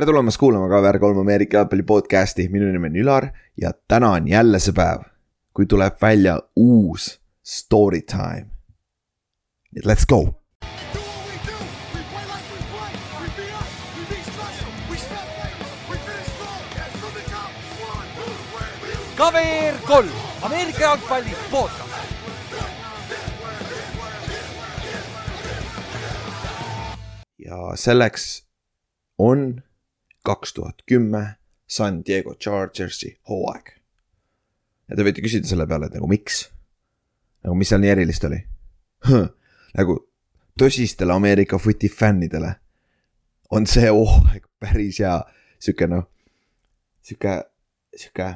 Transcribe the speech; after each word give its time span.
tere 0.00 0.06
tulemast 0.06 0.38
kuulama 0.40 0.66
KVR3 0.68 1.20
Ameerika 1.20 1.56
jalgpalli 1.56 1.82
podcast'i, 1.82 2.46
minu 2.48 2.70
nimi 2.72 2.86
on 2.88 2.94
Ülar 2.96 3.26
ja 3.60 3.72
täna 3.88 4.14
on 4.16 4.28
jälle 4.28 4.58
see 4.58 4.72
päev, 4.72 5.02
kui 5.52 5.66
tuleb 5.68 5.98
välja 6.00 6.38
uus 6.56 7.20
story 7.44 8.00
time. 8.00 8.46
let's 9.84 10.06
go. 10.08 10.40
KVR 19.16 19.78
kolm, 19.86 20.08
Ameerika 20.42 20.80
jalgpalli 20.80 21.36
podcast. 21.50 21.90
ja 27.38 27.76
selleks 27.76 28.46
on 29.18 29.62
kaks 30.26 30.54
tuhat 30.56 30.82
kümme 30.86 31.36
San 31.66 32.02
Diego 32.06 32.34
Chargersi 32.34 33.20
hooaeg. 33.28 33.72
ja 34.88 34.96
te 34.96 35.06
võite 35.06 35.22
küsida 35.24 35.48
selle 35.48 35.66
peale, 35.66 35.86
et 35.86 35.98
nagu 35.98 36.08
miks? 36.10 36.48
nagu 37.44 37.56
mis 37.56 37.68
seal 37.68 37.82
nii 37.82 37.92
erilist 37.94 38.24
oli? 38.28 38.40
nagu 39.78 39.98
tõsistele 40.60 41.14
Ameerika 41.14 41.58
footi 41.58 41.88
fännidele 41.88 42.54
on 43.50 43.66
see 43.66 43.88
hooaeg 43.88 44.46
päris 44.60 45.00
hea 45.00 45.16
sihuke 45.60 45.88
noh, 45.90 46.06
sihuke, 47.04 47.40
sihuke 47.96 48.28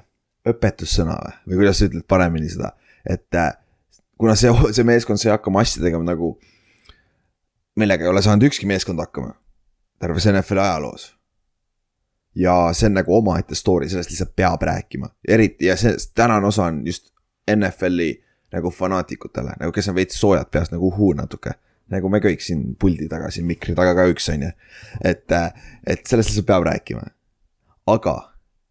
õpetussõna 0.49 1.17
või, 1.21 1.37
või 1.49 1.61
kuidas 1.63 1.81
sa 1.81 1.89
ütled 1.89 2.07
paremini 2.09 2.51
seda, 2.53 2.75
et 3.09 3.39
äh, 3.39 3.55
kuna 4.21 4.37
see, 4.39 4.53
see 4.77 4.87
meeskond 4.87 5.21
sai 5.21 5.33
hakkama 5.35 5.65
asja 5.65 5.83
tegema 5.85 6.05
nagu 6.07 6.35
millega 7.81 8.05
ei 8.05 8.13
ole 8.13 8.23
saanud 8.23 8.47
ükski 8.49 8.69
meeskond 8.71 9.01
hakkama 9.01 9.35
terves 10.03 10.27
NFL-i 10.29 10.61
ajaloos. 10.61 11.14
Ja 12.35 12.55
see 12.73 12.89
on 12.91 12.99
nagu 12.99 13.17
omaette 13.17 13.55
story, 13.55 13.89
sellest 13.89 14.11
lihtsalt 14.11 14.37
peab 14.37 14.63
rääkima, 14.63 15.09
eriti 15.29 15.67
ja 15.71 15.77
see 15.77 15.97
tänane 16.15 16.47
osa 16.47 16.65
on 16.71 16.87
just 16.87 17.13
NFL-i 17.51 18.25
nagu 18.55 18.71
fanaatikutele, 18.71 19.57
nagu 19.61 19.73
kes 19.73 19.89
on 19.91 19.95
veits 19.99 20.19
soojad 20.21 20.51
peast 20.51 20.73
nagu 20.75 20.89
uhuu 20.89 21.13
natuke. 21.19 21.55
nagu 21.93 22.09
me 22.09 22.17
kõik 22.19 22.41
siin 22.41 22.63
puldi 22.81 23.05
taga, 23.13 23.29
siin 23.31 23.45
mikri 23.45 23.75
taga 23.77 23.93
ka 23.95 24.07
üks 24.09 24.31
on 24.33 24.47
ju. 24.47 24.51
et, 25.05 25.33
et 25.87 26.07
sellest 26.07 26.31
lihtsalt 26.31 26.47
peab 26.47 26.67
rääkima. 26.67 27.03
aga, 27.87 28.15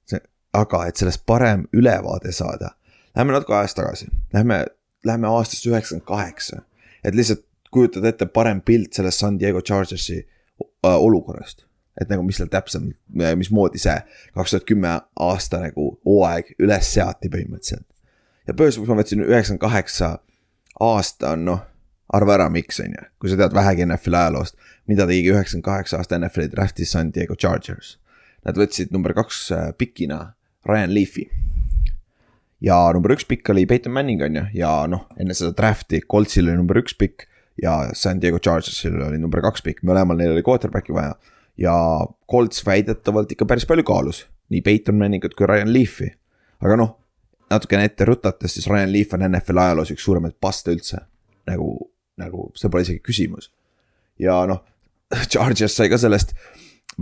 see, 0.09 0.21
aga 0.53 0.85
et 0.87 0.95
sellest 0.95 1.25
parem 1.25 1.67
ülevaade 1.73 2.31
saada, 2.31 2.73
lähme 3.15 3.35
natuke 3.35 3.55
ajas 3.55 3.75
tagasi, 3.77 4.07
lähme, 4.33 4.65
lähme 5.05 5.27
aastasse 5.27 5.69
üheksakümmend 5.69 6.07
kaheksa, 6.07 6.63
et 7.03 7.15
lihtsalt 7.15 7.45
kujutada 7.73 8.09
ette 8.09 8.25
parem 8.25 8.61
pilt 8.61 8.93
sellest 8.93 9.19
San 9.19 9.39
Diego 9.39 9.61
Chargersi 9.61 10.19
äh, 10.19 10.95
olukorrast. 10.95 11.65
Et 11.99 12.09
nagu, 12.09 12.23
mis 12.25 12.39
seal 12.39 12.49
täpsemalt, 12.51 12.97
mismoodi 13.37 13.81
see 13.81 13.95
kaks 14.33 14.55
tuhat 14.55 14.67
kümme 14.69 14.93
aasta 15.27 15.61
nagu 15.63 15.91
hooaeg 16.07 16.55
üles 16.63 16.93
seati 16.95 17.31
põhimõtteliselt. 17.33 17.85
ja 18.47 18.55
põhjuseks 18.57 18.89
ma 18.89 18.99
võtsin 19.01 19.25
üheksakümmend 19.25 19.63
kaheksa 19.63 20.15
aasta 20.81 21.35
on 21.37 21.45
noh, 21.49 21.65
arva 22.13 22.37
ära, 22.37 22.49
miks 22.53 22.81
on 22.83 22.95
ju, 22.97 23.07
kui 23.21 23.31
sa 23.31 23.39
tead 23.39 23.55
vähegi 23.55 23.85
NFL-i 23.85 24.19
ajaloost, 24.23 24.57
mida 24.89 25.07
tegi 25.09 25.31
üheksakümmend 25.31 25.69
kaheksa 25.69 26.01
aasta 26.01 26.19
NFL-i 26.19 26.51
draft'is 26.53 26.93
San 26.93 27.13
Diego 27.13 27.37
Chargers. 27.39 27.97
Nad 28.43 28.57
võtsid 28.59 28.91
number 28.91 29.13
kaks 29.15 29.45
äh, 29.55 29.69
pikina 29.77 30.33
Ryan 30.67 30.91
Leafy 30.93 31.29
ja 32.63 32.77
number 32.95 33.13
üks 33.15 33.27
pikk 33.27 33.51
oli 33.53 33.65
Peyton 33.69 33.93
Manning 33.95 34.23
on 34.23 34.39
ju, 34.39 34.43
ja 34.63 34.71
noh, 34.89 35.05
enne 35.19 35.35
seda 35.37 35.53
draft'i 35.57 36.01
Coltsil 36.09 36.47
oli 36.47 36.57
number 36.59 36.79
üks 36.79 36.95
pikk 36.99 37.27
ja 37.61 37.93
San 37.97 38.21
Diego 38.23 38.39
Chargersil 38.39 38.95
oli 39.03 39.19
number 39.21 39.43
kaks 39.43 39.63
pikk, 39.65 39.83
mõlemal 39.87 40.17
neil 40.19 40.33
oli 40.33 40.45
quarterback'i 40.45 40.95
vaja. 40.95 41.13
Ja 41.57 41.73
Colts 42.31 42.65
väidetavalt 42.65 43.31
ikka 43.31 43.45
päris 43.45 43.65
palju 43.69 43.83
kaalus, 43.87 44.25
nii 44.49 44.61
Peyton 44.61 44.95
Manningut 44.95 45.35
kui 45.37 45.47
Ryan 45.47 45.73
Leafy. 45.73 46.09
aga 46.63 46.77
noh, 46.79 46.97
natukene 47.49 47.85
ette 47.89 48.05
rutates, 48.05 48.53
siis 48.53 48.67
Ryan 48.67 48.91
Leaf 48.93 49.13
on 49.13 49.25
NFL 49.29 49.61
ajaloos 49.65 49.93
üks 49.93 50.05
suuremaid 50.05 50.37
paste 50.41 50.73
üldse. 50.73 51.03
nagu, 51.47 51.91
nagu 52.17 52.49
see 52.55 52.69
pole 52.69 52.85
isegi 52.85 53.03
küsimus. 53.03 53.51
ja 54.19 54.43
noh, 54.49 54.63
Chargers 55.31 55.75
sai 55.75 55.89
ka 55.89 55.97
sellest 56.01 56.35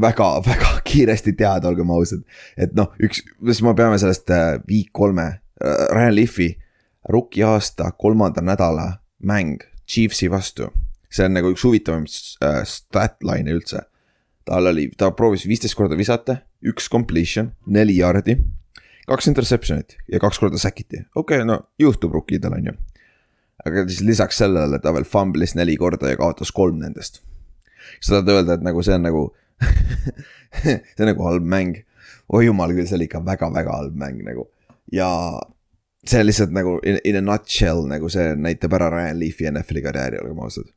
väga-väga 0.02 0.80
kiiresti 0.88 1.34
teada, 1.34 1.70
olgem 1.70 1.92
ausad. 1.92 2.26
et 2.58 2.76
noh, 2.76 2.92
üks, 3.04 3.24
mis 3.40 3.62
me 3.62 3.76
peame 3.78 4.00
sellest 4.02 4.30
äh, 4.30 4.58
week 4.70 4.92
kolme, 4.92 5.30
Ryan 5.62 6.16
Leafy 6.16 6.56
rookie 7.10 7.44
aasta 7.46 7.92
kolmanda 7.92 8.42
nädala 8.42 8.98
mäng 9.24 9.62
Chiefsi 9.88 10.32
vastu. 10.32 10.72
see 11.12 11.26
on 11.28 11.34
nagu 11.36 11.50
üks 11.52 11.64
huvitavamaid 11.68 12.14
äh, 12.40 12.62
statline'e 12.64 13.52
üldse. 13.58 13.82
Tal 14.46 14.70
oli, 14.72 14.88
ta 14.98 15.12
proovis 15.16 15.46
viisteist 15.50 15.78
korda 15.78 15.98
visata, 16.00 16.42
üks 16.66 16.90
completion, 16.92 17.52
neli 17.66 17.98
yard'i, 18.00 18.38
kaks 19.10 19.30
interception'it 19.32 19.98
ja 20.12 20.22
kaks 20.24 20.40
korda 20.42 20.60
säkiti, 20.62 21.04
okei 21.16 21.42
okay,, 21.42 21.48
no 21.48 21.60
juhtub 21.82 22.16
rukkidel 22.16 22.58
on 22.58 22.72
ju. 22.72 22.78
aga 23.66 23.86
siis 23.90 24.02
lisaks 24.06 24.42
sellele 24.42 24.80
ta 24.82 24.94
veel 24.96 25.06
fumblis 25.06 25.54
neli 25.58 25.76
korda 25.78 26.10
ja 26.10 26.18
kaotas 26.18 26.52
kolm 26.52 26.80
nendest. 26.82 27.22
sa 28.00 28.18
tahad 28.18 28.34
öelda, 28.36 28.58
et 28.58 28.66
nagu 28.66 28.84
see 28.84 28.98
on 28.98 29.08
nagu 29.10 29.24
see 30.62 31.04
on 31.04 31.12
nagu 31.12 31.28
halb 31.28 31.46
mäng. 31.46 31.84
oi 32.34 32.46
jumal 32.46 32.74
küll, 32.74 32.88
see 32.90 32.98
oli 32.98 33.10
ikka 33.10 33.24
väga-väga 33.26 33.78
halb 33.78 33.98
mäng 33.98 34.24
nagu 34.26 34.48
ja 34.92 35.10
see 36.08 36.24
lihtsalt 36.26 36.54
nagu 36.56 36.78
in, 36.84 37.00
in 37.06 37.20
a 37.20 37.22
nutshell 37.22 37.86
nagu 37.90 38.10
see 38.10 38.34
näitab 38.36 38.74
ära 38.78 38.90
Ryan 38.94 39.20
Leafy 39.20 39.48
NFL-i 39.52 39.84
karjääri, 39.86 40.22
olgem 40.22 40.42
ausad. 40.44 40.70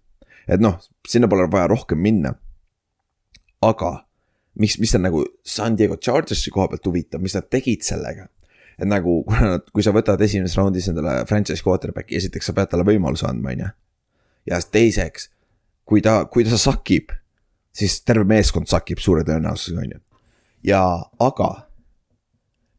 et 0.48 0.60
noh, 0.60 0.78
sinna 1.08 1.28
pole 1.28 1.46
vaja 1.50 1.68
rohkem 1.70 2.00
minna. 2.00 2.34
Aga 3.68 3.92
mis, 4.60 4.78
mis 4.78 4.94
on 4.94 5.04
nagu 5.06 5.24
San 5.42 5.76
Diego 5.78 5.96
Chargersi 5.96 6.52
koha 6.54 6.68
pealt 6.72 6.86
huvitav, 6.86 7.22
mis 7.22 7.34
nad 7.36 7.48
tegid 7.50 7.84
sellega. 7.86 8.28
et 8.78 8.88
nagu, 8.90 9.20
kuna 9.28 9.54
nad, 9.54 9.68
kui 9.70 9.84
sa 9.86 9.92
võtad 9.94 10.20
esimeses 10.26 10.56
raundis 10.58 10.88
endale 10.90 11.20
franchise 11.30 11.62
quarterback'i, 11.62 12.16
esiteks 12.18 12.50
sa 12.50 12.54
pead 12.56 12.72
talle 12.72 12.86
võimaluse 12.88 13.26
andma, 13.28 13.52
on 13.54 13.66
ju. 13.66 13.68
ja 14.50 14.58
teiseks, 14.76 15.28
kui 15.86 16.02
ta, 16.02 16.24
kui 16.26 16.46
ta 16.46 16.58
sakib, 16.58 17.12
siis 17.74 18.00
terve 18.02 18.26
meeskond 18.26 18.70
sakib 18.70 19.02
suure 19.02 19.22
tõenäosusega, 19.26 19.84
on 19.84 19.94
ju. 19.94 20.02
ja, 20.70 20.82
aga 21.22 21.50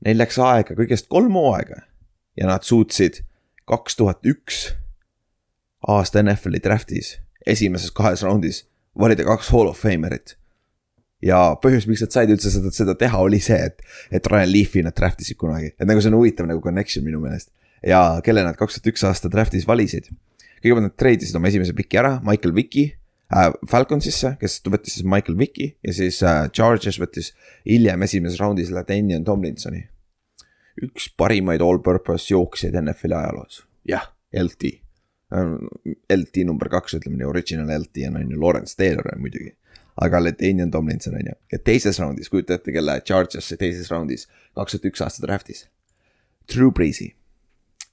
neil 0.05 0.19
läks 0.19 0.39
aega 0.41 0.75
kõigest 0.77 1.07
kolm 1.11 1.37
hooaega 1.39 1.85
ja 2.35 2.49
nad 2.49 2.67
suutsid 2.67 3.23
kaks 3.65 3.95
tuhat 3.95 4.27
üks 4.27 4.67
aasta 5.87 6.21
NFL-i 6.21 6.61
draft'is 6.61 7.15
esimeses 7.45 7.93
kahes 7.95 8.23
raundis 8.25 8.63
valida 8.99 9.25
kaks 9.25 9.51
Hall 9.53 9.69
of 9.69 9.79
Famerit. 9.81 10.35
Ja 11.23 11.39
põhjus, 11.61 11.87
miks 11.89 12.03
nad 12.03 12.15
said 12.15 12.33
üldse 12.33 12.51
seda, 12.53 12.71
seda 12.75 12.97
teha, 12.99 13.21
oli 13.23 13.39
see, 13.43 13.59
et, 13.69 13.81
et 14.11 14.27
Ryan 14.31 14.51
Leafy 14.51 14.83
nad 14.85 14.95
draft 14.97 15.23
isid 15.23 15.39
kunagi, 15.41 15.71
et 15.77 15.87
nagu 15.87 16.03
see 16.03 16.11
on 16.11 16.19
huvitav 16.19 16.49
nagu 16.49 16.63
connection 16.63 17.05
minu 17.05 17.21
meelest. 17.23 17.51
ja 17.85 18.19
kelle 18.25 18.43
nad 18.43 18.57
kaks 18.59 18.79
tuhat 18.79 18.93
üks 18.93 19.07
aasta 19.07 19.31
draft'is 19.31 19.67
valisid. 19.69 20.11
kõigepealt 20.61 20.89
nad 20.89 20.99
treidisid 20.99 21.37
oma 21.37 21.51
esimese 21.51 21.75
piki 21.77 22.01
ära, 22.01 22.19
Michael 22.25 22.55
Vicki 22.57 22.87
äh, 23.31 23.51
Falconsisse, 23.69 24.35
kes 24.41 24.61
võttis 24.65 24.99
siis 24.99 25.07
Michael 25.07 25.37
Vicki 25.39 25.75
ja 25.83 25.93
siis 25.93 26.21
äh, 26.23 26.45
Chargers 26.51 26.99
võttis 27.01 27.33
hiljem 27.65 28.03
esimeses 28.07 28.41
raundis 28.41 28.73
Ladanian 28.73 29.23
Tomlinsoni 29.23 29.85
üks 30.83 31.07
parimaid 31.17 31.63
all-purpose 31.63 32.31
jooksjaid 32.33 32.75
NFL-i 32.81 33.15
ajaloos, 33.15 33.61
jah, 33.87 34.09
LT. 34.35 34.73
LT 36.15 36.43
number 36.47 36.69
kaks, 36.71 36.97
ütleme 36.99 37.19
nii, 37.19 37.27
original 37.27 37.71
LT 37.79 38.09
on 38.11 38.31
ju 38.31 38.39
Lawrence 38.39 38.75
Taylor 38.77 39.07
on 39.13 39.23
muidugi. 39.23 39.55
Aga 40.01 40.23
Latanian 40.23 40.71
Tomlinson 40.71 41.15
on 41.15 41.29
ju, 41.29 41.35
ja 41.51 41.59
teises 41.59 41.99
raundis, 41.99 42.29
kujuta 42.29 42.57
ette, 42.57 42.73
kelle 42.75 42.99
Chargers 43.07 43.47
sai 43.49 43.59
teises 43.59 43.91
raundis 43.91 44.27
kaks 44.55 44.75
tuhat 44.75 44.89
üks 44.91 45.03
aasta 45.05 45.23
draft'is. 45.23 45.65
Drew 46.51 46.71
Breesi, 46.71 47.13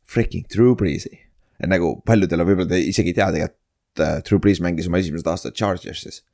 freaking 0.02 0.46
Breesi. 0.76 1.18
et 1.62 1.70
nagu 1.70 1.94
paljudele 2.06 2.44
võib-olla 2.44 2.68
te 2.74 2.80
isegi 2.82 3.12
ei 3.12 3.14
tea 3.14 3.28
tegelikult 3.30 4.02
äh, 4.02 4.16
Drew 4.26 4.40
Brees 4.42 4.60
mängis 4.60 4.88
oma 4.90 4.98
esimesed 4.98 5.26
aastad 5.26 5.54
Chargersis. 5.54 6.24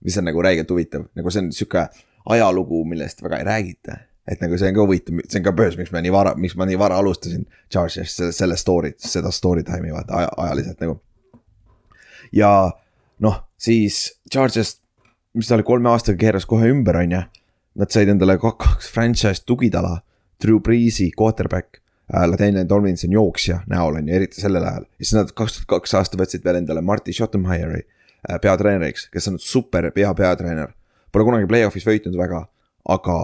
mis 0.00 0.16
on 0.16 0.24
nagu 0.24 0.42
räigelt 0.42 0.70
huvitav, 0.70 1.04
nagu 1.14 1.30
see 1.30 1.44
on 1.44 1.52
sihuke 1.52 1.88
ajalugu, 2.30 2.84
millest 2.88 3.20
väga 3.22 3.42
ei 3.42 3.44
räägita 3.44 3.98
et 4.30 4.40
nagu 4.40 4.56
see 4.58 4.70
on 4.70 4.76
ka 4.76 4.84
huvitav, 4.84 5.20
see 5.28 5.40
on 5.40 5.44
ka 5.44 5.52
põhjus, 5.56 5.76
miks 5.80 5.92
ma 5.92 6.02
nii 6.04 6.12
vara, 6.14 6.34
miks 6.38 6.56
ma 6.56 6.66
nii 6.68 6.78
vara 6.80 6.98
alustasin 7.00 7.46
Chargers 7.72 8.16
selle, 8.36 8.56
story't, 8.60 9.00
seda 9.02 9.32
story 9.34 9.64
time'i 9.66 9.92
vaata 9.94 10.16
aja, 10.20 10.30
ajaliselt 10.44 10.84
nagu. 10.84 11.00
ja 12.32 12.52
noh, 13.24 13.40
siis 13.60 14.02
Chargers, 14.32 14.79
mis 15.34 15.48
ta 15.48 15.56
oli 15.56 15.66
kolme 15.66 15.90
aastaga 15.90 16.18
keeras 16.18 16.46
kohe 16.48 16.70
ümber, 16.72 16.98
on 17.02 17.14
ju. 17.14 17.20
Nad 17.80 17.92
said 17.94 18.10
endale 18.10 18.36
kaks 18.42 18.90
franchise 18.90 19.44
tugitala, 19.46 20.00
Drew 20.42 20.60
Breesi 20.60 21.10
quarterback 21.16 21.78
äh,, 22.14 22.26
Ladanian 22.26 22.68
Tomlinson 22.68 23.12
jooksja 23.12 23.60
näol 23.70 24.00
on 24.00 24.08
ju, 24.08 24.14
eriti 24.16 24.40
sellel 24.40 24.64
ajal. 24.66 24.86
ja 24.98 25.04
siis 25.04 25.14
nad 25.14 25.32
kaks 25.36 25.58
tuhat 25.58 25.68
kaks 25.76 25.94
aasta 25.94 26.18
võtsid 26.18 26.44
veel 26.44 26.62
endale 26.62 26.82
Marty 26.82 27.12
Schottenheieri 27.12 27.82
äh, 27.84 28.40
peatreeneriks, 28.42 29.08
kes 29.12 29.28
on 29.30 29.38
super 29.38 29.90
pea 29.94 30.14
peatreener. 30.14 30.72
Pole 31.12 31.26
kunagi 31.26 31.46
play-off'is 31.50 31.86
võitnud 31.86 32.18
väga, 32.18 32.44
aga 32.88 33.18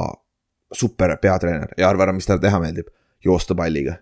super 0.74 1.16
peatreener 1.22 1.74
ja 1.78 1.88
arva 1.90 2.06
ära, 2.06 2.14
mis 2.14 2.28
talle 2.28 2.42
teha 2.44 2.60
meeldib. 2.62 2.92
joosta 3.26 3.54
palliga 3.58 3.96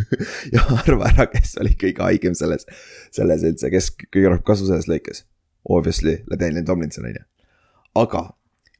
ja 0.54 0.60
arva 0.82 1.06
ära, 1.08 1.24
kes 1.32 1.54
oli 1.62 1.72
kõige 1.80 2.02
haigem 2.04 2.34
selles, 2.36 2.66
selles 3.14 3.46
üldse, 3.46 3.70
kes 3.72 3.92
kõige 4.02 4.34
rohkem 4.34 4.44
kasu 4.44 4.66
sellest 4.68 4.90
lõikas. 4.90 5.24
Obviously, 5.64 6.18
Ladanian 6.30 6.66
Tomlinson 6.66 7.06
on 7.08 7.14
ju. 7.16 7.24
Aga 8.02 8.24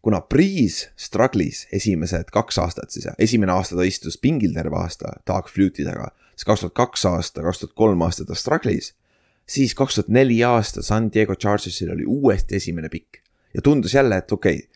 kuna 0.06 0.20
Breeze 0.20 0.92
struggle'is 0.94 1.64
esimesed 1.74 2.30
kaks 2.34 2.60
aastat 2.62 2.94
siis, 2.94 3.08
esimene 3.18 3.52
aasta 3.52 3.74
ta 3.78 3.86
istus 3.86 4.18
pingil 4.22 4.54
terve 4.54 4.78
aasta 4.78 5.16
Dark 5.26 5.48
Flute'i 5.50 5.86
taga, 5.86 6.12
siis 6.34 6.46
kaks 6.46 6.62
tuhat 6.62 6.76
kaks 6.78 7.06
aasta, 7.10 7.42
kaks 7.42 7.64
tuhat 7.64 7.74
kolm 7.74 8.04
aasta 8.06 8.26
ta 8.28 8.36
struggle'is. 8.38 8.92
siis 9.46 9.74
kaks 9.74 9.98
tuhat 9.98 10.08
neli 10.08 10.42
aasta 10.44 10.82
San 10.82 11.10
Diego 11.12 11.34
Chargersil 11.34 11.90
oli 11.94 12.06
uuesti 12.06 12.56
esimene 12.56 12.88
pikk 12.88 13.22
ja 13.54 13.62
tundus 13.62 13.94
jälle, 13.94 14.16
et 14.16 14.32
okei 14.32 14.56
okay,, 14.56 14.68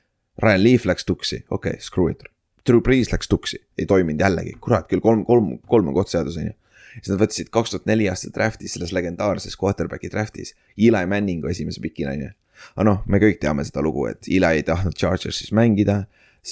Ryan 0.43 0.65
Leaf 0.65 0.85
läks 0.85 1.05
tuksi, 1.05 1.45
okei 1.51 1.71
okay,, 1.71 1.81
screw 1.81 2.11
it. 2.11 2.23
Drew 2.67 2.81
Brees 2.81 3.13
läks 3.13 3.29
tuksi, 3.29 3.61
ei 3.79 3.87
toiminud 3.87 4.21
jällegi, 4.21 4.57
kurat 4.61 4.89
küll 4.89 5.01
kolm, 5.05 5.25
kolm, 5.25 5.59
kolm 5.69 5.89
on 5.89 5.95
kohtseadus 5.95 6.37
on 6.37 6.51
ju. 6.51 6.53
siis 6.97 7.13
nad 7.13 7.21
võtsid 7.21 7.51
kaks 7.55 7.71
tuhat 7.71 7.87
neli 7.87 8.09
aasta 8.11 8.33
draft'is, 8.35 8.75
selles 8.75 8.93
legendaarses 8.93 9.57
quarterback'i 9.61 10.11
draft'is 10.11 10.55
Eli 10.79 11.07
Manningu 11.07 11.49
esimese 11.49 11.81
pikina 11.81 12.17
on 12.17 12.25
ju. 12.27 12.31
Aga 12.77 12.87
noh, 12.89 13.03
me 13.07 13.21
kõik 13.23 13.41
teame 13.43 13.65
seda 13.67 13.83
lugu, 13.85 14.07
et 14.11 14.29
Eli 14.29 14.61
ei 14.61 14.67
tahtnud 14.67 14.97
Chargersis 14.99 15.53
mängida, 15.57 16.05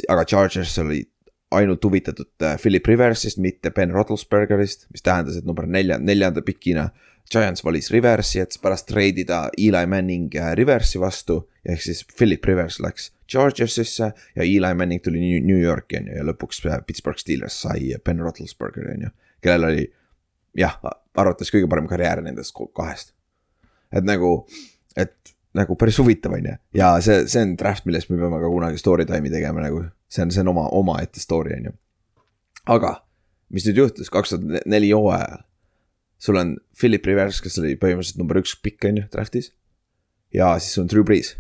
aga 0.09 0.25
Chargers 0.29 0.77
oli 0.83 1.03
ainult 1.51 1.85
huvitatud 1.85 2.29
äh, 2.45 2.57
Philip 2.61 2.87
Riversist, 2.87 3.39
mitte 3.39 3.71
Ben 3.71 3.91
Roethlisbergerist, 3.91 4.87
mis 4.93 5.03
tähendas, 5.03 5.39
et 5.39 5.47
number 5.49 5.67
nelja, 5.67 5.99
neljanda 5.99 6.43
pikina 6.45 6.91
Giants 7.33 7.65
valis 7.65 7.91
Riversi, 7.93 8.41
et 8.41 8.57
pärast 8.63 8.89
treidida 8.89 9.47
Eli 9.57 9.85
Manning 9.89 10.35
äh, 10.37 10.53
Riversi 10.57 11.01
vastu, 11.01 11.43
ehk 11.65 11.83
siis 11.85 12.05
Philip 12.17 12.45
Rivers 12.45 12.79
läks 12.85 13.11
Chargersisse 13.29 14.13
ja 14.37 14.45
Eli 14.45 14.75
Manning 14.75 15.03
tuli 15.05 15.41
New 15.41 15.61
Yorki 15.61 16.01
on 16.01 16.09
ju 16.09 16.19
ja 16.21 16.27
lõpuks 16.29 16.63
äh, 16.69 16.81
Pittsburgh 16.87 17.21
Steelers 17.21 17.61
sai 17.65 17.95
Ben 18.05 18.21
Roethlisbergeri 18.25 18.97
on 18.97 19.09
ju, 19.09 19.15
kellel 19.45 19.71
oli 19.71 19.87
jah, 20.59 20.77
arvates 21.19 21.53
kõige 21.53 21.69
parem 21.71 21.89
karjäär 21.89 22.23
nendest 22.25 22.57
kahest. 22.77 23.15
et 23.93 24.05
nagu, 24.05 24.47
et 24.97 25.17
nagu 25.59 25.77
päris 25.81 25.99
huvitav 26.01 26.37
on 26.37 26.47
ju, 26.51 26.55
ja 26.79 26.93
see, 27.05 27.25
see 27.31 27.43
on 27.45 27.57
draft, 27.61 27.87
millest 27.89 28.11
me 28.13 28.21
peame 28.21 28.41
ka 28.43 28.53
kunagi 28.53 28.81
story 28.81 29.07
time'i 29.09 29.33
tegema 29.33 29.65
nagu, 29.65 29.85
see 30.11 30.25
on, 30.25 30.33
see 30.35 30.45
on 30.45 30.53
oma, 30.55 30.69
omaette 30.79 31.23
story 31.23 31.57
on 31.59 31.71
ju. 31.71 31.77
aga 32.79 32.95
mis 33.55 33.67
nüüd 33.69 33.83
juhtus 33.83 34.11
kaks 34.13 34.35
tuhat 34.35 34.67
neli 34.69 34.91
hooajal, 34.93 35.43
sul 36.21 36.41
on 36.41 36.57
Philip 36.79 37.07
Rivers, 37.09 37.41
kes 37.45 37.59
oli 37.63 37.77
põhimõtteliselt 37.81 38.21
number 38.21 38.41
üks 38.41 38.57
pikk 38.63 38.89
on 38.91 39.03
ju 39.03 39.09
draft'is. 39.13 39.53
ja 40.35 40.55
siis 40.63 40.79
on 40.81 40.91
Drew 40.91 41.07
Brees, 41.07 41.35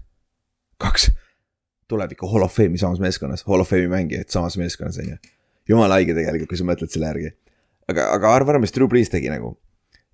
kaks 0.82 1.10
tuleviku 1.88 2.28
hall 2.32 2.46
of 2.46 2.54
fame'i 2.54 2.80
samas 2.80 3.00
meeskonnas, 3.02 3.44
hall 3.48 3.64
of 3.64 3.70
fame'i 3.70 3.90
mängijad 3.92 4.32
samas 4.32 4.58
meeskonnas 4.60 5.00
on 5.02 5.14
ju. 5.14 5.18
jumala 5.68 6.00
haige 6.00 6.16
tegelikult, 6.16 6.52
kui 6.52 6.60
sa 6.60 6.68
mõtled 6.68 6.92
selle 6.92 7.10
järgi. 7.12 7.32
aga, 7.88 8.10
aga 8.16 8.34
arva 8.34 8.56
ära, 8.56 8.62
mis 8.62 8.74
Drew 8.74 8.88
Brees 8.90 9.12
tegi 9.12 9.32
nagu. 9.32 9.56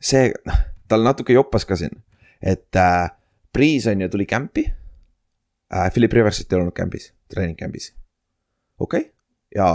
see, 0.01 0.33
noh, 0.47 0.63
tal 0.91 1.07
natuke 1.07 1.37
joppas 1.37 1.65
ka 1.65 1.79
siin, 1.81 1.95
et 2.43 2.77
äh, 2.77 3.09
Brees 3.55 3.87
on 3.91 4.05
ju 4.05 4.09
tuli 4.13 4.27
camp'i 4.27 4.65
äh,. 4.69 5.91
Philip 5.95 6.13
Riversit 6.13 6.53
ei 6.53 6.61
olnud 6.61 6.77
camp'is, 6.77 7.13
treening 7.31 7.59
camp'is. 7.59 7.93
okei 8.79 9.01
okay., 9.01 9.11
ja 9.55 9.69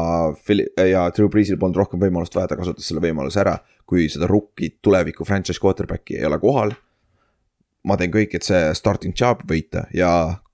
Philip 0.45 0.79
ja 0.89 1.07
Drew 1.15 1.29
Breesil 1.31 1.57
polnud 1.59 1.79
rohkem 1.79 2.01
võimalust 2.03 2.35
vaja, 2.35 2.51
ta 2.51 2.59
kasutas 2.59 2.87
selle 2.89 3.03
võimaluse 3.03 3.39
ära, 3.41 3.55
kui 3.87 4.09
seda 4.11 4.27
rookie 4.27 4.75
tuleviku 4.83 5.25
franchise 5.25 5.61
quarterback'i 5.63 6.19
ei 6.19 6.27
ole 6.27 6.39
kohal. 6.39 6.75
ma 7.87 7.95
teen 7.97 8.11
kõik, 8.11 8.35
et 8.35 8.43
see 8.43 8.73
starting 8.75 9.15
job 9.15 9.45
võita 9.47 9.85
ja 9.95 10.09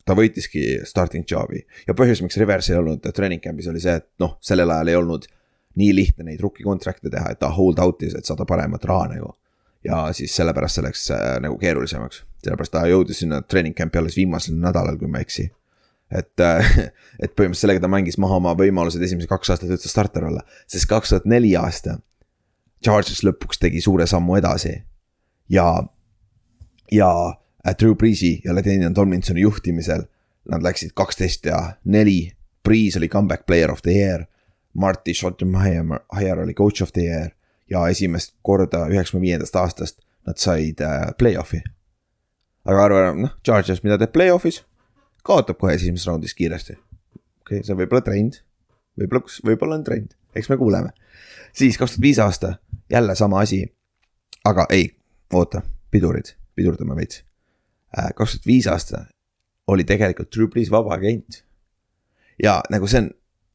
ta 0.05 0.13
võitiski 0.13 0.85
starting 0.85 1.25
job'i 1.25 1.63
ja 1.87 1.95
põhjus, 1.97 2.21
miks 2.21 2.37
Rivers 2.37 2.69
ei 2.69 2.77
olnud 2.77 3.07
treening 3.17 3.41
camp'is 3.41 3.69
oli 3.71 3.81
see, 3.81 3.95
et 3.97 4.07
noh, 4.21 4.37
sellel 4.45 4.69
ajal 4.69 4.91
ei 4.93 4.99
olnud 4.99 5.25
nii 5.75 5.95
lihtne 5.95 6.29
neid 6.29 6.43
rookie 6.43 6.63
contract'e 6.63 7.09
teha, 7.11 7.33
et 7.33 7.41
ta 7.41 7.49
hold 7.51 7.81
out'is, 7.83 8.13
et 8.15 8.27
saada 8.27 8.45
paremat 8.47 8.85
raha 8.85 9.09
nagu. 9.15 9.33
Ja 9.85 10.13
siis 10.13 10.35
sellepärast 10.35 10.79
see 10.79 10.85
läks 10.85 11.05
äh, 11.13 11.35
nagu 11.43 11.57
keerulisemaks, 11.61 12.23
sellepärast 12.43 12.73
ta 12.73 12.85
jõudis 12.89 13.21
sinna 13.21 13.41
treening 13.45 13.75
camp'i 13.77 14.01
alles 14.01 14.17
viimasel 14.17 14.57
nädalal, 14.59 14.97
kui 14.99 15.09
ma 15.11 15.21
ei 15.21 15.27
eksi. 15.27 15.47
et 16.11 16.41
äh, 16.41 16.71
et 17.23 17.33
põhimõtteliselt 17.33 17.61
sellega 17.65 17.83
ta 17.85 17.91
mängis 17.91 18.17
maha 18.21 18.39
oma 18.41 18.55
võimalused 18.57 19.03
esimesed 19.03 19.29
kaks 19.29 19.53
aastat 19.53 19.71
üldse 19.71 19.91
starter 19.91 20.27
olla, 20.29 20.43
sest 20.67 20.89
kaks 20.89 21.13
tuhat 21.13 21.29
neli 21.29 21.55
aasta. 21.59 21.99
Chargers 22.85 23.23
lõpuks 23.25 23.57
tegi 23.61 23.81
suure 23.81 24.05
sammu 24.05 24.35
edasi 24.37 24.75
ja, 25.49 25.69
ja 26.91 27.11
äh, 27.65 27.75
Drew 27.79 27.95
Breesi 27.95 28.41
ja 28.45 28.55
Ladanian 28.55 28.93
Tomlinsoni 28.93 29.41
juhtimisel 29.41 30.05
nad 30.51 30.65
läksid 30.65 30.93
kaksteist 30.93 31.45
ja 31.45 31.77
neli. 31.83 32.31
Brees 32.65 32.97
oli 32.97 33.07
comeback 33.09 33.45
player 33.45 33.71
of 33.71 33.81
the 33.81 33.93
year. 33.93 34.25
Marty 34.73 35.13
Schottenheimer 35.13 35.99
oli 36.41 36.53
coach 36.53 36.81
of 36.81 36.91
the 36.93 37.01
year 37.01 37.29
ja 37.69 37.87
esimest 37.89 38.35
korda 38.41 38.85
üheksakümne 38.91 39.25
viiendast 39.25 39.55
aastast 39.55 40.01
nad 40.25 40.37
said 40.41 40.81
äh, 40.81 41.13
play-off'i. 41.17 41.61
aga 42.65 42.83
arva, 42.83 43.13
noh, 43.13 43.35
Chargers, 43.45 43.83
mida 43.83 43.97
teeb 44.01 44.13
play-off'is, 44.13 44.63
kaotab 45.25 45.59
kohe 45.61 45.75
esimeses 45.77 46.07
raundis 46.09 46.33
kiiresti. 46.33 46.73
okei 46.73 47.59
okay,, 47.59 47.63
see 47.63 47.77
võib 47.77 47.93
olla 47.93 48.05
trend, 48.05 48.41
võib-olla, 48.99 49.37
võib-olla 49.49 49.79
on 49.79 49.85
trend, 49.87 50.15
eks 50.35 50.49
me 50.49 50.57
kuuleme. 50.61 50.93
siis 51.53 51.77
kaks 51.77 51.95
tuhat 51.95 52.07
viis 52.07 52.19
aasta, 52.19 52.55
jälle 52.89 53.15
sama 53.15 53.41
asi. 53.41 53.63
aga 54.45 54.67
ei, 54.69 54.89
oota, 55.33 55.61
pidurid, 55.91 56.35
pidurdame 56.55 56.95
veits. 56.95 57.23
kaks 58.15 58.37
tuhat 58.37 58.45
viis 58.45 58.67
aasta 58.67 59.05
oli 59.67 59.83
tegelikult 59.83 60.33
Drew 60.35 60.47
Brees 60.47 60.71
vaba 60.71 60.93
agent. 60.95 61.43
ja 62.43 62.61
nagu 62.69 62.87
see 62.87 63.01
on, 63.01 63.11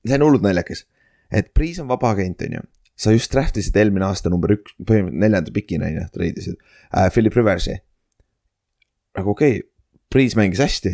see 0.07 0.19
on 0.19 0.27
hullult 0.27 0.43
naljakas, 0.47 0.87
et 1.33 1.55
Brees 1.55 1.79
on 1.79 1.89
vaba 1.89 2.15
agent, 2.15 2.43
on 2.47 2.61
ju. 2.61 2.69
Sa 3.01 3.15
just 3.15 3.33
draft 3.33 3.57
isid 3.61 3.77
eelmine 3.81 4.05
aasta 4.05 4.33
number 4.33 4.53
üks, 4.59 4.75
põhimõtteliselt 4.77 5.25
neljanda 5.25 5.55
pikina 5.57 5.89
on 5.89 5.97
ju, 5.97 6.07
treidisid 6.17 6.57
äh, 6.59 7.09
Philip 7.15 7.37
Riversi. 7.39 7.79
nagu 9.19 9.33
okei 9.33 9.59
okay,, 9.59 9.69
Brees 10.11 10.35
mängis 10.35 10.59
hästi, 10.59 10.91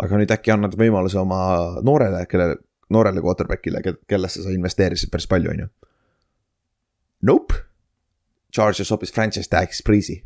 aga 0.00 0.16
nüüd 0.16 0.30
äkki 0.32 0.54
annad 0.54 0.72
võimaluse 0.80 1.18
oma 1.20 1.38
noorele, 1.84 2.22
kelle, 2.30 2.54
noorele 2.92 3.20
quarterback'ile, 3.20 3.82
kellesse 4.08 4.40
sa 4.40 4.54
investeerisid 4.54 5.12
päris 5.12 5.28
palju, 5.28 5.50
on 5.52 5.60
ju. 5.66 5.66
Nope. 7.28 7.60
Chargers 8.54 8.88
hoopis 8.94 9.12
franchise 9.12 9.50
tag'is 9.52 9.82
Breesi. 9.84 10.22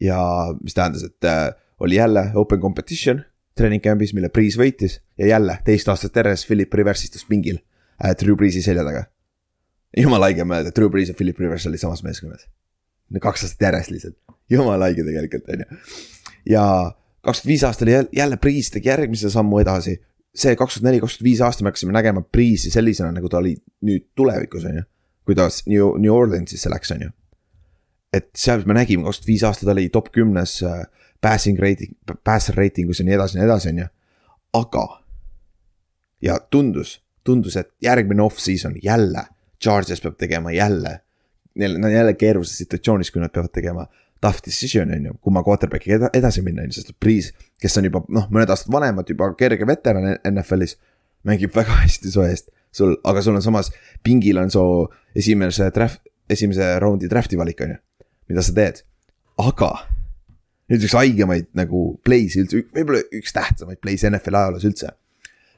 ja 0.00 0.20
mis 0.62 0.74
tähendas, 0.74 1.02
et 1.04 1.26
äh, 1.26 1.50
oli 1.80 1.98
jälle 1.98 2.30
open 2.34 2.60
competition 2.60 3.24
treening 3.58 3.82
camp'is, 3.84 4.14
mille 4.16 4.30
Brees 4.32 4.56
võitis 4.56 5.00
ja 5.18 5.26
jälle 5.34 5.58
teist 5.64 5.88
aastat 5.92 6.16
järjest 6.16 6.46
Philip 6.48 6.74
Rivers 6.74 7.04
istus 7.04 7.26
pingil 7.28 7.58
äh, 7.98 8.14
Drew 8.16 8.36
Breesi 8.36 8.62
selja 8.62 8.84
taga. 8.86 9.04
Jumala 9.96 10.30
haige 10.30 10.46
mõelda, 10.46 10.72
Drew 10.76 10.90
Brees 10.92 11.10
ja 11.10 11.16
Philip 11.18 11.38
Rivers 11.38 11.66
olid 11.66 11.82
samas 11.82 12.02
meeskonnas. 12.06 12.46
kaks 13.20 13.44
aastat 13.46 13.66
järjest 13.68 13.90
lihtsalt, 13.90 14.16
jumala 14.50 14.90
haige 14.90 15.04
tegelikult 15.04 15.48
on 15.48 15.64
ju. 15.64 15.80
ja 16.54 16.64
kaks 17.24 17.42
tuhat 17.42 17.52
viis 17.52 17.64
aasta 17.64 17.84
oli 17.84 17.92
jälle, 17.92 18.08
jälle 18.12 18.36
Brees 18.36 18.70
tegi 18.70 18.88
järgmise 18.88 19.30
sammu 19.30 19.58
edasi. 19.58 20.00
see 20.34 20.56
kaks 20.56 20.74
tuhat 20.74 20.90
neli, 20.90 21.00
kaks 21.00 21.18
tuhat 21.18 21.24
viis 21.24 21.40
aasta 21.40 21.64
me 21.64 21.72
hakkasime 21.72 21.92
nägema 21.92 22.22
Breesi 22.22 22.70
sellisena, 22.70 23.12
nagu 23.12 23.28
ta 23.28 23.38
oli 23.38 23.56
nüüd 23.82 24.10
tulevikus 24.14 24.64
on 24.64 24.76
ju. 24.76 24.82
kui 25.24 25.34
ta 25.34 25.48
New, 25.66 25.96
New 25.98 26.14
Orleansisse 26.14 26.70
läks, 26.70 26.90
on 26.90 27.02
ju 27.02 27.10
et 28.12 28.30
seal 28.36 28.64
me 28.66 28.74
nägime, 28.74 29.04
kaks 29.06 29.20
tuhat 29.20 29.30
viis 29.30 29.44
aasta 29.46 29.66
ta 29.66 29.74
oli 29.74 29.88
top 29.92 30.10
kümnes 30.14 30.60
äh, 30.66 30.82
passing 31.22 31.60
rating, 31.60 31.94
passer 32.24 32.56
rating 32.58 32.90
us 32.90 33.00
ja 33.00 33.06
nii 33.06 33.16
edasi 33.18 33.38
ja 33.38 33.42
nii 33.42 33.48
edasi, 33.50 33.72
on 33.72 33.82
ju. 33.84 33.88
aga. 34.60 34.86
ja 36.22 36.38
tundus, 36.50 36.98
tundus, 37.24 37.56
et 37.56 37.70
järgmine 37.82 38.22
off-season 38.22 38.76
jälle, 38.82 39.24
Charges 39.60 40.00
peab 40.00 40.16
tegema 40.18 40.52
jälle. 40.52 41.00
Neil, 41.54 41.76
on 41.76 41.92
jälle 41.92 42.14
keerulises 42.14 42.62
situatsioonis, 42.62 43.10
kui 43.10 43.20
nad 43.20 43.32
peavad 43.34 43.52
tegema 43.52 43.86
tough 44.20 44.40
decision 44.44 44.92
on 44.94 45.04
ju, 45.06 45.14
kumma 45.24 45.42
quarterback'iga 45.42 45.96
eda- 45.96 46.10
edasi 46.14 46.42
minna 46.44 46.62
on 46.62 46.70
ju, 46.70 46.78
sest 46.78 46.92
Breeze, 47.00 47.32
kes 47.60 47.76
on 47.80 47.88
juba 47.88 48.02
noh, 48.08 48.28
mõned 48.32 48.52
aastad 48.52 48.72
vanemad 48.72 49.08
juba 49.08 49.32
kerge 49.36 49.66
veteran 49.66 50.14
NFL-is. 50.28 50.76
mängib 51.24 51.52
väga 51.56 51.74
hästi 51.82 52.12
su 52.12 52.22
eest, 52.24 52.48
sul, 52.72 52.96
aga 53.04 53.22
sul 53.22 53.36
on 53.36 53.42
samas 53.44 53.72
pingil 54.04 54.38
on 54.40 54.50
su 54.50 54.62
esimese 55.16 55.70
draft, 55.74 56.00
esimese 56.30 56.78
raundi 56.80 57.08
draft'i 57.08 57.36
valik 57.36 57.60
on 57.60 57.74
ju 57.74 57.80
mida 58.30 58.44
sa 58.46 58.54
teed, 58.54 58.84
aga 59.42 59.72
nüüd 60.70 60.86
üks 60.86 60.94
haigemaid 60.94 61.50
nagu 61.58 61.82
play'si 62.06 62.44
üldse, 62.44 62.62
võib-olla 62.76 63.02
üks 63.18 63.34
tähtsamaid 63.34 63.80
play'si 63.82 64.06
NFL 64.12 64.38
ajaloos 64.38 64.66
üldse. 64.68 64.94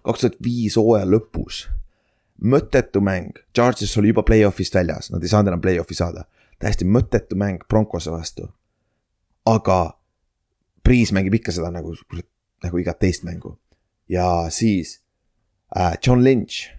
kaks 0.02 0.24
tuhat 0.24 0.38
viis 0.42 0.78
hooaja 0.80 1.06
lõpus, 1.06 1.66
mõttetu 2.42 3.00
mäng, 3.04 3.38
Charges 3.54 3.96
oli 3.98 4.12
juba 4.12 4.24
play-off'ist 4.26 4.74
väljas, 4.74 5.10
nad 5.12 5.22
ei 5.22 5.30
saanud 5.30 5.52
enam 5.52 5.62
play-off'i 5.62 5.94
saada, 5.94 6.26
täiesti 6.60 6.86
mõttetu 6.88 7.38
mäng 7.38 7.64
Broncose 7.68 8.10
vastu. 8.10 8.50
aga 9.46 9.98
Priis 10.82 11.12
mängib 11.12 11.34
ikka 11.34 11.52
seda 11.54 11.70
nagu, 11.70 11.94
nagu 12.62 12.78
igat 12.78 12.98
teist 12.98 13.22
mängu 13.22 13.58
ja 14.08 14.50
siis 14.50 15.00
äh, 15.76 15.94
John 16.06 16.24
Lynch 16.24 16.70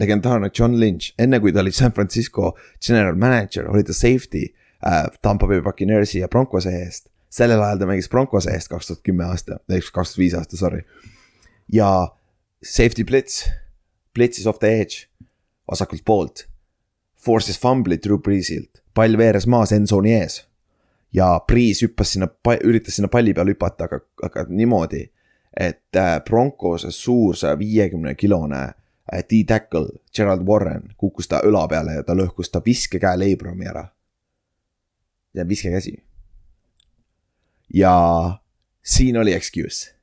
legendaarne 0.00 0.50
John 0.58 0.78
Lynch, 0.80 1.12
enne 1.18 1.40
kui 1.40 1.52
ta 1.52 1.60
oli 1.60 1.72
San 1.74 1.92
Francisco 1.92 2.54
general 2.86 3.16
manager, 3.18 3.68
oli 3.70 3.84
ta 3.84 3.92
safety 3.92 4.44
äh, 4.86 5.06
Tampa 5.22 5.46
Bay 5.46 5.60
Buccaneersi 5.60 6.18
ja 6.22 6.28
Broncose 6.28 6.72
eest. 6.82 7.08
sellel 7.30 7.60
ajal 7.60 7.78
ta 7.78 7.86
mängis 7.86 8.08
Broncose 8.08 8.50
eest 8.54 8.70
kaks 8.72 8.86
tuhat 8.88 9.02
kümme 9.04 9.26
aasta, 9.26 9.58
kaks 9.68 10.14
tuhat 10.14 10.18
viis 10.18 10.34
aasta, 10.34 10.56
sorry. 10.56 10.82
ja 11.72 12.08
safety 12.62 13.04
blitz, 13.04 13.48
blitz'is 14.18 14.48
off 14.50 14.60
the 14.62 14.72
edge, 14.80 15.06
vasakult 15.70 16.04
poolt. 16.04 16.46
Forces 17.18 17.58
fumble'i 17.58 17.98
Drew 18.02 18.18
Breesilt, 18.22 18.82
pall 18.94 19.16
veeres 19.18 19.46
maas 19.46 19.72
endzone'i 19.74 20.14
ees. 20.18 20.44
ja 21.12 21.40
Brees 21.48 21.80
hüppas 21.80 22.10
sinna, 22.12 22.26
üritas 22.64 22.98
sinna 22.98 23.08
palli 23.08 23.32
peale 23.34 23.54
hüpata, 23.54 23.86
aga, 23.88 24.02
aga 24.26 24.44
niimoodi, 24.52 25.06
et 25.56 25.96
äh, 25.96 26.18
Broncose 26.24 26.90
suur 26.92 27.36
saja 27.36 27.56
viiekümne 27.58 28.12
kilone 28.14 28.60
äh, 28.66 29.22
D-tackle 29.24 30.02
Gerald 30.14 30.44
Warren 30.46 30.92
kukkus 31.00 31.30
ta 31.32 31.40
õla 31.48 31.64
peale 31.68 31.96
ja 31.96 32.04
ta 32.04 32.14
lõhkus 32.14 32.52
ta 32.52 32.60
viskekäe 32.64 33.16
Leibrami 33.18 33.66
ära. 33.66 33.86
ja 35.34 35.48
viskekäsi. 35.48 35.96
ja 37.74 37.94
siin 38.82 39.16
oli 39.16 39.32
excuse 39.32 39.94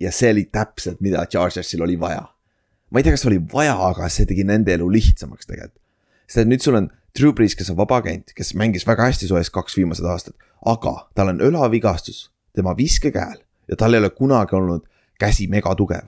ja 0.00 0.12
see 0.12 0.30
oli 0.30 0.48
täpselt, 0.52 1.00
mida 1.00 1.26
Chargersil 1.26 1.82
oli 1.82 2.00
vaja. 2.00 2.33
Ma 2.94 3.02
ei 3.02 3.06
tea, 3.06 3.16
kas 3.16 3.26
oli 3.26 3.40
vaja, 3.52 3.74
aga 3.88 4.06
see 4.12 4.26
tegi 4.30 4.44
nende 4.46 4.70
elu 4.76 4.86
lihtsamaks 4.94 5.48
tegelikult. 5.50 5.80
sest 6.28 6.44
et 6.44 6.48
nüüd 6.48 6.62
sul 6.62 6.78
on 6.78 6.86
Drew 7.18 7.34
Brees, 7.34 7.56
kes 7.58 7.70
on 7.70 7.78
vaba 7.78 7.98
agent, 7.98 8.30
kes 8.38 8.54
mängis 8.58 8.86
väga 8.86 9.08
hästi 9.10 9.26
su 9.26 9.38
ees 9.38 9.50
kaks 9.54 9.74
viimased 9.78 10.06
aastat, 10.06 10.34
aga 10.66 10.94
tal 11.18 11.32
on 11.32 11.42
õlavigastus 11.42 12.28
tema 12.54 12.74
viskekäel 12.78 13.42
ja 13.68 13.78
tal 13.78 13.94
ei 13.94 14.02
ole 14.02 14.10
kunagi 14.14 14.54
olnud 14.54 14.86
käsi 15.18 15.46
megatugev. 15.50 16.06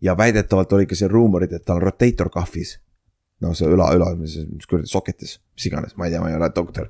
ja 0.00 0.16
väidetavalt 0.16 0.72
oli 0.72 0.86
ka 0.86 0.94
seal 0.94 1.10
ruumorid, 1.10 1.52
et 1.52 1.64
tal 1.64 1.76
on 1.76 1.82
rotator 1.82 2.30
cuff'is. 2.32 2.78
no 3.40 3.52
see 3.54 3.68
õla, 3.68 3.92
õla, 3.96 4.14
mis, 4.16 4.38
kuradi 4.68 4.88
soketis, 4.88 5.40
mis 5.54 5.66
iganes, 5.66 5.96
ma 5.96 6.06
ei 6.06 6.12
tea, 6.12 6.20
ma 6.20 6.30
ei 6.30 6.36
ole 6.36 6.50
doktor 6.54 6.88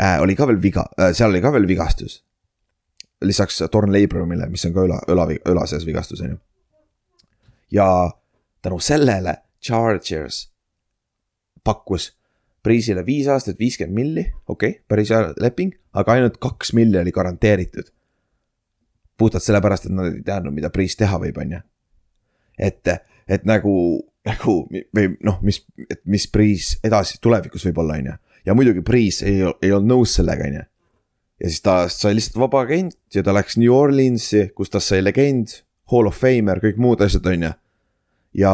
äh,. 0.00 0.20
oli 0.20 0.34
ka 0.34 0.46
veel 0.50 0.62
viga 0.62 0.86
äh,, 0.98 1.12
seal 1.14 1.30
oli 1.30 1.40
ka 1.40 1.52
veel 1.52 1.68
vigastus. 1.68 2.24
lisaks 3.22 3.62
Torn 3.70 3.92
Labrumile, 3.92 4.48
mis 4.50 4.66
on 4.66 4.74
ka 4.74 4.88
õla, 4.88 4.98
õla, 5.08 5.28
õla 5.46 5.66
sees 5.66 5.86
vigastus 5.86 6.20
on 6.20 6.34
ju. 6.34 6.38
ja 7.70 7.86
tänu 8.62 8.78
sellele 8.80 9.36
Chargers 9.62 10.52
pakkus 11.64 12.12
Priisile 12.62 13.02
viis 13.06 13.26
aastat, 13.26 13.58
viiskümmend 13.58 13.94
milli, 13.94 14.22
okei 14.46 14.70
okay,, 14.70 14.82
päris 14.88 15.10
hea 15.10 15.32
leping, 15.42 15.72
aga 15.98 16.14
ainult 16.14 16.38
kaks 16.42 16.70
milli 16.78 17.00
oli 17.00 17.10
garanteeritud. 17.12 17.90
puhtalt 19.18 19.42
sellepärast, 19.42 19.86
et 19.86 19.94
nad 19.94 20.08
ei 20.08 20.22
teadnud, 20.22 20.54
mida 20.54 20.70
Priis 20.70 20.96
teha 20.98 21.18
võib, 21.18 21.38
on 21.42 21.56
ju. 21.56 21.58
et, 22.58 22.88
et 23.28 23.44
nagu, 23.46 23.74
nagu 24.26 24.54
või 24.70 25.08
noh, 25.26 25.40
mis, 25.42 25.58
et 25.90 26.00
mis 26.06 26.26
Priis 26.30 26.76
edasi 26.84 27.18
tulevikus 27.20 27.66
võib 27.66 27.82
olla, 27.82 27.98
on 27.98 28.12
ju. 28.12 28.14
ja 28.46 28.54
muidugi 28.54 28.82
Priis 28.86 29.22
ei, 29.26 29.42
ei 29.62 29.72
olnud 29.72 29.96
nõus 29.96 30.14
sellega, 30.20 30.46
on 30.46 30.60
ju. 30.60 30.64
ja 31.42 31.50
siis 31.50 31.66
ta 31.66 31.76
sai 31.90 32.14
lihtsalt 32.14 32.38
vaba 32.44 32.62
agent 32.62 32.94
ja 33.14 33.26
ta 33.26 33.34
läks 33.34 33.58
New 33.58 33.74
Orleansi, 33.74 34.52
kus 34.54 34.70
tast 34.70 34.94
sai 34.94 35.02
legend, 35.02 35.64
Hall 35.90 36.06
of 36.06 36.18
Famer, 36.18 36.62
kõik 36.62 36.78
muud 36.78 37.02
asjad, 37.02 37.26
on 37.26 37.48
ju. 37.48 37.52
Ja, 38.34 38.52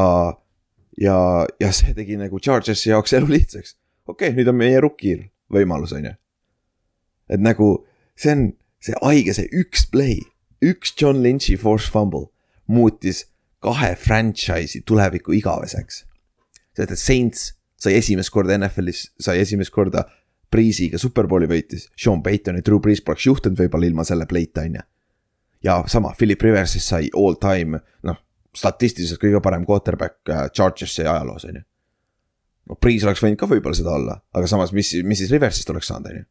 ja, 0.99 1.18
ja 1.61 1.73
see 1.73 1.94
tegi 1.97 2.18
nagu 2.20 2.40
Chargersi 2.42 2.90
jaoks 2.90 3.14
elu 3.18 3.30
lihtsaks 3.35 3.76
okei 4.08 4.30
okay,, 4.30 4.37
nüüd 4.37 4.50
on 4.50 4.58
meie 4.58 4.80
rukil 4.82 5.26
võimalus, 5.52 5.92
on 5.97 6.08
ju. 6.08 6.14
et 7.28 7.44
nagu 7.44 7.70
see 8.18 8.35
on 8.35 8.44
see 8.85 8.97
haige, 9.02 9.35
see 9.37 9.49
üks 9.61 9.87
play, 9.90 10.20
üks 10.64 10.94
John 10.99 11.23
Lynch'i 11.25 11.58
force 11.61 11.90
fumble 11.92 12.28
muutis 12.68 13.25
kahe 13.64 13.94
franchise'i 13.99 14.85
tuleviku 14.87 15.35
igaveseks. 15.37 16.04
sest 16.76 16.94
et 16.94 17.00
Saints 17.00 17.52
sai 17.78 17.97
esimest 17.99 18.32
korda 18.35 18.56
NFL-is, 18.58 19.08
sai 19.20 19.38
esimest 19.42 19.75
korda 19.75 20.06
Breeze'iga 20.49 20.99
superbowli 20.99 21.47
võitis, 21.50 21.90
Sean 21.97 22.23
Payton 22.25 22.56
ja 22.58 22.64
Drew 22.64 22.80
Brees 22.80 23.02
poleks 23.04 23.26
juhtunud 23.26 23.58
võib-olla 23.58 23.90
ilma 23.90 24.06
selle 24.08 24.26
play'ta, 24.26 24.64
on 24.64 24.78
ju. 24.78 24.87
ja 25.68 25.82
sama, 25.90 26.14
Philip 26.16 26.42
Riversist 26.42 26.88
sai 26.88 27.11
all 27.12 27.37
time, 27.42 27.82
noh, 28.08 28.16
statistiliselt 28.57 29.21
kõige 29.23 29.40
parem 29.45 29.67
quarterback 29.69 30.31
äh, 30.31 30.47
Chargersi 30.55 31.05
ajaloos, 31.07 31.45
on 31.49 31.61
ju 31.61 31.64
no 32.69 32.76
Priis 32.81 33.05
oleks 33.07 33.23
võinud 33.25 33.40
ka 33.40 33.49
võib-olla 33.50 33.76
seda 33.76 33.95
olla, 33.97 34.19
aga 34.37 34.50
samas, 34.50 34.75
mis, 34.76 34.93
mis 35.05 35.23
siis 35.23 35.33
Riversist 35.33 35.71
oleks 35.73 35.88
saanud, 35.90 36.11
on 36.11 36.21
ju. 36.21 36.26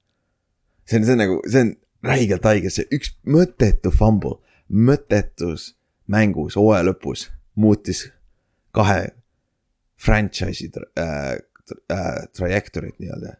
see 0.86 1.00
on, 1.00 1.08
see 1.08 1.16
on 1.16 1.24
nagu, 1.24 1.40
see 1.48 1.64
on 1.66 1.74
räigelt 2.08 2.46
haige, 2.46 2.72
see 2.74 2.88
üks 2.94 3.14
mõttetu 3.28 3.92
fumble, 3.94 4.38
mõttetus 4.70 5.72
mängus 6.12 6.58
hooaja 6.60 6.86
lõpus 6.88 7.28
muutis 7.58 8.06
kahe 8.76 9.10
franchise'i 9.98 10.70
äh, 10.78 11.40
äh, 11.92 12.22
trajektorit 12.38 13.00
nii-öelda 13.02 13.38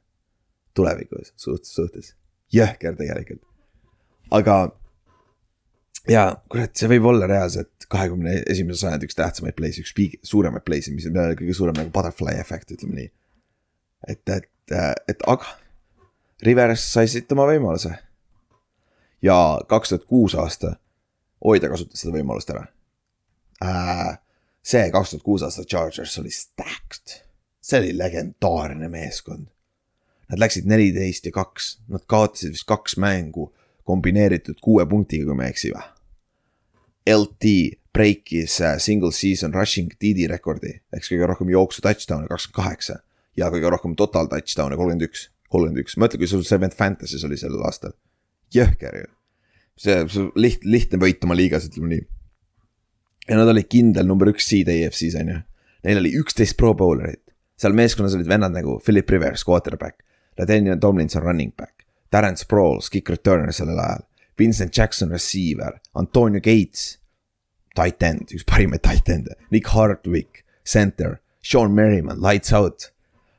tulevikus 0.78 1.34
suhtes, 1.38 1.74
suhtes. 1.74 2.16
jõhker 2.54 2.98
tegelikult. 2.98 3.46
aga 4.32 4.58
ja 6.12 6.24
kurat, 6.50 6.74
see 6.78 6.90
võib 6.92 7.08
olla 7.12 7.28
reaalselt 7.30 7.88
kahekümne 7.92 8.42
esimese 8.52 8.84
sajandi 8.84 9.08
üks 9.08 9.18
tähtsamaid 9.18 9.56
play'si, 9.58 9.84
üks 9.86 9.94
piig-, 9.98 10.20
suuremaid 10.28 10.66
play'si, 10.68 10.94
mis 10.96 11.08
on 11.10 11.16
kõige 11.16 11.56
suurem 11.56 11.78
nagu 11.78 11.92
butterfly 11.94 12.36
efekt, 12.42 12.74
ütleme 12.76 13.00
nii. 13.02 13.10
et, 14.14 14.22
et, 14.36 14.76
et 15.08 15.26
aga 15.28 15.56
Rivers 16.44 16.84
sai 16.94 17.08
siit 17.10 17.32
oma 17.34 17.48
võimaluse. 17.50 17.96
ja 19.22 19.38
kaks 19.70 19.94
tuhat 19.94 20.06
kuus 20.06 20.36
aasta, 20.38 20.76
oi 21.42 21.60
ta 21.60 21.72
kasutas 21.72 22.04
seda 22.04 22.18
võimalust 22.18 22.52
ära 22.54 22.68
äh,. 23.64 24.18
see 24.62 24.90
kaks 24.94 25.16
tuhat 25.16 25.26
kuus 25.26 25.44
aasta 25.44 25.66
Chargers 25.66 26.18
oli 26.22 26.32
stacked, 26.32 27.22
see 27.62 27.80
oli 27.80 27.94
legendaarne 27.98 28.90
meeskond. 28.92 29.48
Nad 30.28 30.42
läksid 30.44 30.66
neliteist 30.68 31.26
ja 31.26 31.32
kaks, 31.32 31.78
nad 31.88 32.04
kaotasid 32.04 32.52
vist 32.52 32.68
kaks 32.68 32.98
mängu 33.00 33.54
kombineeritud 33.88 34.60
kuue 34.62 34.84
punktiga, 34.86 35.30
kui 35.30 35.38
ma 35.40 35.46
ei 35.48 35.56
eksi 35.56 35.72
või 35.72 35.97
LT 37.08 37.52
breikis 37.98 38.60
äh, 38.62 38.78
single 38.78 39.12
season 39.12 39.54
rushing 39.54 39.90
TD 40.00 40.28
rekordi. 40.30 40.76
Ehk 40.94 41.08
kõige 41.08 41.30
rohkem 41.32 41.52
jooksu 41.54 41.84
touchdown'e 41.86 42.30
kakskümmend 42.30 42.58
kaheksa 42.58 43.00
ja 43.38 43.50
kõige 43.54 43.72
rohkem 43.74 43.96
total 43.98 44.30
touchdown'e 44.32 44.78
kolmkümmend 44.78 45.08
üks, 45.08 45.28
kolmkümmend 45.54 45.84
üks, 45.86 45.98
mõtle, 46.02 46.20
kui 46.22 46.30
sul 46.30 46.44
Seventh 46.46 46.78
Fantasy's 46.78 47.26
oli 47.28 47.40
sellel 47.40 47.64
aastal. 47.66 47.96
jõhker 48.54 49.00
ju, 49.02 49.08
see, 49.76 49.98
see 50.12 50.28
liht-, 50.40 50.66
lihtne 50.66 51.00
võit 51.02 51.24
oma 51.26 51.36
liigas, 51.38 51.68
ütleme 51.70 51.96
nii. 51.96 52.04
ja 53.30 53.40
nad 53.40 53.52
olid 53.52 53.68
kindel 53.72 54.08
number 54.08 54.32
üks 54.32 54.48
seed 54.48 54.70
EFC-s 54.72 55.18
on 55.20 55.34
ju, 55.34 55.40
neil 55.88 56.02
oli 56.02 56.14
üksteist 56.20 56.58
pro 56.60 56.74
bowlerit, 56.78 57.24
seal 57.60 57.76
meeskonnas 57.76 58.16
olid 58.16 58.30
vennad 58.30 58.56
nagu 58.56 58.78
Philip 58.84 59.10
Rivers, 59.16 59.44
quarterback, 59.48 60.04
Ladenian 60.38 60.80
Tomlinson, 60.80 61.26
running 61.26 61.54
back, 61.58 61.88
Terence 62.12 62.46
Sproles, 62.46 62.92
kick 62.94 63.10
returner 63.10 63.56
sellel 63.56 63.82
ajal 63.84 64.06
Vincent 64.38 64.72
Jackson 64.72 65.10
receiver, 65.10 65.80
Antonio 65.96 66.40
Gates, 66.40 66.98
tight 67.76 68.02
end, 68.04 68.34
üks 68.34 68.46
parimaid 68.46 68.84
tight 68.86 69.10
end'e, 69.10 69.36
Nick 69.52 69.68
Hardwick, 69.74 70.44
center, 70.64 71.20
Sean 71.42 71.74
Merriman, 71.76 72.22
lights 72.22 72.54
out 72.54 72.92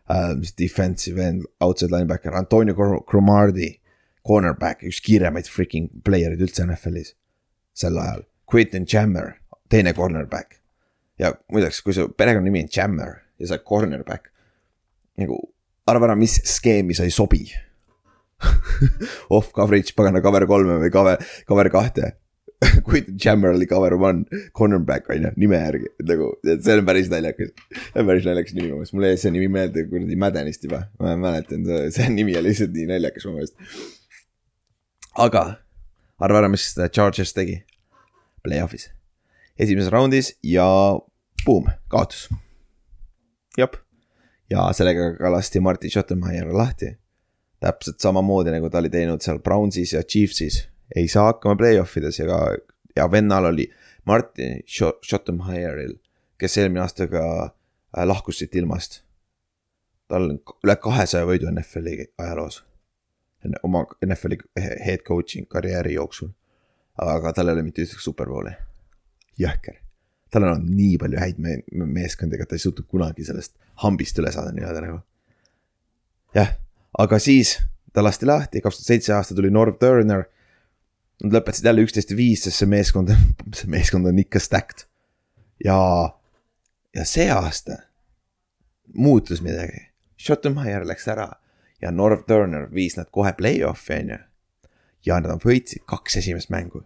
uh,. 0.09 0.35
Defensive 0.57 1.19
end, 1.19 1.47
outside 1.61 1.90
linebacker, 1.90 2.35
Antonio 2.35 2.75
Cromardi, 3.07 3.78
cornerback, 4.26 4.83
üks 4.88 5.00
kiiremaid 5.05 5.49
freaking 5.49 5.88
player'id 6.05 6.43
üldse 6.45 6.64
NFL-is 6.67 7.14
sel 7.78 7.99
ajal. 8.00 8.25
Quentin 8.49 8.87
Jammer, 8.88 9.37
teine 9.71 9.95
cornerback. 9.95 10.59
ja 11.19 11.33
muideks, 11.50 11.81
kui 11.83 11.95
su 11.97 12.05
perekonnanimi 12.14 12.61
on 12.62 12.69
Jammer 12.71 13.17
ja 13.43 13.49
sa 13.49 13.57
oled 13.57 13.64
cornerback, 13.67 14.28
nagu 15.19 15.38
arva 15.90 16.07
ära, 16.07 16.14
mis 16.19 16.37
skeemi 16.47 16.95
sa 16.95 17.07
ei 17.09 17.14
sobi 17.14 17.40
off 19.35 19.52
coverage, 19.52 19.95
pagana 19.99 20.23
cover 20.23 20.47
kolme 20.47 20.78
või 20.83 20.95
cover, 20.95 21.23
cover 21.49 21.71
kahte 21.75 22.14
kui 22.87 23.04
Jammer 23.25 23.52
oli 23.54 23.66
cover 23.66 23.95
one, 23.95 24.25
cornerback 24.52 25.09
on 25.11 25.23
ju, 25.23 25.30
nime 25.38 25.61
järgi, 25.61 25.90
et 26.00 26.09
nagu, 26.11 26.30
et 26.42 26.64
see 26.64 26.75
on 26.75 26.85
päris 26.88 27.11
naljakas. 27.12 27.52
see 27.54 28.02
on 28.02 28.09
päris 28.09 28.26
naljakas 28.26 28.57
nimi 28.57 28.71
mu 28.71 28.80
meelest, 28.80 28.95
mul 28.97 29.07
jäi 29.07 29.21
see 29.23 29.35
nimi 29.35 29.50
meelde 29.54 29.85
kuradi 29.90 30.18
Maddenist 30.18 30.66
juba, 30.66 30.83
ma 30.99 31.14
mäletan, 31.21 31.66
see 31.95 32.09
nimi 32.11 32.35
oli 32.38 32.50
lihtsalt 32.50 32.75
nii 32.75 32.88
naljakas 32.90 33.28
mu 33.28 33.37
meelest. 33.37 33.54
aga, 35.26 35.45
arva 36.18 36.42
ära, 36.42 36.50
mis 36.50 36.66
Chargers 36.88 37.35
tegi, 37.37 37.61
play-off'is, 38.47 38.88
esimeses 39.59 39.95
raundis 39.95 40.35
ja 40.42 40.66
boom, 41.45 41.71
kaotus. 41.95 42.26
jep, 43.59 43.78
ja 44.50 44.66
sellega 44.75 45.12
ka 45.21 45.30
lasti 45.30 45.62
Martin 45.62 45.95
Schottenmeier 45.95 46.50
lahti 46.50 46.97
täpselt 47.60 48.00
samamoodi 48.00 48.52
nagu 48.54 48.70
ta 48.70 48.78
oli 48.82 48.90
teinud 48.90 49.22
seal 49.24 49.40
Brownsis 49.42 49.92
ja 49.92 50.02
Chiefsis. 50.02 50.68
ei 50.96 51.08
saa 51.08 51.24
hakkama 51.32 51.56
play-off 51.56 51.96
ides 51.96 52.18
ja 52.18 52.26
ka, 52.26 52.38
ja 52.96 53.10
vennal 53.10 53.44
oli 53.44 53.68
Martin 54.04 54.62
Schottenheieril, 55.04 55.98
kes 56.38 56.58
eelmine 56.58 56.80
aasta 56.80 57.08
ka 57.10 57.24
äh, 57.44 58.06
lahkus 58.06 58.38
siit 58.38 58.54
ilmast. 58.56 59.02
tal 60.08 60.30
on 60.30 60.38
üle 60.64 60.76
kahesaja 60.76 61.26
võidu 61.28 61.50
NFL-i 61.50 62.12
ajaloos. 62.18 62.62
oma 63.62 63.84
NFL-i 64.06 64.38
head 64.86 65.04
coaching 65.08 65.48
karjääri 65.48 65.94
jooksul. 65.94 66.30
aga 66.98 67.32
tal 67.32 67.48
ei 67.48 67.58
ole 67.58 67.62
mitte 67.62 67.82
ühtegi 67.82 68.02
superbowli. 68.02 68.54
jõhker 69.38 69.82
tal 70.30 70.44
on 70.44 70.50
olnud 70.52 70.72
nii 70.76 70.96
palju 71.00 71.18
häid 71.20 71.38
me 71.40 71.58
meeskondi, 71.72 72.36
aga 72.36 72.46
ta 72.46 72.56
ei 72.56 72.62
suutnud 72.62 72.86
kunagi 72.86 73.24
sellest 73.24 73.54
hambist 73.82 74.18
üle 74.20 74.32
saada 74.32 74.52
nii-öelda 74.52 74.82
nagu. 74.84 74.98
jah 76.34 76.56
aga 76.99 77.19
siis 77.23 77.57
ta 77.93 78.05
lasti 78.05 78.26
lahti, 78.26 78.62
kaks 78.62 78.81
tuhat 78.81 78.93
seitse 78.93 79.14
aasta 79.14 79.35
tuli 79.35 79.50
Norv 79.50 79.78
Turner. 79.81 80.26
Nad 81.19 81.35
lõpetasid 81.35 81.67
jälle 81.67 81.83
üksteist 81.83 82.12
viis, 82.14 82.45
sest 82.45 82.62
see 82.62 82.71
meeskond, 82.71 83.11
see 83.59 83.71
meeskond 83.71 84.07
on 84.07 84.19
ikka 84.23 84.43
stacked. 84.43 84.87
ja, 85.64 85.78
ja 86.95 87.05
see 87.05 87.26
aasta 87.35 87.81
muutus 88.95 89.43
midagi. 89.43 89.88
Schottenmeier 90.19 90.87
läks 90.87 91.09
ära 91.11 91.28
ja 91.83 91.90
Norv 91.90 92.23
Turner 92.26 92.69
viis 92.75 92.97
nad 92.99 93.11
kohe 93.11 93.33
play-off'i, 93.38 93.99
on 94.02 94.14
ju. 94.14 94.21
ja 95.07 95.19
nad 95.23 95.43
võitsid 95.43 95.85
kaks 95.87 96.17
esimest 96.23 96.50
mängu. 96.50 96.85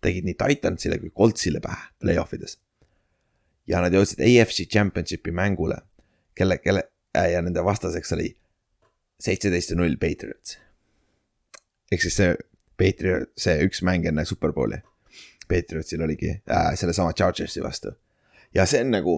tegid 0.00 0.24
nii 0.24 0.36
Titansile 0.38 0.98
kui 0.98 1.10
Coltsile 1.10 1.60
pähe 1.60 1.90
play-off 2.00 2.32
ides. 2.34 2.58
ja 3.66 3.80
nad 3.80 3.92
jõudsid 3.92 4.20
AFC 4.24 4.68
Championshipi 4.72 5.30
mängule, 5.30 5.82
kelle, 6.34 6.58
kelle 6.58 6.88
äh, 7.16 7.32
ja 7.32 7.42
nende 7.42 7.64
vastaseks 7.64 8.12
oli 8.12 8.36
seitseteist 9.20 9.70
ja 9.70 9.76
null 9.76 9.96
Patriots. 10.00 10.58
ehk 11.92 12.02
siis 12.02 12.16
see 12.16 12.36
Patriot, 12.78 13.32
see 13.36 13.56
üks 13.66 13.82
mäng 13.82 14.06
enne 14.06 14.24
Superbowli. 14.24 14.78
Patriotsil 15.48 16.02
oligi 16.04 16.30
äh, 16.30 16.74
sellesama 16.76 17.12
Chargersi 17.12 17.62
vastu 17.64 17.94
ja 18.54 18.66
see 18.66 18.80
on 18.84 18.90
nagu 18.92 19.14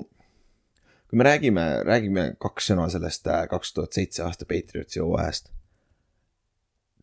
kui 1.10 1.18
me 1.18 1.24
räägime, 1.26 1.64
räägime 1.86 2.24
kaks 2.38 2.70
sõna 2.70 2.86
sellest 2.90 3.26
äh, 3.26 3.42
kaks 3.50 3.74
tuhat 3.74 3.96
seitse 3.96 4.22
aasta 4.22 4.46
Patriotsi 4.46 5.02
hooajast. 5.02 5.50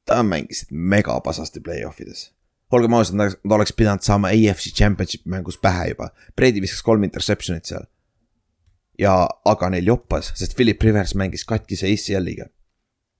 ta 0.05 0.23
mängisid 0.23 0.71
megapasasti 0.71 1.59
play-off 1.59 1.99
ides. 2.01 2.31
olgem 2.71 2.93
ausad, 2.93 3.15
nad 3.15 3.35
oleks 3.51 3.73
pidanud 3.73 4.01
saama 4.01 4.31
AFC 4.31 4.71
Championship 4.75 5.25
mängus 5.25 5.57
pähe 5.57 5.89
juba. 5.89 6.09
Brady 6.35 6.61
viskas 6.61 6.81
kolm 6.81 7.03
interception'it 7.03 7.65
seal. 7.65 7.87
ja, 8.99 9.29
aga 9.45 9.69
neil 9.69 9.85
joppas, 9.85 10.31
sest 10.35 10.55
Philip 10.55 10.81
Rivers 10.81 11.15
mängis 11.15 11.45
katkise 11.45 11.87
ACL-iga. 11.87 12.47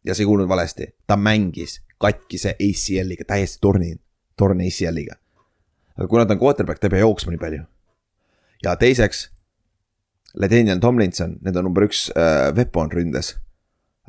Ja 0.08 0.16
sa 0.16 0.24
ei 0.24 0.28
kuulnud 0.30 0.50
valesti, 0.50 0.88
ta 1.08 1.18
mängis 1.20 1.82
katkise 2.02 2.56
ACL-iga, 2.56 3.26
täiesti 3.28 3.60
torni, 3.62 3.96
torni 4.38 4.68
ACL-iga. 4.68 5.16
aga 5.98 6.08
kuna 6.08 6.26
ta 6.26 6.34
on 6.34 6.40
quarterback, 6.40 6.80
ta 6.80 6.88
ei 6.88 6.96
pea 6.96 7.00
jooksma 7.00 7.34
nii 7.34 7.42
palju. 7.42 7.64
ja 8.64 8.76
teiseks 8.76 9.32
Ledenian 10.38 10.80
Tomlinson, 10.80 11.38
need 11.42 11.56
on 11.56 11.64
number 11.66 11.84
üks 11.88 12.08
äh, 12.14 12.54
weapon 12.56 12.92
ründes 12.92 13.36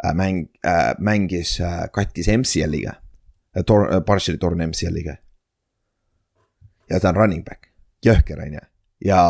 äh,. 0.04 0.14
mäng 0.14 0.48
äh,, 0.66 0.94
mängis 0.98 1.60
äh, 1.60 1.88
katkise 1.92 2.36
MCL-iga 2.36 2.94
äh,, 3.56 3.64
tor- 3.64 3.88
äh,, 3.92 4.04
partially 4.04 4.38
torn 4.38 4.60
MCL-iga. 4.68 5.16
ja 6.90 7.00
ta 7.00 7.08
on 7.08 7.16
running 7.16 7.44
back, 7.44 7.72
jõhker 8.04 8.40
on 8.42 8.52
ju, 8.52 8.66
ja 9.04 9.22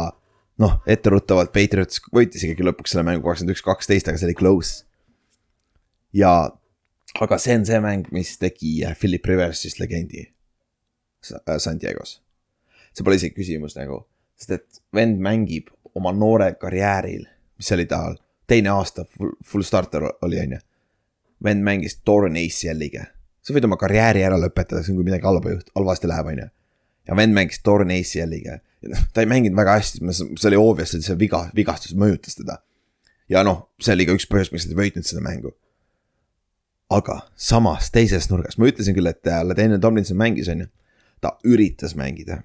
noh, 0.58 0.78
etteruttavalt 0.86 1.52
Patriots 1.54 2.02
võitis 2.14 2.44
ikkagi 2.44 2.66
lõpuks 2.66 2.94
selle 2.94 3.06
mängu 3.06 3.24
kakskümmend 3.26 3.54
üks, 3.54 3.64
kaksteist, 3.64 4.10
aga 4.10 4.20
see 4.20 4.28
oli 4.30 4.38
close. 4.38 4.84
ja, 6.12 6.50
aga 7.20 7.38
see 7.42 7.56
on 7.58 7.66
see 7.66 7.80
mäng, 7.82 8.06
mis 8.14 8.36
tegi 8.38 8.78
äh, 8.86 8.96
Philip 8.98 9.26
Riversist 9.26 9.80
legendi 9.82 10.22
äh, 10.26 11.58
San 11.58 11.80
Diego's. 11.80 12.18
see 12.92 13.04
pole 13.04 13.18
isegi 13.18 13.36
küsimus 13.36 13.76
nagu, 13.78 14.02
sest 14.38 14.54
et 14.56 14.80
vend 14.94 15.20
mängib 15.22 15.70
oma 15.98 16.12
noorel 16.14 16.56
karjääril, 16.60 17.26
mis 17.58 17.72
oli 17.74 17.86
tal 17.90 18.18
teine 18.48 18.72
aasta 18.72 19.04
full, 19.04 19.34
full 19.44 19.66
starter 19.66 20.06
oli, 20.22 20.40
on 20.40 20.56
ju. 20.56 20.60
vend 21.44 21.62
mängis 21.62 22.00
torn 22.04 22.38
ACL-iga, 22.38 23.04
sa 23.42 23.54
võid 23.54 23.66
oma 23.68 23.78
karjääri 23.78 24.24
ära 24.26 24.38
lõpetada, 24.40 24.82
see 24.82 24.94
on, 24.94 25.00
kui 25.00 25.06
midagi 25.10 25.28
halba 25.28 25.52
juht-, 25.52 25.68
halvasti 25.76 26.10
läheb, 26.10 26.32
on 26.32 26.40
ju. 26.42 26.48
ja 27.10 27.18
vend 27.18 27.36
mängis 27.36 27.62
torn 27.66 27.92
ACL-iga, 27.94 28.58
ta 29.14 29.22
ei 29.22 29.30
mänginud 29.30 29.58
väga 29.58 29.76
hästi, 29.78 30.02
see 30.14 30.50
oli 30.50 30.60
obvious, 30.60 30.94
et 30.96 31.06
see 31.06 31.18
viga, 31.20 31.44
vigastus 31.54 31.94
mõjutas 31.98 32.38
teda. 32.40 32.60
ja 33.30 33.44
noh, 33.46 33.68
see 33.82 33.94
oli 33.94 34.08
ka 34.08 34.16
üks 34.18 34.26
põhjus, 34.30 34.52
miks 34.54 34.66
nad 34.66 34.74
ei 34.76 34.82
võitnud 34.84 35.06
seda 35.06 35.22
mängu. 35.24 35.54
Aga 36.90 37.20
samas 37.36 37.90
teises 37.92 38.30
nurgas, 38.30 38.58
ma 38.58 38.68
ütlesin 38.70 38.96
küll, 38.96 39.10
et 39.10 39.26
äh, 39.26 39.42
Ladanian 39.44 39.80
Tomlinson 39.80 40.16
mängis, 40.16 40.48
on 40.48 40.64
ju. 40.64 40.70
ta 41.20 41.34
üritas 41.44 41.96
mängida 41.98 42.42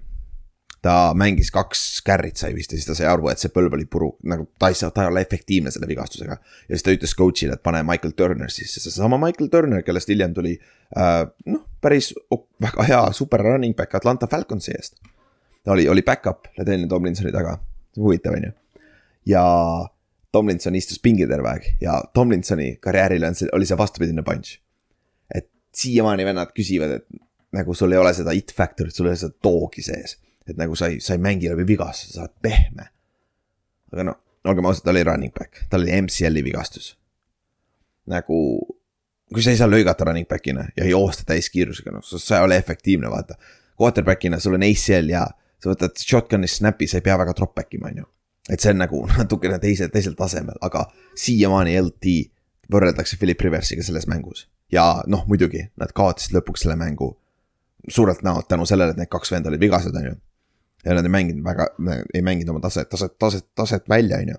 ta 0.83 1.13
mängis 1.15 1.51
kaks 1.53 2.01
carry't 2.03 2.39
sai 2.39 2.51
vist 2.55 2.73
ja 2.73 2.77
siis 2.77 2.89
ta 2.89 2.95
sai 2.97 3.07
aru, 3.07 3.29
et 3.31 3.39
see 3.39 3.51
põlv 3.55 3.77
oli 3.77 3.85
puru, 3.89 4.09
nagu 4.27 4.49
ta 4.59 4.67
ei 4.71 4.75
saa, 4.75 4.91
ta 4.91 5.05
ei 5.05 5.11
ole 5.13 5.21
efektiivne 5.23 5.71
selle 5.71 5.87
vigastusega. 5.87 6.35
ja 6.67 6.75
siis 6.75 6.83
ta 6.83 6.95
ütles 6.95 7.15
coach'ile, 7.19 7.55
et 7.55 7.63
pane 7.63 7.79
Michael 7.87 8.11
Turner 8.19 8.51
sisse, 8.51 8.83
seesama 8.83 9.19
Michael 9.21 9.47
Turner, 9.53 9.83
kellest 9.87 10.11
hiljem 10.11 10.35
tuli 10.35 10.57
äh, 10.59 11.21
noh, 11.47 11.63
päris 11.81 12.11
op- 12.31 12.49
väga 12.61 12.87
hea 12.89 13.01
super 13.15 13.45
running 13.47 13.77
back 13.77 13.95
Atlanta 13.95 14.27
Falconsi 14.27 14.75
eest. 14.75 14.99
ta 15.63 15.71
oli, 15.71 15.87
oli 15.87 16.03
back-up 16.03 16.51
Ladanian 16.57 16.91
Tomlinsoni 16.91 17.31
taga, 17.31 17.55
huvitav 17.95 18.35
on 18.35 18.49
ju. 18.49 18.53
ja 19.31 19.45
Tomlinson 20.33 20.75
istus 20.75 20.99
pingil 20.99 21.29
terve 21.29 21.51
aeg 21.51 21.67
ja 21.81 21.99
Tomlinsoni 22.13 22.77
karjäärile 22.81 23.29
on 23.29 23.37
see, 23.37 23.51
oli 23.53 23.67
see 23.69 23.77
vastupidine 23.77 24.25
punch. 24.25 24.57
et 25.29 25.49
siiamaani 25.75 26.25
vennad 26.25 26.51
küsivad, 26.57 26.97
et 26.97 27.23
nagu 27.53 27.73
sul 27.77 27.93
ei 27.93 28.01
ole 28.01 28.13
seda 28.17 28.33
it 28.33 28.53
factor'it, 28.57 28.95
sul 28.95 29.07
ei 29.07 29.13
ole 29.13 29.21
seda 29.21 29.37
dog'i 29.45 29.85
sees 29.85 30.17
et 30.47 30.59
nagu 30.59 30.75
sa 30.75 30.89
ei, 30.91 30.99
sa 31.03 31.15
ei 31.15 31.21
mängi 31.23 31.49
läbi 31.51 31.65
vigastuse, 31.67 32.13
sa 32.13 32.25
oled 32.25 32.35
pehme. 32.43 32.89
aga 33.93 34.05
noh, 34.09 34.19
olgem 34.49 34.67
ausad, 34.67 34.85
ta 34.85 34.91
oli 34.91 35.03
running 35.07 35.33
back, 35.33 35.65
tal 35.69 35.83
oli 35.85 36.01
MCL-i 36.01 36.43
vigastus. 36.43 36.93
nagu, 38.09 38.37
kui 39.33 39.43
sa 39.43 39.53
ei 39.53 39.59
saa 39.59 39.69
lõigata 39.69 40.07
running 40.09 40.27
back'ina 40.27 40.67
ja 40.75 40.87
joosta 40.89 41.23
täiskiirusega, 41.29 41.93
noh, 41.95 42.03
sa 42.03 42.39
ei 42.39 42.47
ole 42.49 42.57
efektiivne, 42.59 43.09
vaata. 43.09 43.37
Quarterback'ina 43.79 44.39
sul 44.43 44.57
on 44.57 44.65
ACL 44.67 45.07
ja 45.09 45.23
sa 45.63 45.71
võtad 45.71 45.95
shotgun'i 45.97 46.49
snap'i, 46.51 46.89
sa 46.89 46.99
ei 46.99 47.05
pea 47.05 47.15
väga 47.21 47.35
drop 47.37 47.55
back 47.55 47.73
ima, 47.73 47.89
on 47.93 48.03
ju. 48.03 48.09
Et 48.49 48.59
see 48.59 48.73
on 48.73 48.81
nagu 48.83 49.05
natukene 49.17 49.59
teise, 49.63 49.89
teisel 49.93 50.17
tasemel, 50.19 50.57
aga 50.61 50.85
siiamaani 51.15 51.77
LT 51.81 52.17
võrreldakse 52.73 53.17
Philip 53.19 53.41
Riversiga 53.41 53.83
selles 53.83 54.07
mängus. 54.07 54.47
ja 54.71 55.03
noh, 55.07 55.25
muidugi 55.27 55.67
nad 55.77 55.91
kaotasid 55.93 56.35
lõpuks 56.35 56.65
selle 56.65 56.75
mängu 56.75 57.13
suurelt 57.87 58.23
näolt 58.23 58.47
tänu 58.47 58.65
sellele, 58.65 58.91
et 58.91 58.97
need 58.97 59.11
kaks 59.11 59.31
venda 59.31 59.51
olid 59.51 59.61
vigased, 59.61 59.95
on 59.95 60.05
ju 60.05 60.15
ja 60.85 60.95
nad 60.95 61.05
ei 61.05 61.11
mänginud 61.11 61.43
väga, 61.45 61.67
ei 62.13 62.21
mänginud 62.21 62.55
oma 62.55 62.59
taset, 62.63 62.89
taset, 62.89 63.17
taset, 63.19 63.45
taset 63.55 63.89
välja, 63.89 64.17
on 64.17 64.33
ju. 64.33 64.35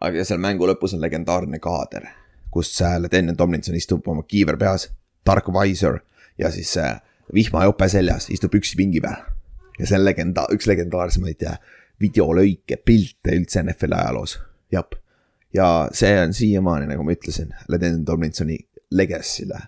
aga 0.00 0.24
seal 0.24 0.40
mängu 0.42 0.66
lõpus 0.68 0.96
on 0.96 1.02
legendaarne 1.04 1.60
kaader, 1.62 2.08
kus 2.50 2.72
Ladenian 2.80 3.36
Tomlinson 3.36 3.76
istub 3.76 4.08
oma 4.08 4.24
kiiver 4.28 4.56
peas, 4.60 4.88
tark 5.24 5.48
visor 5.52 6.00
ja 6.38 6.50
siis 6.50 6.76
äh, 6.76 6.96
vihmajope 7.34 7.88
seljas, 7.88 8.30
istub 8.30 8.54
üksi 8.54 8.76
pingi 8.76 9.00
peal. 9.00 9.20
ja 9.78 9.86
see 9.86 9.98
on 9.98 10.04
legenda-, 10.04 10.48
üks 10.52 10.66
legendaarsemaid 10.66 11.44
äh, 11.48 11.58
videolõike, 12.02 12.76
pilte 12.84 13.36
üldse 13.38 13.62
NFL 13.62 13.96
ajaloos, 13.98 14.36
jah. 14.72 14.98
ja 15.54 15.66
see 15.94 16.12
on 16.20 16.34
siiamaani, 16.36 16.88
nagu 16.90 17.04
ma 17.06 17.14
ütlesin, 17.16 17.52
Ladenian 17.68 18.04
Tomlinsoni 18.08 18.58
legacy'le 18.92 19.60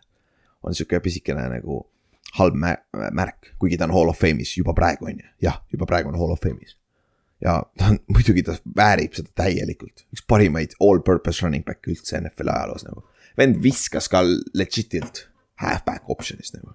on 0.64 0.74
sihuke 0.74 1.00
pisikene 1.04 1.48
nagu 1.52 1.82
halb 2.38 2.54
mä- 2.58 2.78
märk, 3.12 3.52
kuigi 3.58 3.76
ta 3.78 3.84
on 3.84 3.92
Hall 3.94 4.08
of 4.08 4.18
Fame'is 4.22 4.56
juba 4.58 4.74
praegu 4.74 5.06
on 5.10 5.20
ju, 5.20 5.28
jah, 5.42 5.60
juba 5.72 5.86
praegu 5.86 6.08
on 6.10 6.18
Hall 6.18 6.32
of 6.32 6.40
Fame'is. 6.42 6.76
ja 7.44 7.62
ta 7.78 7.90
on, 7.92 7.98
muidugi 8.08 8.42
ta 8.42 8.56
väärib 8.76 9.14
seda 9.14 9.30
täielikult, 9.42 10.06
üks 10.14 10.24
parimaid 10.28 10.74
all-purpose 10.80 11.44
running 11.44 11.64
back'e 11.66 11.92
üldse 11.92 12.18
NFL 12.20 12.50
ajaloos 12.54 12.86
nagu. 12.88 13.04
vend 13.38 13.60
viskas 13.62 14.08
ka 14.08 14.22
legit'ilt 14.54 15.28
halfback 15.62 16.10
option'ist 16.10 16.56
nagu. 16.58 16.74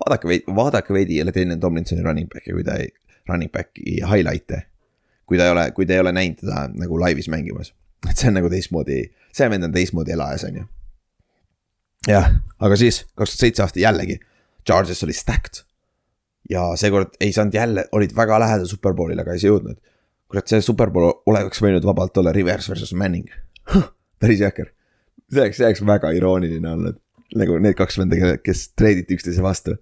vaadake 0.00 0.28
veidi, 0.28 0.56
vaadake 0.56 0.94
veidi 0.94 1.20
jälle 1.20 1.32
teine 1.32 1.56
Tomlinsoni 1.56 2.02
running 2.02 2.28
back'i, 2.32 2.52
kui 2.52 2.64
ta 2.64 2.78
ei, 2.82 2.90
running 3.28 3.52
back'i 3.52 4.00
highlight'e. 4.02 4.62
Kui 5.28 5.38
ta 5.38 5.46
ei 5.46 5.52
ole, 5.52 5.68
kui 5.76 5.86
te 5.86 5.98
ei 5.98 6.00
ole 6.00 6.14
näinud 6.16 6.40
teda 6.40 6.66
nagu 6.72 6.98
laivis 7.00 7.28
mängimas, 7.28 7.74
et 8.08 8.16
see 8.16 8.30
on 8.32 8.38
nagu 8.40 8.50
teistmoodi, 8.52 9.04
see 9.36 9.48
vend 9.52 9.68
on 9.68 9.74
teistmoodi 9.74 10.16
elajas, 10.16 10.48
on 10.48 10.62
ju 10.62 10.68
jah, 12.08 12.30
aga 12.60 12.78
siis 12.78 13.02
kaks 13.16 13.34
tuhat 13.34 13.44
seitse 13.44 13.64
aasta 13.64 13.82
jällegi, 13.82 14.18
Charges 14.66 15.02
oli 15.04 15.16
stacked. 15.16 15.64
ja 16.50 16.62
seekord 16.76 17.16
ei 17.20 17.32
saanud 17.32 17.54
jälle, 17.54 17.84
olid 17.92 18.14
väga 18.16 18.40
lähedal 18.40 18.66
superbowlile, 18.66 19.22
aga 19.22 19.34
ei 19.34 19.42
jõudnud. 19.42 19.76
kurat, 20.28 20.48
see 20.48 20.60
superbowl 20.64 21.22
oleks 21.26 21.62
võinud 21.64 21.84
vabalt 21.84 22.16
olla 22.16 22.32
Rivers 22.32 22.68
versus 22.70 22.94
Manning. 22.94 23.28
päris 24.20 24.40
jõhker. 24.44 24.72
see 25.32 25.42
oleks, 25.42 25.56
see 25.56 25.66
oleks 25.66 25.84
väga 25.86 26.12
irooniline 26.16 26.72
olnud. 26.72 27.00
nagu 27.36 27.58
need 27.58 27.76
kaks 27.76 27.98
venda, 27.98 28.36
kes 28.42 28.68
treiditi 28.76 29.18
üksteise 29.18 29.42
vastu. 29.42 29.76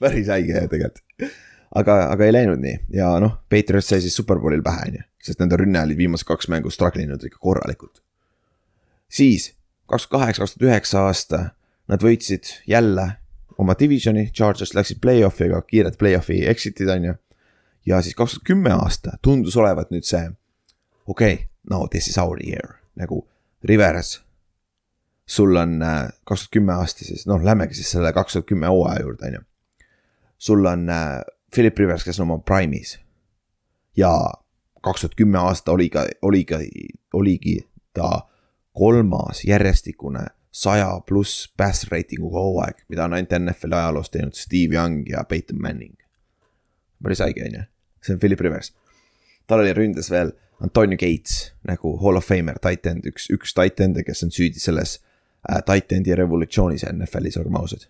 päris 0.00 0.28
haige 0.28 0.66
tegelikult. 0.68 1.02
aga, 1.74 1.96
aga 2.10 2.26
ei 2.26 2.34
läinud 2.34 2.60
nii 2.62 2.76
ja 2.96 3.12
noh, 3.22 3.38
Patriots 3.50 3.90
sai 3.92 4.02
siis 4.04 4.16
superbowlil 4.18 4.62
pähe, 4.66 4.88
on 4.88 4.98
ju, 4.98 5.06
sest 5.30 5.42
nende 5.42 5.58
rünne 5.60 5.82
oli 5.84 5.96
viimased 5.98 6.26
kaks 6.28 6.50
mängu 6.52 6.72
struggle 6.74 7.04
inud 7.04 7.24
ikka 7.26 7.38
korralikult. 7.40 8.02
siis 9.08 9.52
kaks 9.90 10.06
tuhat 10.06 10.20
kaheksa, 10.20 10.42
kaks 10.42 10.54
tuhat 10.54 10.68
üheksa 10.68 11.06
aasta 11.06 11.42
nad 11.90 12.02
võitsid 12.02 12.52
jälle 12.70 13.06
oma 13.58 13.74
divisioni, 13.78 14.30
Chargers 14.32 14.74
läksid 14.74 15.00
play-off'i, 15.02 15.50
aga 15.50 15.62
kiired 15.66 15.98
play-off'i 16.00 16.44
exit'id 16.48 16.90
on 16.90 17.04
ju. 17.04 17.14
ja 17.86 18.02
siis 18.02 18.14
kaks 18.14 18.38
tuhat 18.38 18.46
kümme 18.46 18.72
aasta 18.74 19.18
tundus 19.22 19.56
olevat 19.56 19.90
nüüd 19.94 20.06
see, 20.06 20.30
okei 21.06 21.34
okay,, 21.34 21.46
no 21.70 21.86
this 21.88 22.08
is 22.08 22.18
our 22.18 22.40
year 22.42 22.78
nagu 22.96 23.26
Rivers. 23.64 24.20
sul 25.26 25.56
on 25.56 25.82
äh, 25.82 26.08
kaks 26.24 26.46
tuhat 26.46 26.56
kümme 26.58 26.72
aasta 26.72 27.04
siis, 27.04 27.26
noh, 27.26 27.42
lähmegi 27.44 27.74
siis 27.74 27.90
selle 27.90 28.12
kaks 28.12 28.32
tuhat 28.32 28.46
kümme 28.46 28.66
hooaja 28.66 29.02
juurde, 29.02 29.26
on 29.26 29.34
ju. 29.34 29.44
sul 30.38 30.66
on 30.66 30.88
äh, 30.88 31.20
Philip 31.54 31.78
Rivers, 31.78 32.04
kes 32.04 32.20
on 32.20 32.30
oma 32.30 32.38
prime'is. 32.38 32.98
ja 33.96 34.10
kaks 34.80 35.00
tuhat 35.00 35.14
kümme 35.14 35.38
aasta 35.38 35.72
oli 35.72 35.88
ka, 35.88 36.06
oli 36.22 36.44
ka, 36.44 36.58
oligi 37.12 37.58
ta 37.92 38.20
kolmas 38.72 39.44
järjestikune 39.44 40.26
saja 40.50 41.00
pluss 41.06 41.52
pass 41.56 41.86
rating'uga 41.90 42.38
hooaeg, 42.38 42.84
mida 42.88 43.04
on 43.04 43.14
ainult 43.14 43.34
NFL 43.38 43.72
ajaloos 43.72 44.10
teinud 44.10 44.34
Steve 44.34 44.74
Young 44.74 45.08
ja 45.08 45.24
Peyton 45.24 45.62
Manning. 45.62 45.96
päris 47.02 47.18
haige 47.18 47.44
on 47.44 47.54
ju, 47.54 47.62
see 48.02 48.14
on 48.14 48.20
Philip 48.20 48.40
Rivers. 48.40 48.72
tal 49.46 49.60
oli 49.60 49.72
ründes 49.72 50.10
veel 50.10 50.32
Antonio 50.60 50.96
Gates 50.96 51.52
nagu 51.64 51.96
hall 52.02 52.16
of 52.16 52.26
famer, 52.26 52.58
tight 52.58 52.86
end, 52.86 53.06
üks, 53.06 53.30
üks 53.32 53.54
tight 53.56 53.80
end'e, 53.80 54.04
kes 54.04 54.22
on 54.26 54.30
süüdi 54.34 54.60
selles 54.60 54.98
äh, 55.48 55.62
tight 55.64 55.92
end'i 55.92 56.14
revolutsioonis 56.16 56.84
NFL-is, 56.92 57.38
olgem 57.40 57.56
ausad. 57.56 57.86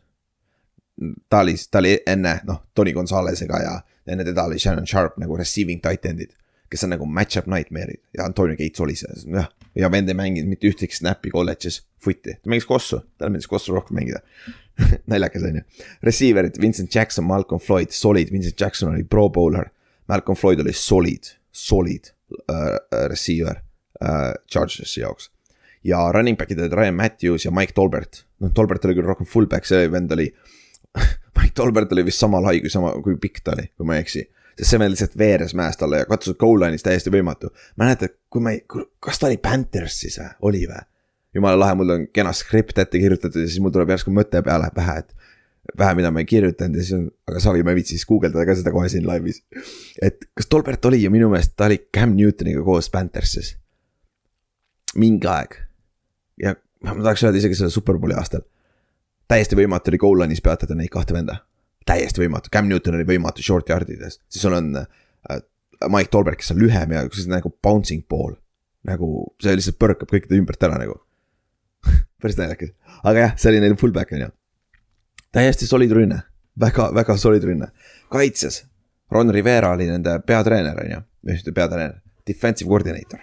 Ta 1.28 1.40
oli, 1.40 1.54
ta 1.70 1.78
oli 1.78 1.94
enne 2.06 2.40
noh, 2.48 2.62
Tony 2.74 2.92
Gonzalez'ega 2.92 3.62
ja 3.62 3.78
enne 4.10 4.24
teda 4.24 4.44
oli 4.48 4.58
Shannon 4.58 4.86
Sharp 4.86 5.18
nagu 5.20 5.36
receiving 5.36 5.82
tight 5.82 6.06
end'id. 6.06 6.36
kes 6.70 6.84
on 6.86 6.92
nagu 6.94 7.06
match-up 7.06 7.48
nightmare'id 7.50 7.98
ja 8.14 8.24
Antonio 8.24 8.54
Gates 8.54 8.80
oli 8.80 8.94
see, 8.94 9.10
jah. 9.34 9.48
ja 9.74 9.90
vend 9.90 10.08
ei 10.08 10.14
mänginud 10.14 10.50
mitte 10.50 10.68
ühtegi 10.70 10.94
snap'i 10.94 11.32
kolledžis, 11.34 11.80
foot'i, 11.98 12.36
ta 12.38 12.50
mängis 12.50 12.68
kossu, 12.68 13.00
talle 13.18 13.34
meeldis 13.34 13.50
kossu 13.50 13.74
rohkem 13.74 13.98
mängida. 13.98 14.20
naljakas 15.10 15.42
on 15.48 15.58
ju. 15.58 15.64
Receiver'id, 16.06 16.60
Vincent 16.60 16.94
Jackson, 16.94 17.26
Malcolm 17.26 17.60
Floyd, 17.60 17.90
solid, 17.90 18.30
Vincent 18.32 18.60
Jackson 18.60 18.94
oli 18.94 19.04
pro 19.04 19.28
bowler. 19.28 19.70
Malcolm 20.08 20.38
Floyd 20.38 20.60
oli 20.60 20.72
solid, 20.72 21.32
solid 21.52 22.12
uh, 22.48 22.78
receiver 23.08 23.60
uh, 24.00 24.32
Chargersi 24.50 25.00
jaoks. 25.00 25.30
ja 25.84 26.12
running 26.12 26.36
back'id 26.38 26.58
olid 26.60 26.72
Ryan 26.76 26.94
Matthews 26.94 27.44
ja 27.44 27.50
Mike 27.50 27.72
Tolbert. 27.72 28.24
noh, 28.38 28.52
Tolbert 28.54 28.84
oli 28.84 28.94
küll 28.94 29.06
rohkem 29.06 29.26
fullback, 29.26 29.66
see 29.66 29.90
vend 29.92 30.12
oli. 30.12 30.28
Mike 31.38 31.55
Tolbert 31.55 31.92
oli 31.92 32.05
vist 32.09 32.22
sama 32.22 32.42
lai 32.42 32.61
kui 32.61 32.70
sama, 32.72 32.92
kui 33.05 33.16
pikk 33.20 33.42
ta 33.44 33.57
oli, 33.57 33.70
kui 33.76 33.87
ma 33.87 33.96
ei 33.96 34.05
eksi. 34.07 34.26
sest 34.59 34.74
see 34.74 34.81
vend 34.83 34.92
lihtsalt 34.92 35.18
veeres 35.18 35.55
mäest 35.57 35.83
alla 35.83 36.03
ja 36.03 36.09
katsus 36.09 36.37
goal 36.37 36.61
line'is 36.61 36.85
täiesti 36.85 37.12
võimatu. 37.14 37.53
mäletad, 37.81 38.16
kui 38.31 38.42
ma 38.44 38.55
ei, 38.57 38.64
kas 39.00 39.18
ta 39.18 39.31
oli 39.31 39.38
Panthersis 39.38 40.18
või, 40.18 40.33
oli 40.50 40.64
või? 40.68 40.85
jumala 41.35 41.59
lahe, 41.59 41.74
mul 41.79 41.94
on 41.94 42.07
kena 42.12 42.33
skript 42.35 42.79
ette 42.79 42.98
kirjutatud 42.98 43.42
ja 43.42 43.48
siis 43.48 43.62
mul 43.62 43.72
tuleb 43.74 43.92
järsku 43.94 44.12
mõte 44.14 44.42
peale 44.42 44.70
pähe, 44.74 44.98
et 45.05 45.14
vähe, 45.79 45.94
mida 45.98 46.11
ma 46.11 46.22
ei 46.22 46.29
kirjutanud 46.29 46.79
ja 46.79 46.85
siis 46.85 46.96
on, 46.96 47.07
aga 47.31 47.42
savi, 47.42 47.62
ma 47.62 47.74
ei 47.74 47.81
viitsi 47.81 47.96
siis 47.96 48.07
guugeldada 48.09 48.46
ka 48.48 48.57
seda 48.59 48.72
kohe 48.74 48.88
siin 48.90 49.07
laivis. 49.07 49.42
et 50.03 50.26
kas 50.35 50.50
Tolbert 50.50 50.85
oli 50.90 51.03
ju 51.03 51.11
minu 51.12 51.31
meelest, 51.31 51.55
ta 51.57 51.68
oli 51.70 51.79
Cam 51.94 52.16
Newtoniga 52.16 52.64
koos 52.66 52.90
Panthersis. 52.90 53.57
mingi 54.96 55.29
aeg. 55.31 55.55
ja 56.42 56.57
ma 56.87 56.96
tahaks 57.03 57.24
öelda 57.24 57.38
isegi 57.38 57.59
selle 57.61 57.70
superbowli 57.74 58.16
aastal. 58.18 58.42
Täiesti 59.30 59.58
võimatu 59.58 59.92
oli 59.92 60.00
goal 60.02 60.24
line'is 60.24 60.42
peatada 60.42 60.74
neid 60.78 60.90
kahte 60.92 61.14
venda. 61.14 61.40
täiesti 61.86 62.22
võimatu, 62.22 62.50
Cam 62.52 62.68
Newton 62.68 62.98
oli 62.98 63.06
võimatu 63.08 63.42
short 63.42 63.70
yard'ides, 63.70 64.20
siis 64.28 64.42
sul 64.42 64.54
on 64.54 64.74
äh, 64.76 65.40
Mike 65.88 66.10
Tolbert, 66.12 66.38
kes 66.38 66.52
on 66.52 66.60
lühem 66.60 66.92
ja 66.92 67.06
on 67.06 67.30
nagu 67.30 67.54
bouncing 67.62 68.04
ball. 68.08 68.36
nagu 68.86 69.06
see 69.42 69.54
lihtsalt 69.56 69.78
põrkab 69.80 70.10
kõikide 70.10 70.38
ümbert 70.40 70.62
ära 70.62 70.78
nagu. 70.80 71.00
päris 72.22 72.36
naljakas, 72.38 72.74
aga 73.04 73.26
jah, 73.26 73.34
see 73.38 73.54
oli 73.54 73.64
neil 73.64 73.78
fullback 73.80 74.12
on 74.12 74.26
ju 74.26 74.30
täiesti 75.32 75.66
solid 75.66 75.92
rünne, 75.92 76.20
väga, 76.60 76.90
väga 76.94 77.16
solid 77.16 77.44
rünne. 77.44 77.70
kaitses, 78.10 78.64
Ron 79.10 79.30
Rivera 79.30 79.70
oli 79.70 79.86
nende 79.90 80.20
peatreener 80.26 80.78
on 80.84 80.90
ju, 80.90 81.00
või 81.26 81.38
mitte 81.38 81.52
peatreener, 81.52 82.00
defensive 82.26 82.68
coordinator. 82.68 83.20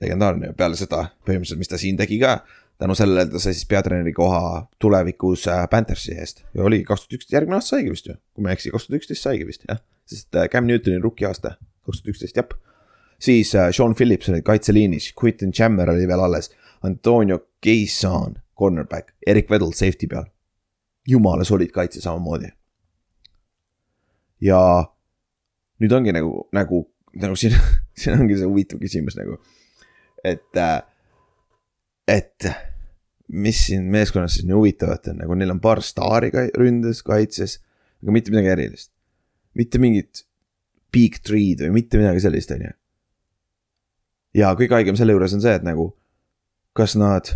legendaarne 0.00 0.50
ju, 0.50 0.54
peale 0.54 0.76
seda 0.76 1.06
põhimõtteliselt, 1.26 1.58
mis 1.58 1.68
ta 1.68 1.78
siin 1.78 1.96
tegi 1.96 2.18
ka. 2.20 2.40
Tänu 2.78 2.94
sellele 2.94 3.26
ta 3.30 3.40
sai 3.40 3.54
siis 3.54 3.66
peatreeneri 3.68 4.12
koha 4.12 4.66
tulevikus 4.78 5.46
äh, 5.48 5.64
Panthersi 5.70 6.14
eest 6.14 6.44
ja 6.54 6.64
oli 6.64 6.82
kaks 6.84 7.06
tuhat 7.06 7.18
üksteist, 7.18 7.32
järgmine 7.32 7.56
aasta 7.56 7.76
saigi 7.76 7.90
vist 7.90 8.08
ju, 8.10 8.16
kui 8.34 8.44
ma 8.44 8.52
ei 8.52 8.58
eksi, 8.58 8.72
kaks 8.74 8.86
tuhat 8.86 9.00
üksteist 9.00 9.28
saigi 9.28 9.46
vist 9.48 9.64
jah. 9.68 9.80
sest 10.06 10.36
äh, 10.36 10.48
Cam 10.52 10.68
Newtoni 10.68 11.00
rookie 11.02 11.28
aasta, 11.28 11.56
kaks 11.86 12.02
tuhat 12.02 12.14
üksteist, 12.14 12.36
jah. 12.36 12.56
siis 13.18 13.54
äh, 13.54 13.70
Sean 13.72 13.94
Phillips 13.94 14.28
oli 14.32 14.42
kaitseliinis, 14.42 15.12
Quinton 15.22 15.52
Chamber 15.52 15.90
oli 15.90 16.08
veel 16.08 16.20
alles, 16.20 16.50
Antonio 16.82 17.40
Gayson, 17.62 18.36
cornerback, 18.58 19.14
Erik 19.26 19.50
Vedel 19.50 19.72
safety 19.72 20.06
peal 20.06 20.28
jumala 21.08 21.44
solid 21.44 21.72
kaitse 21.72 22.00
samamoodi. 22.00 22.52
ja 24.40 24.60
nüüd 25.80 25.92
ongi 25.92 26.12
nagu, 26.12 26.48
nagu, 26.52 26.82
nagu 27.16 27.36
siin, 27.36 27.56
siin 27.98 28.20
ongi 28.20 28.36
see 28.36 28.48
huvitav 28.48 28.82
küsimus 28.82 29.16
nagu, 29.16 29.40
et, 30.24 30.44
et 32.08 32.48
mis 33.28 33.66
siin 33.66 33.88
meeskonnas 33.90 34.36
siis 34.36 34.46
nii 34.46 34.54
huvitavat 34.54 35.10
on, 35.10 35.20
nagu 35.24 35.34
neil 35.34 35.54
on 35.56 35.60
paar 35.62 35.82
staari 35.82 36.30
ka- 36.30 36.48
ründes, 36.58 37.02
kaitses, 37.06 37.58
aga 38.02 38.14
mitte 38.14 38.30
midagi 38.34 38.52
erilist. 38.54 38.92
mitte 39.56 39.80
mingit 39.82 40.22
big 40.92 41.18
tree'd 41.24 41.64
või 41.64 41.72
mitte 41.80 41.98
midagi 41.98 42.22
sellist, 42.22 42.52
on 42.54 42.68
ju. 42.68 42.74
ja 44.42 44.52
kõige 44.54 44.78
haigem 44.78 44.98
selle 44.98 45.16
juures 45.16 45.34
on 45.34 45.42
see, 45.42 45.56
et 45.58 45.66
nagu, 45.66 45.90
kas 46.76 46.94
nad 46.98 47.34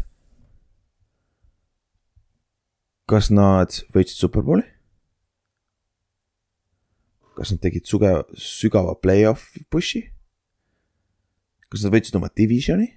kas 3.11 3.33
nad 3.35 3.75
võitsid 3.91 4.21
superbowli? 4.21 4.63
kas 7.35 7.51
nad 7.55 7.63
tegid 7.65 7.89
suge-, 7.89 8.37
sügava 8.39 8.95
play-off 9.01 9.57
push'i? 9.73 10.05
kas 11.73 11.83
nad 11.83 11.97
võitsid 11.97 12.21
oma 12.21 12.31
divisioni? 12.37 12.93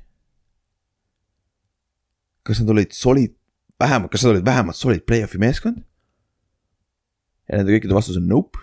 Kas 2.43 2.62
nad 2.62 2.73
olid 2.73 2.93
solid, 2.95 3.34
vähemalt, 3.79 4.12
kas 4.12 4.25
nad 4.25 4.36
olid 4.36 4.47
vähemalt 4.47 4.79
solid 4.79 5.06
play-off'i 5.08 5.41
meeskond? 5.41 5.84
ja 7.49 7.60
nende 7.60 7.75
kõikide 7.75 7.95
vastus 7.95 8.19
on 8.19 8.27
nope. 8.29 8.60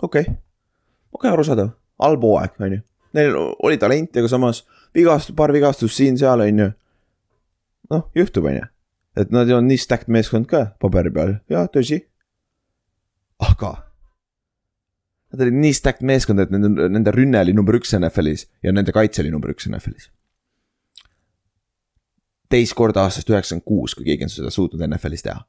okei 0.00 0.22
okay., 0.22 0.24
okei 0.28 1.20
okay,, 1.20 1.32
arusaadav, 1.32 1.74
halb 2.02 2.26
hooaeg, 2.26 2.58
on 2.62 2.78
ju. 2.78 2.82
Neil 3.16 3.36
oli 3.64 3.78
talenti, 3.80 4.20
aga 4.20 4.30
samas 4.30 4.64
vigastus, 4.94 5.34
paar 5.36 5.52
vigastust 5.54 5.96
siin-seal, 5.96 6.44
on 6.44 6.64
ju. 6.64 6.72
noh, 7.94 8.10
juhtub, 8.14 8.50
on 8.50 8.60
ju 8.60 8.66
et 9.18 9.34
nad 9.34 9.50
on 9.54 9.66
nii 9.66 9.80
stacked 9.80 10.10
meeskond 10.12 10.48
ka 10.50 10.68
paberi 10.82 11.12
peal, 11.14 11.36
jaa, 11.50 11.66
tõsi. 11.72 12.00
aga. 13.42 13.72
Nad 15.32 15.44
olid 15.44 15.58
nii 15.60 15.74
stacked 15.76 16.06
meeskond, 16.08 16.40
et 16.40 16.52
nende, 16.54 16.88
nende 16.88 17.12
rünne 17.14 17.40
oli 17.42 17.54
number 17.56 17.76
üks 17.78 17.92
NFL-is 17.98 18.46
ja 18.64 18.72
nende 18.72 18.94
kaitse 18.96 19.22
oli 19.24 19.32
number 19.34 19.52
üks 19.52 19.68
NFL-is. 19.68 20.08
Teist 22.48 22.74
korda 22.74 23.04
aastast 23.04 23.30
üheksakümmend 23.30 23.66
kuus, 23.68 23.94
kui 23.94 24.06
keegi 24.08 24.26
on 24.26 24.32
seda 24.32 24.50
suutnud 24.50 24.82
NFL-is 24.88 25.24
teha. 25.26 25.44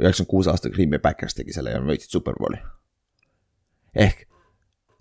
üheksakümmend 0.00 0.30
kuus 0.30 0.48
aastal 0.48 0.72
Green 0.72 0.90
Bay 0.90 0.98
Backers 0.98 1.34
tegi 1.34 1.52
selle 1.52 1.74
ja 1.74 1.82
võitsid 1.82 2.12
superbowli. 2.12 2.58
ehk 3.94 4.26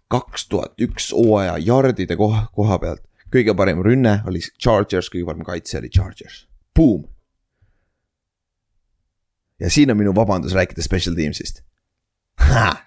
kaks 0.07 0.47
tuhat 0.47 0.77
üks 0.81 1.11
hooaja 1.11 1.57
yard'ide 1.57 2.15
koha, 2.15 2.47
koha 2.53 2.79
pealt 2.79 3.01
kõige 3.33 3.55
parem 3.57 3.81
rünne 3.81 4.21
oli 4.29 4.39
Chargers, 4.61 5.09
kõige 5.09 5.25
parem 5.25 5.43
kaitse 5.43 5.79
oli 5.79 5.89
Chargers, 5.89 6.47
boom 6.75 7.07
ja 9.59 9.69
siin 9.69 9.91
on 9.91 9.97
minu 9.97 10.15
vabandus 10.15 10.53
rääkida 10.53 10.81
special 10.81 11.15
teams'ist. 11.15 11.63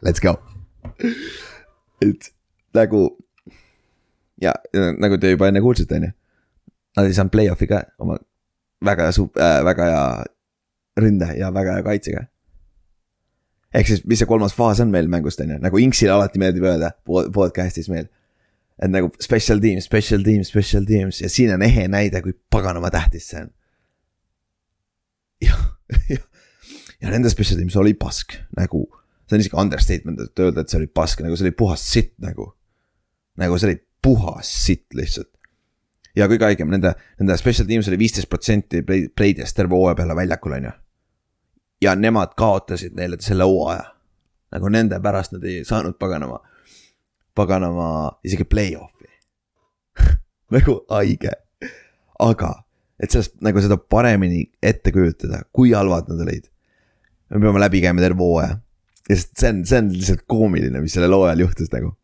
Let's 0.05 0.21
go. 0.23 0.37
et 2.03 2.35
nagu 2.75 3.19
ja 4.43 4.53
nagu 4.99 5.19
te 5.19 5.31
juba 5.31 5.49
enne 5.49 5.61
kuulsite, 5.61 5.97
on 5.97 6.09
ju. 6.09 6.11
Nad 6.97 7.07
ei 7.07 7.15
saanud 7.17 7.33
play-off'i 7.33 7.69
ka 7.69 7.83
oma 7.99 8.19
väga 8.85 9.09
hea 9.09 9.27
äh,, 9.27 9.61
väga 9.65 9.91
hea 9.91 10.25
ründe 11.01 11.31
ja 11.39 11.53
väga 11.55 11.79
hea 11.79 11.87
kaitsega. 11.87 12.27
ehk 13.75 13.87
siis, 13.87 14.05
mis 14.05 14.23
see 14.23 14.29
kolmas 14.29 14.55
faas 14.57 14.81
on 14.81 14.91
meil 14.91 15.09
mängust, 15.13 15.41
on 15.41 15.51
ju, 15.51 15.59
nagu 15.63 15.79
Inksile 15.79 16.15
alati 16.17 16.41
meeldib 16.41 16.65
öelda 16.65 16.93
pod- 17.05 17.33
podcast'is 17.35 17.89
meil. 17.93 18.09
et 18.83 18.91
nagu 18.93 19.11
special 19.21 19.61
team, 19.61 19.81
special 19.81 20.23
team, 20.23 20.45
special 20.45 20.85
teams 20.85 21.21
ja 21.21 21.29
siin 21.33 21.55
on 21.55 21.63
ehe 21.63 21.89
näide, 21.89 22.23
kui 22.23 22.37
paganama 22.51 22.91
tähtis 22.91 23.29
see 23.33 23.43
on. 23.43 23.53
jah, 25.43 25.63
jah 26.15 26.25
ja 27.01 27.11
nende 27.13 27.31
special 27.31 27.61
teams 27.61 27.77
oli 27.77 27.95
pask, 27.99 28.37
nagu 28.57 28.87
see 29.27 29.37
on 29.37 29.43
isegi 29.43 29.59
understatement, 29.59 30.21
et 30.23 30.43
öelda, 30.43 30.63
et 30.63 30.73
see 30.73 30.81
oli 30.81 30.91
pask, 30.91 31.23
nagu 31.25 31.37
see 31.37 31.49
oli 31.49 31.57
puhas 31.59 31.83
sitt 31.83 32.15
nagu. 32.23 32.53
nagu 33.41 33.59
see 33.59 33.71
oli 33.73 33.81
puhas 34.03 34.51
sitt 34.65 34.95
lihtsalt. 34.97 35.33
Ja 36.17 36.29
kõige 36.31 36.49
haigem, 36.49 36.71
nende, 36.73 36.95
nende 37.21 37.37
special 37.41 37.69
teams 37.69 37.89
oli 37.91 37.99
viisteist 38.01 38.31
protsenti 38.31 38.83
pleidest 38.87 39.57
terve 39.57 39.77
hooaja 39.77 39.99
peale 39.99 40.17
väljakul, 40.17 40.57
on 40.59 40.69
ju. 40.69 40.73
ja 41.83 41.95
nemad 41.95 42.35
kaotasid 42.37 42.97
neile 42.97 43.21
selle 43.21 43.45
hooaja. 43.45 43.85
nagu 44.57 44.69
nende 44.73 45.01
pärast 45.03 45.33
nad 45.33 45.45
ei 45.45 45.65
saanud 45.65 45.99
paganama, 45.99 46.41
paganama 47.35 47.89
isegi 48.25 48.45
play-off'i. 48.45 49.11
nagu 50.57 50.81
haige, 50.91 51.33
aga, 52.19 52.53
et 53.01 53.11
sellest 53.11 53.41
nagu 53.45 53.61
seda 53.61 53.77
paremini 53.77 54.45
ette 54.63 54.93
kujutada, 54.93 55.43
kui 55.53 55.73
halvad 55.77 56.09
nad 56.09 56.23
olid 56.27 56.47
me 57.31 57.43
peame 57.43 57.61
läbi 57.61 57.83
käima 57.83 58.03
terve 58.03 58.23
hooaja. 58.23 58.59
sest 59.07 59.37
see 59.39 59.51
on, 59.51 59.63
see 59.67 59.79
on 59.79 59.91
lihtsalt 59.93 60.25
koomiline, 60.31 60.81
mis 60.83 60.95
sellel 60.97 61.15
hooajal 61.15 61.45
juhtus 61.47 61.71
nagu. 61.75 61.95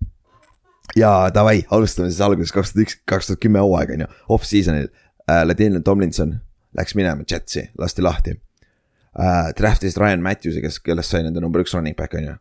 Ja 0.97 1.31
davai, 1.35 1.63
alustame 1.71 2.11
siis 2.11 2.21
alguses 2.25 2.53
kaks 2.55 2.73
tuhat 2.73 2.87
üks, 2.87 2.99
kaks 3.09 3.31
tuhat 3.31 3.43
kümme 3.43 3.63
hooaeg 3.65 3.95
on 3.97 4.05
ju, 4.05 4.09
off-season'il 4.37 4.89
äh,. 4.89 5.43
Ladinian 5.47 5.85
Tomlinson 5.85 6.37
läks 6.79 6.97
minema 6.99 7.25
Jetsi, 7.31 7.69
lasti 7.79 8.05
lahti 8.05 8.37
äh,. 8.37 9.53
Draftis 9.59 9.97
Ryan 9.97 10.23
Matthewsi, 10.23 10.63
kes, 10.65 10.81
kellest 10.85 11.15
sai 11.15 11.23
nende 11.27 11.41
number 11.41 11.65
üks 11.65 11.75
running 11.77 11.97
back 11.97 12.15
on 12.19 12.29
ju. 12.29 12.39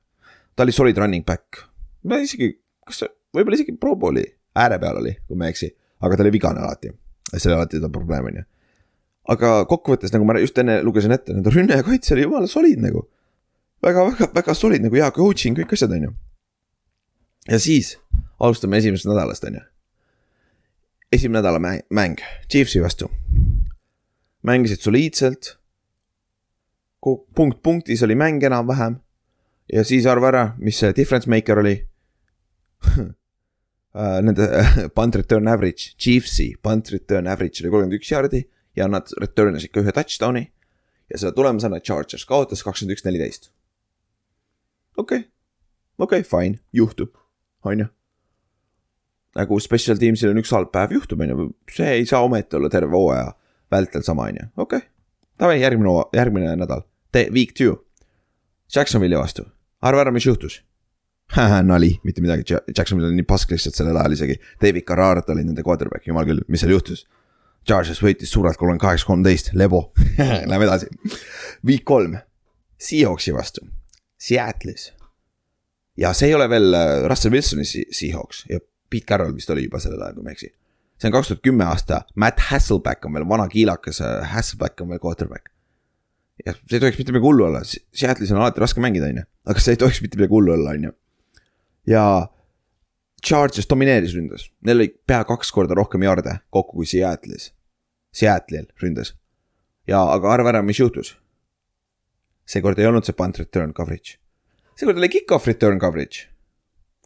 ta 0.56 0.64
oli 0.64 0.76
solid 0.76 0.98
running 0.98 1.26
back, 1.26 1.64
ma 2.04 2.20
isegi, 2.22 2.54
kas 2.88 3.04
see, 3.04 3.12
võib-olla 3.36 3.60
isegi 3.60 3.78
pro 3.80 3.96
bowl'i 3.96 4.26
ääre 4.60 4.80
peal 4.80 5.00
oli, 5.00 5.16
kui 5.28 5.40
ma 5.40 5.48
ei 5.48 5.56
eksi, 5.56 5.72
aga 6.04 6.18
ta 6.18 6.26
oli 6.26 6.34
vigane 6.36 6.60
alati. 6.60 6.92
see 7.36 7.48
oli 7.48 7.60
alati 7.60 7.80
ta 7.80 7.90
probleem 7.90 8.32
on 8.32 8.42
ju 8.42 8.50
aga 9.30 9.62
kokkuvõttes 9.70 10.14
nagu 10.16 10.26
ma 10.26 10.40
just 10.42 10.58
enne 10.62 10.80
lugesin 10.86 11.14
ette, 11.14 11.34
nende 11.36 11.54
rünne 11.54 11.78
ja 11.78 11.86
kaitse 11.86 12.16
oli 12.16 12.26
jumala 12.26 12.50
solid 12.50 12.82
nagu 12.82 13.06
väga,. 13.84 14.04
väga-väga-väga 14.08 14.56
solid 14.58 14.86
nagu 14.86 14.98
hea 14.98 15.10
coaching, 15.16 15.58
kõik 15.58 15.76
asjad, 15.76 15.94
on 15.98 16.10
ju. 16.10 16.12
ja 17.50 17.60
siis 17.62 17.96
alustame 18.42 18.82
esimesest 18.82 19.10
nädalast, 19.10 19.46
on 19.46 19.60
ju. 19.60 19.64
esimene 21.12 21.40
nädala 21.40 21.60
mäng, 21.60 21.86
mäng, 21.90 22.18
Chiefsi 22.50 22.82
vastu. 22.82 23.12
mängisid 24.44 24.82
soliidselt. 24.82 25.58
punkt 27.36 27.64
punktis 27.64 28.04
oli 28.04 28.16
mäng 28.16 28.44
enam-vähem. 28.44 29.00
ja 29.74 29.84
siis 29.84 30.06
arva 30.06 30.28
ära, 30.28 30.56
mis 30.58 30.80
see 30.80 30.94
difference 30.96 31.30
maker 31.30 31.60
oli 31.60 31.88
Äh, 33.96 34.22
Nende 34.22 34.48
punt 34.96 35.16
return 35.16 35.48
average, 35.48 35.96
Chiefsi 36.00 36.56
punt 36.64 36.92
return 36.94 37.28
average 37.28 37.60
oli 37.60 37.72
kolmkümmend 37.74 37.98
üks 38.00 38.12
jaardi 38.14 38.46
ja 38.80 38.88
nad 38.88 39.10
return 39.20 39.58
isid 39.60 39.74
ka 39.76 39.84
ühe 39.84 39.92
touchdown'i. 39.92 40.46
ja 41.12 41.18
selle 41.20 41.36
tulemusena 41.36 41.82
Chargers 41.84 42.24
kaotas 42.26 42.64
kakskümmend 42.64 42.96
üks, 42.96 43.04
neliteist. 43.04 43.50
okei 44.96 45.26
okay., 45.26 45.30
okei 46.00 46.24
okay,, 46.24 46.30
fine, 46.30 46.62
juhtub, 46.72 47.18
on 47.68 47.84
ju 47.84 47.90
nagu 49.38 49.60
special 49.64 50.00
teamsil 50.02 50.32
on 50.34 50.42
üks 50.42 50.52
halb 50.56 50.72
päev, 50.74 50.96
juhtub, 50.98 51.22
on 51.24 51.32
ju, 51.32 51.46
see 51.72 51.94
ei 52.00 52.08
saa 52.10 52.24
ometi 52.26 52.58
olla 52.60 52.70
terve 52.72 52.98
hooaja 52.98 53.32
vältel 53.72 54.04
sama, 54.06 54.28
on 54.32 54.42
ju, 54.42 54.48
okei 54.58 54.82
okay.. 54.82 54.90
Davai, 55.42 55.62
järgmine, 55.62 55.94
järgmine 56.14 56.52
nädal, 56.60 56.84
week 57.34 57.56
two, 57.58 57.80
Jacksonville'i 58.76 59.18
vastu, 59.18 59.48
arva 59.82 60.04
ära, 60.04 60.12
mis 60.14 60.28
juhtus. 60.28 60.60
nali, 61.64 61.96
mitte 62.04 62.22
midagi, 62.22 62.44
Jacksonville 62.78 63.08
oli 63.08 63.22
nii 63.22 63.28
pask 63.28 63.52
lihtsalt 63.54 63.78
sellel 63.78 63.98
ajal 63.98 64.18
isegi, 64.18 64.36
David 64.62 64.86
Carrarat 64.86 65.30
oli 65.34 65.46
nende 65.48 65.64
quarterback, 65.66 66.06
jumal 66.08 66.28
küll, 66.28 66.44
mis 66.52 66.62
seal 66.62 66.76
juhtus. 66.76 67.06
Chargers 67.68 68.02
võitis 68.02 68.32
suurelt 68.34 68.58
kolmkümmend 68.58 68.82
kaheksa, 68.82 69.06
kolmteist, 69.06 69.52
lebo, 69.58 69.92
lähme 70.50 70.66
edasi. 70.66 70.90
Week 71.66 71.86
kolm, 71.86 72.18
Seahawksi 72.82 73.34
vastu, 73.34 73.66
Seattle'is. 74.22 74.92
ja 75.98 76.14
see 76.18 76.32
ei 76.32 76.36
ole 76.38 76.48
veel 76.50 76.74
äh, 76.74 76.92
Russell 77.10 77.34
Wilsoni 77.34 77.66
Se- 77.66 77.88
Seahawks 77.94 78.46
ja 78.50 78.62
Pete 78.92 79.08
Carroll 79.08 79.36
vist 79.36 79.50
oli 79.54 79.64
juba 79.68 79.80
sellel 79.80 80.02
ajal, 80.04 80.18
kui 80.18 80.26
ma 80.26 80.34
ei 80.34 80.38
eksi. 80.38 80.52
see 81.02 81.10
on 81.10 81.16
kaks 81.16 81.32
tuhat 81.32 81.42
kümme 81.46 81.66
aasta, 81.66 82.04
Matt 82.16 82.44
Hasselback 82.52 83.06
on 83.08 83.16
veel 83.16 83.26
vana 83.30 83.48
kiilakas, 83.50 84.02
Hasselback 84.34 84.82
on 84.84 84.92
veel 84.92 85.02
quarterback. 85.02 85.50
ja 86.46 86.54
see 86.54 86.78
ei 86.78 86.84
tohiks 86.84 87.00
mitte 87.00 87.14
midagi 87.14 87.28
hullu 87.30 87.48
olla, 87.48 87.64
Seattle'is 87.64 88.34
on 88.34 88.42
alati 88.42 88.62
raske 88.64 88.84
mängida, 88.84 89.10
on 89.10 89.24
ju, 89.24 89.26
aga 89.54 89.64
see 89.64 89.78
ei 89.78 89.82
tohiks 89.82 90.02
mitte 90.04 90.20
midagi 90.20 90.36
hullu 90.36 90.54
olla, 90.58 90.76
on 90.76 90.90
ju. 90.90 90.94
ja 91.94 92.04
Chargers 93.26 93.70
domineeris 93.70 94.16
ründes, 94.18 94.48
neil 94.66 94.82
oli 94.82 94.90
pea 95.08 95.24
kaks 95.30 95.52
korda 95.54 95.78
rohkem 95.78 96.04
jarde 96.04 96.40
kokku 96.50 96.82
kui 96.82 96.90
Seattle'is, 96.90 97.52
Seattle'il 98.14 98.68
ründes. 98.84 99.16
ja 99.88 100.04
aga 100.14 100.34
arva 100.34 100.54
ära, 100.56 100.66
mis 100.66 100.82
juhtus. 100.84 101.16
seekord 102.46 102.80
ei 102.80 102.90
olnud 102.90 103.08
see 103.08 103.16
punt 103.16 103.40
return 103.40 103.74
coverage, 103.74 104.18
seekord 104.76 105.00
oli 105.00 105.10
kick-off 105.10 105.48
return 105.48 105.80
coverage. 105.80 106.28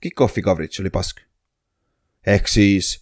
Kick-off'i 0.03 0.43
coverage 0.43 0.81
oli 0.81 0.91
pask. 0.91 1.21
Ehk 2.25 2.47
siis 2.49 2.99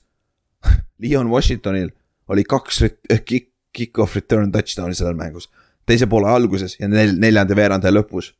Leon 1.01 1.29
Washingtonil 1.31 1.91
oli 2.27 2.43
kaks 2.43 2.81
eh, 2.87 3.21
kick, 3.25 3.51
kick-off 3.73 4.15
return 4.15 4.51
touchdown'i 4.51 4.95
sellel 4.95 5.17
mängus. 5.19 5.49
teise 5.85 6.07
poole 6.07 6.29
alguses 6.29 6.77
ja 6.79 6.87
nel-, 6.87 7.17
neljanda 7.19 7.55
veeranda 7.55 7.91
lõpus. 7.91 8.33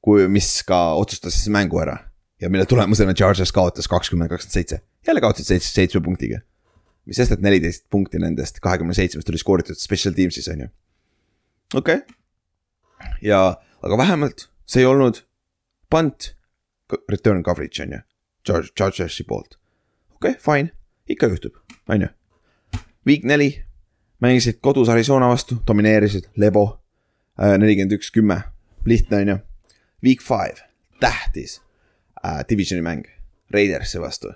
kui, 0.00 0.28
mis 0.28 0.62
ka 0.66 0.94
otsustas 0.94 1.34
siis 1.34 1.50
mängu 1.52 1.80
ära 1.82 1.98
ja 2.40 2.50
mille 2.50 2.66
tulemusena 2.66 3.14
Chargers 3.14 3.52
kaotas 3.52 3.88
kakskümmend, 3.88 4.30
kakskümmend 4.30 4.52
seitse. 4.52 4.80
jälle 5.06 5.20
kaotasid 5.20 5.46
seitse, 5.46 5.72
seitsme 5.72 6.00
punktiga. 6.00 6.40
mis 7.04 7.16
sest, 7.16 7.32
et 7.32 7.40
neliteist 7.40 7.86
punkti 7.90 8.18
nendest 8.18 8.60
kahekümne 8.60 8.94
seitsmest 8.94 9.28
oli 9.28 9.38
skooritud 9.38 9.78
special 9.78 10.14
teams'is 10.14 10.48
on 10.52 10.60
ju. 10.60 10.68
okei 11.74 11.94
okay.. 11.94 12.14
ja, 13.22 13.56
aga 13.82 13.98
vähemalt 13.98 14.48
see 14.66 14.82
ei 14.82 14.86
olnud 14.86 15.22
punt 15.90 16.34
return 17.10 17.42
coverage 17.42 17.82
on 17.82 17.92
ju. 17.92 18.02
Charge, 18.46 18.68
Chargersi 18.78 19.24
poolt. 19.26 19.56
Okei 20.16 20.30
okay,, 20.30 20.40
fine, 20.40 20.72
ikka 21.08 21.26
juhtub, 21.26 21.56
on 21.88 22.06
ju. 22.06 22.08
Week 23.06 23.24
neli, 23.24 23.50
mängisid 24.20 24.58
kodus 24.60 24.88
Arizona 24.88 25.28
vastu, 25.28 25.60
domineerisid, 25.66 26.32
lebo. 26.36 26.82
nelikümmend 27.58 27.92
üks, 27.92 28.10
kümme, 28.10 28.40
lihtne 28.84 29.16
on 29.16 29.28
ju. 29.28 29.36
Week 30.04 30.22
five, 30.22 30.64
tähtis 31.00 31.60
äh, 32.24 32.42
divisioni 32.48 32.82
mäng, 32.82 33.04
Raidersi 33.50 34.00
vastu. 34.00 34.32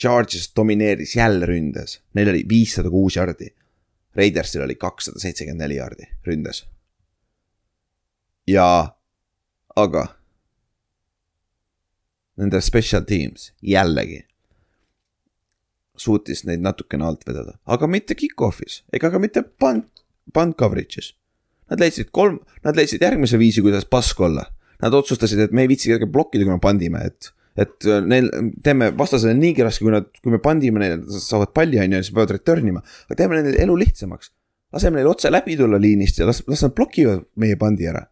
Charges 0.00 0.52
domineeris 0.56 1.16
jälle 1.16 1.46
ründes, 1.46 2.00
neil 2.14 2.28
oli 2.28 2.44
viissada 2.48 2.90
kuus 2.90 3.16
jardi. 3.16 3.54
Raidersil 4.16 4.62
oli 4.62 4.74
kakssada 4.74 5.20
seitsekümmend 5.20 5.60
neli 5.60 5.76
jardi 5.76 6.08
ründes. 6.26 6.66
ja, 8.46 8.96
aga 9.76 10.06
nende 12.36 12.60
special 12.60 13.04
teams 13.06 13.52
jällegi 13.62 14.22
suutis 15.98 16.44
neid 16.48 16.62
natukene 16.64 17.04
alt 17.06 17.26
vedada, 17.28 17.58
aga 17.66 17.88
mitte 17.90 18.16
kick-off'is 18.18 18.80
ega 18.94 19.10
ka 19.12 19.20
mitte 19.22 19.42
punt, 19.44 19.88
punt 20.32 20.56
coverage'is. 20.58 21.12
Nad 21.72 21.80
leidsid 21.80 22.10
kolm, 22.12 22.40
nad 22.66 22.76
leidsid 22.76 23.02
järgmise 23.02 23.38
viisi, 23.40 23.62
kuidas 23.64 23.86
pask 23.88 24.18
olla. 24.20 24.44
Nad 24.82 24.94
otsustasid, 24.98 25.40
et 25.40 25.54
me 25.54 25.64
ei 25.64 25.70
viitsi 25.70 25.88
kedagi 25.88 26.10
blokkida, 26.10 26.44
kui 26.44 26.52
me 26.52 26.60
pandime, 26.60 27.04
et, 27.06 27.30
et 27.62 27.86
äh, 27.88 28.02
neil, 28.04 28.28
teeme 28.64 28.90
vastasele 28.98 29.32
niigi 29.38 29.64
raske, 29.64 29.84
kui 29.86 29.94
nad, 29.94 30.08
kui 30.20 30.34
me 30.34 30.40
pandime 30.42 30.82
neile, 30.82 30.98
nad 31.00 31.22
saavad 31.22 31.54
palli, 31.56 31.78
on 31.80 31.96
ju, 31.96 32.02
siis 32.02 32.14
peavad 32.16 32.34
return 32.34 32.72
ima. 32.72 32.82
aga 33.06 33.18
teeme 33.22 33.38
nende 33.38 33.54
elu 33.62 33.76
lihtsamaks. 33.84 34.32
laseme 34.72 34.98
neil 34.98 35.08
otse 35.08 35.30
läbi 35.30 35.56
tulla 35.56 35.78
liinist 35.80 36.18
ja 36.18 36.26
las, 36.26 36.42
las 36.48 36.64
nad 36.66 36.74
blokivad 36.74 37.24
meie 37.36 37.56
pandi 37.60 37.86
ära. 37.88 38.02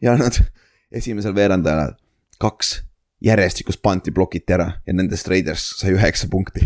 ja 0.00 0.16
nad 0.16 0.38
esimesel 1.00 1.34
veerandajal 1.34 1.96
kaks 2.40 2.78
järjestikust 3.20 3.82
panti 3.82 4.10
blokiti 4.10 4.54
ära 4.56 4.70
ja 4.86 4.94
nendest 4.96 5.28
Raiders 5.28 5.74
sai 5.80 5.92
üheksa 5.96 6.30
punkti. 6.30 6.64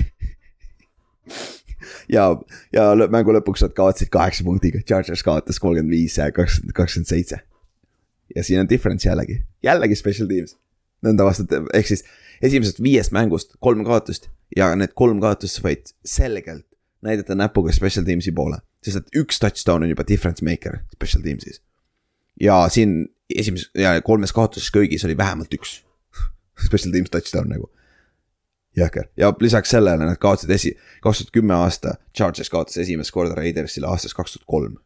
ja, 2.09 2.29
ja 2.73 2.89
mängu 3.11 3.35
lõpuks 3.37 3.65
nad 3.65 3.75
kaotasid 3.77 4.13
kaheksa 4.15 4.45
punktiga, 4.47 4.83
Chargers 4.89 5.25
kaotas 5.27 5.61
kolmkümmend 5.63 5.93
viis 5.95 6.19
ja 6.19 6.31
kakskümmend, 6.33 6.77
kakskümmend 6.77 7.11
seitse. 7.11 7.41
ja 8.35 8.45
siin 8.45 8.61
on 8.61 8.69
difference 8.69 9.09
jällegi, 9.09 9.43
jällegi 9.63 9.97
special 9.97 10.29
teams. 10.29 10.57
nõnda 11.05 11.27
vastu, 11.27 11.47
ehk 11.75 11.87
siis 11.87 12.05
esimesest 12.43 12.83
viiest 12.83 13.13
mängust 13.13 13.57
kolm 13.61 13.85
kaotust 13.85 14.31
ja 14.57 14.71
need 14.77 14.95
kolm 14.95 15.21
kaotust 15.21 15.63
võid 15.65 15.93
selgelt 16.05 16.67
näidata 17.05 17.37
näpuga 17.37 17.73
special 17.73 18.07
teams'i 18.07 18.33
poole, 18.35 18.59
sest 18.85 19.03
et 19.03 19.19
üks 19.21 19.41
touchdown 19.43 19.85
on 19.85 19.93
juba 19.93 20.07
difference 20.09 20.45
maker 20.45 20.81
special 20.95 21.25
teams'is. 21.25 21.61
ja 22.41 22.65
siin 22.69 23.05
esimeses 23.31 23.71
ja 23.79 24.01
kolmes 24.03 24.33
kaotuses 24.33 24.71
köögis 24.71 25.05
oli 25.05 25.17
vähemalt 25.17 25.53
üks 25.55 25.83
special 26.67 26.93
teams 26.93 27.11
touchdown 27.11 27.51
nagu. 27.53 27.71
Jõhker 28.77 29.09
ja 29.17 29.33
lisaks 29.41 29.71
sellele 29.75 30.07
nad 30.07 30.19
kaotasid 30.21 30.51
esi, 30.51 30.73
kaks 31.03 31.23
tuhat 31.23 31.35
kümme 31.35 31.55
aasta, 31.55 31.97
Chargers 32.17 32.51
kaotas 32.51 32.79
esimest 32.83 33.15
korda 33.15 33.37
Raidersile 33.39 33.87
aastast 33.91 34.17
kaks 34.17 34.37
tuhat 34.37 34.47
kolm. 34.47 34.77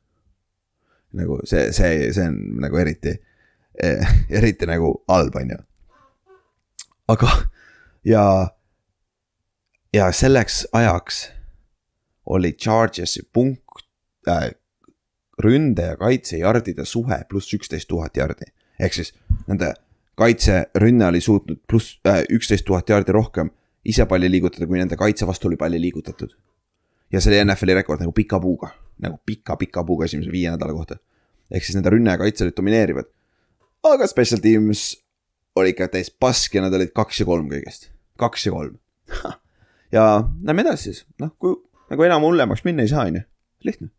nagu 1.12 1.40
see, 1.48 1.72
see, 1.72 2.12
see 2.12 2.28
on 2.28 2.60
nagu 2.60 2.76
eriti 2.76 3.14
eh, 3.82 4.14
eriti 4.40 4.68
nagu 4.68 4.92
halb, 5.08 5.36
on 5.40 5.50
ju. 5.54 5.58
aga 7.08 7.32
ja, 8.04 8.24
ja 9.94 10.12
selleks 10.12 10.66
ajaks 10.72 11.26
oli 12.26 12.52
Chargersi 12.52 13.22
punkt 13.32 13.86
äh,, 14.28 14.50
ründe 15.38 15.82
ja 15.82 15.96
kaitse 15.96 16.38
jardide 16.38 16.84
suhe 16.84 17.22
pluss 17.28 17.54
üksteist 17.54 17.88
tuhat 17.88 18.16
jardi. 18.16 18.52
ehk 18.80 18.94
siis 18.94 19.14
nende 19.46 19.72
kaitserünne 20.18 21.06
oli 21.06 21.20
suutnud 21.20 21.60
pluss 21.70 22.00
äh, 22.06 22.24
üksteist 22.28 22.66
tuhat 22.66 22.88
jardi 22.88 23.12
rohkem 23.12 23.50
ise 23.84 24.06
palli 24.06 24.30
liigutada, 24.30 24.66
kui 24.66 24.78
nende 24.78 24.96
kaitse 24.96 25.26
vastu 25.26 25.48
oli 25.48 25.56
palli 25.56 25.80
liigutatud. 25.80 26.34
ja 27.12 27.20
see 27.20 27.32
oli 27.32 27.44
NFL-i 27.44 27.74
rekord 27.74 28.00
nagu 28.00 28.12
pika 28.12 28.40
puuga, 28.40 28.70
nagu 29.02 29.20
pika-pika 29.26 29.84
puuga 29.84 30.04
esimese 30.04 30.32
viie 30.32 30.50
nädala 30.50 30.72
kohta. 30.72 30.98
ehk 31.50 31.64
siis 31.64 31.76
nende 31.76 31.90
rünne 31.90 32.10
ja 32.10 32.18
kaitse 32.18 32.44
olid 32.44 32.56
domineerivad. 32.56 33.10
aga 33.82 34.06
special 34.06 34.40
teams 34.40 34.96
oli 35.56 35.74
ikka 35.74 35.88
täis 35.88 36.10
pask 36.10 36.54
ja 36.54 36.62
nad 36.62 36.74
olid 36.74 36.92
kaks 36.94 37.20
ja 37.20 37.26
kolm 37.26 37.48
kõigest, 37.50 37.90
kaks 38.18 38.46
ja 38.46 38.52
kolm. 38.52 38.78
ja 39.92 40.04
lähme 40.42 40.66
edasi 40.66 40.92
siis, 40.92 41.06
noh, 41.20 41.34
kui 41.38 41.56
nagu 41.90 42.04
enam 42.04 42.26
hullemaks 42.26 42.64
minna 42.64 42.84
ei 42.84 42.92
saa, 42.92 43.06
on 43.08 43.20
ju, 43.20 43.24
lihtne. 43.64 43.90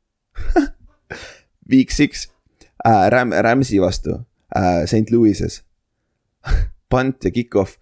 Week 1.72 1.92
six 1.92 2.28
äh,, 2.86 3.10
Ram-, 3.14 3.34
Rams'i 3.34 3.82
vastu 3.82 4.16
äh, 4.56 4.86
St 4.86 5.12
Louis'es. 5.12 5.64
Punt 6.90 7.26
ja 7.26 7.32
kick-off 7.32 7.78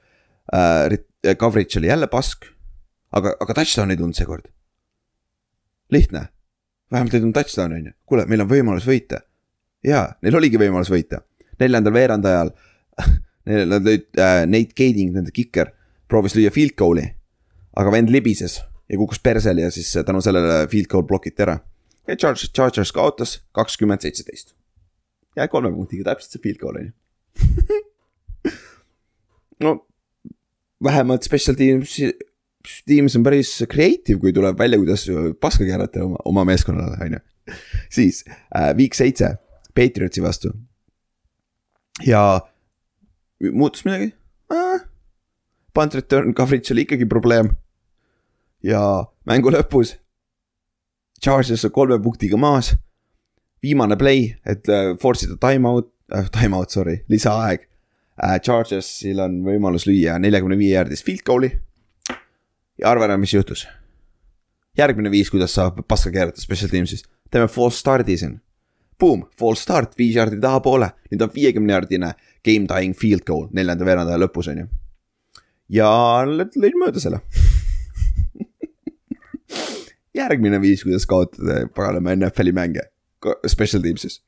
äh, 0.53 0.87
coverage 1.35 1.79
oli 1.79 1.87
jälle 1.87 2.07
pask. 2.07 2.45
aga, 3.11 3.35
aga 3.39 3.53
touchdown 3.53 3.91
ei 3.91 3.97
tulnud 3.97 4.15
seekord. 4.15 4.47
lihtne, 5.91 6.27
vähemalt 6.91 7.13
ei 7.13 7.19
tulnud 7.19 7.35
touchdown 7.35 7.73
on 7.73 7.85
ju, 7.85 7.91
kuule, 8.05 8.25
meil 8.25 8.41
on 8.41 8.49
võimalus 8.49 8.87
võita. 8.87 9.21
jaa, 9.83 10.07
neil 10.21 10.35
oligi 10.35 10.57
võimalus 10.57 10.91
võita, 10.91 11.21
neljandal 11.59 11.93
veerandajal 11.93 12.51
Neil, 13.47 13.69
nad 13.71 13.85
lõid 13.85 14.09
äh,, 14.19 14.41
Nate 14.49 14.75
Gading, 14.75 15.13
nende 15.15 15.31
kiker, 15.31 15.71
proovis 16.11 16.35
lüüa 16.35 16.51
field 16.51 16.75
goal'i. 16.79 17.05
aga 17.77 17.91
vend 17.93 18.09
libises 18.09 18.57
ja 18.89 18.97
kukkus 18.97 19.19
persele 19.23 19.61
ja 19.61 19.71
siis 19.71 19.91
tänu 20.05 20.21
sellele 20.21 20.67
field 20.71 20.89
goal 20.91 21.05
blokiti 21.07 21.43
ära. 21.45 21.59
ja 22.07 22.15
Chargers, 22.15 22.51
Chargers 22.51 22.91
kaotas 22.91 23.41
kakskümmend 23.51 24.01
seitseteist. 24.01 24.55
ja 25.35 25.47
kolme 25.47 25.71
punktiga 25.71 26.09
täpselt 26.11 26.31
see 26.35 26.43
field 26.43 26.59
goal 26.59 26.79
on 26.81 26.89
ju. 26.89 26.91
no 29.63 29.86
vähemalt 30.83 31.23
special 31.23 31.55
teams, 31.55 31.97
teams 32.85 33.15
on 33.15 33.23
päris 33.23 33.51
creative, 33.71 34.19
kui 34.19 34.33
tuleb 34.33 34.59
välja, 34.59 34.79
kuidas 34.81 35.07
paska 35.41 35.65
keerata 35.65 36.03
oma, 36.05 36.21
oma 36.25 36.45
meeskonnale, 36.47 36.97
on 37.05 37.17
ju. 37.17 37.23
siis 37.89 38.23
äh, 38.27 38.73
week 38.77 38.93
seitse, 38.93 39.35
Patriotsi 39.75 40.21
vastu. 40.23 40.51
ja 42.05 42.41
muutus 43.51 43.85
midagi 43.85 44.13
äh,? 44.53 44.81
Punt 45.73 45.93
return 45.95 46.33
coverage 46.33 46.73
oli 46.73 46.81
ikkagi 46.81 47.05
probleem. 47.05 47.55
ja 48.63 49.05
mängu 49.25 49.51
lõpus. 49.53 49.95
Chargers 51.21 51.65
on 51.65 51.71
kolme 51.71 51.99
punktiga 51.99 52.37
maas. 52.37 52.75
viimane 53.63 53.95
play, 53.97 54.35
et 54.45 54.69
äh, 54.69 54.97
force 55.01 55.25
ida 55.25 55.37
time 55.41 55.67
out 55.67 55.93
äh,, 56.13 56.29
time 56.29 56.55
out, 56.55 56.69
sorry, 56.69 57.03
lisaaeg. 57.09 57.66
Chargersil 58.17 59.19
on 59.21 59.41
võimalus 59.45 59.85
lüüa 59.85 60.15
neljakümne 60.21 60.57
viie 60.57 60.73
jaardist 60.73 61.05
field 61.05 61.21
goal'i. 61.25 61.51
ja 62.77 62.89
arva 62.89 63.05
ära, 63.05 63.17
mis 63.17 63.33
juhtus. 63.33 63.67
järgmine 64.77 65.11
viis, 65.11 65.29
kuidas 65.29 65.53
saab 65.53 65.83
paska 65.87 66.11
keerata 66.11 66.41
special 66.41 66.69
teams'is, 66.69 67.03
teeme 67.31 67.47
false 67.47 67.77
start'i 67.77 68.17
siin. 68.17 68.41
Boom, 68.99 69.27
false 69.37 69.61
start, 69.61 69.93
viis 69.97 70.15
jaardi 70.15 70.39
tahapoole, 70.41 70.89
nüüd 71.11 71.21
on 71.21 71.29
viiekümne 71.33 71.73
jaardine 71.73 72.13
game 72.45 72.65
tying 72.65 72.97
field 72.97 73.21
goal 73.27 73.47
neljanda 73.53 73.85
veerandaja 73.85 74.17
lõpus 74.17 74.49
on 74.49 74.63
ju. 74.63 74.67
ja 75.69 75.91
lõid 76.25 76.77
mööda 76.81 76.99
selle. 76.99 77.21
järgmine 80.17 80.57
viis, 80.61 80.81
kuidas 80.81 81.05
kaotada 81.05 81.67
paganama 81.75 82.15
NFL-i 82.17 82.55
mänge 82.57 82.89
special 83.45 83.85
teams'is. 83.85 84.23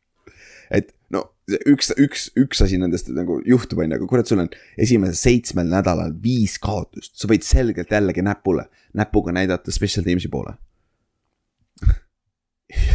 et 0.69 0.93
no 1.10 1.32
üks, 1.69 1.91
üks, 1.99 2.27
üks 2.39 2.62
asi 2.65 2.79
nendest 2.81 3.09
nagu 3.15 3.39
juhtub, 3.47 3.81
on 3.81 3.91
ju, 3.91 3.99
aga 3.99 4.09
kurat, 4.09 4.29
sul 4.29 4.43
on 4.43 4.49
esimesel 4.79 5.17
seitsmel 5.17 5.69
nädalal 5.71 6.13
viis 6.23 6.57
kaotust, 6.62 7.15
sa 7.19 7.29
võid 7.29 7.45
selgelt 7.47 7.93
jällegi 7.93 8.23
näpule, 8.25 8.67
näpuga 8.97 9.33
näidata 9.35 9.73
special 9.73 10.05
teams'i 10.07 10.31
poole. 10.31 10.55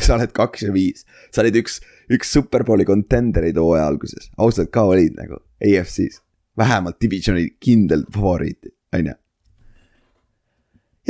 sa 0.04 0.18
oled 0.18 0.34
kaks 0.36 0.66
ja 0.66 0.74
viis, 0.74 1.06
sa 1.34 1.44
olid 1.44 1.58
üks, 1.62 1.80
üks 2.12 2.34
superbowli 2.36 2.86
contender'id 2.88 3.58
hooaja 3.60 3.88
alguses, 3.88 4.30
ausalt 4.38 4.72
ka 4.74 4.86
olid 4.90 5.16
nagu 5.18 5.40
AFC-s, 5.64 6.20
vähemalt 6.58 7.00
divisioni 7.02 7.48
kindel 7.62 8.06
favoriit, 8.14 8.70
on 8.94 9.10
ju. 9.10 9.18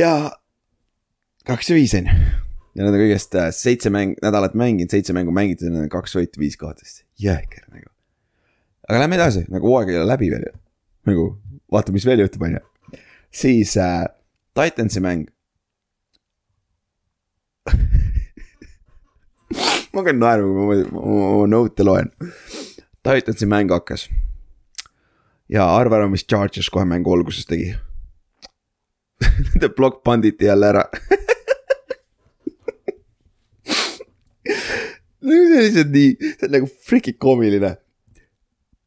ja 0.01 0.15
kaks 1.45 1.71
ja 1.71 1.77
viis 1.79 1.95
on 1.99 2.09
ju 2.09 2.44
ja 2.75 2.83
nad 2.83 2.95
on 2.95 3.01
kõigest 3.01 3.37
äh, 3.39 3.51
seitse 3.55 3.91
mäng, 3.95 4.17
nädalat 4.23 4.55
mänginud, 4.59 4.91
seitse 4.91 5.15
mängu 5.17 5.33
mängitud 5.35 5.69
ja 5.69 5.73
nad 5.75 5.85
on 5.87 5.93
kaks 5.93 6.17
võitu, 6.19 6.41
viis 6.43 6.57
kaotust, 6.61 7.05
jõhker 7.21 7.63
nagu. 7.71 7.89
aga 8.89 9.01
lähme 9.05 9.17
edasi, 9.21 9.43
nagu 9.53 9.65
hooaeg 9.71 9.89
ei 9.93 10.01
ole 10.01 10.11
läbi 10.11 10.31
veel 10.33 10.45
ju, 10.49 10.55
nagu 11.11 11.25
vaata, 11.73 11.95
mis 11.95 12.07
veel 12.09 12.21
juhtub, 12.25 12.43
on 12.47 12.59
ju. 12.59 12.63
siis 13.35 13.77
äh, 13.81 14.05
Titansi 14.55 15.01
mäng. 15.03 15.25
ma 19.95 19.99
hakkan 20.03 20.19
naerma, 20.21 20.47
kui 20.47 20.85
ma 20.93 21.01
oma- 21.01 21.49
note'e 21.51 21.85
loen. 21.87 22.09
Titansi 23.05 23.47
mäng 23.51 23.71
hakkas. 23.75 24.03
ja 25.49 25.63
arva 25.77 25.97
ära, 25.99 26.09
mis 26.11 26.27
Chargers 26.27 26.71
kohe 26.71 26.85
mängu 26.87 27.13
alguses 27.15 27.47
tegi. 27.51 27.75
Nende 29.47 29.69
plokk 29.75 30.03
panditi 30.05 30.45
jälle 30.45 30.67
ära 30.69 30.85
no 35.14 35.14
see 35.25 35.57
on 35.57 35.65
lihtsalt 35.65 35.95
nii, 35.95 36.11
see 36.21 36.49
on 36.49 36.55
nagu 36.59 36.69
freaking 36.89 37.19
koomiline. 37.21 37.73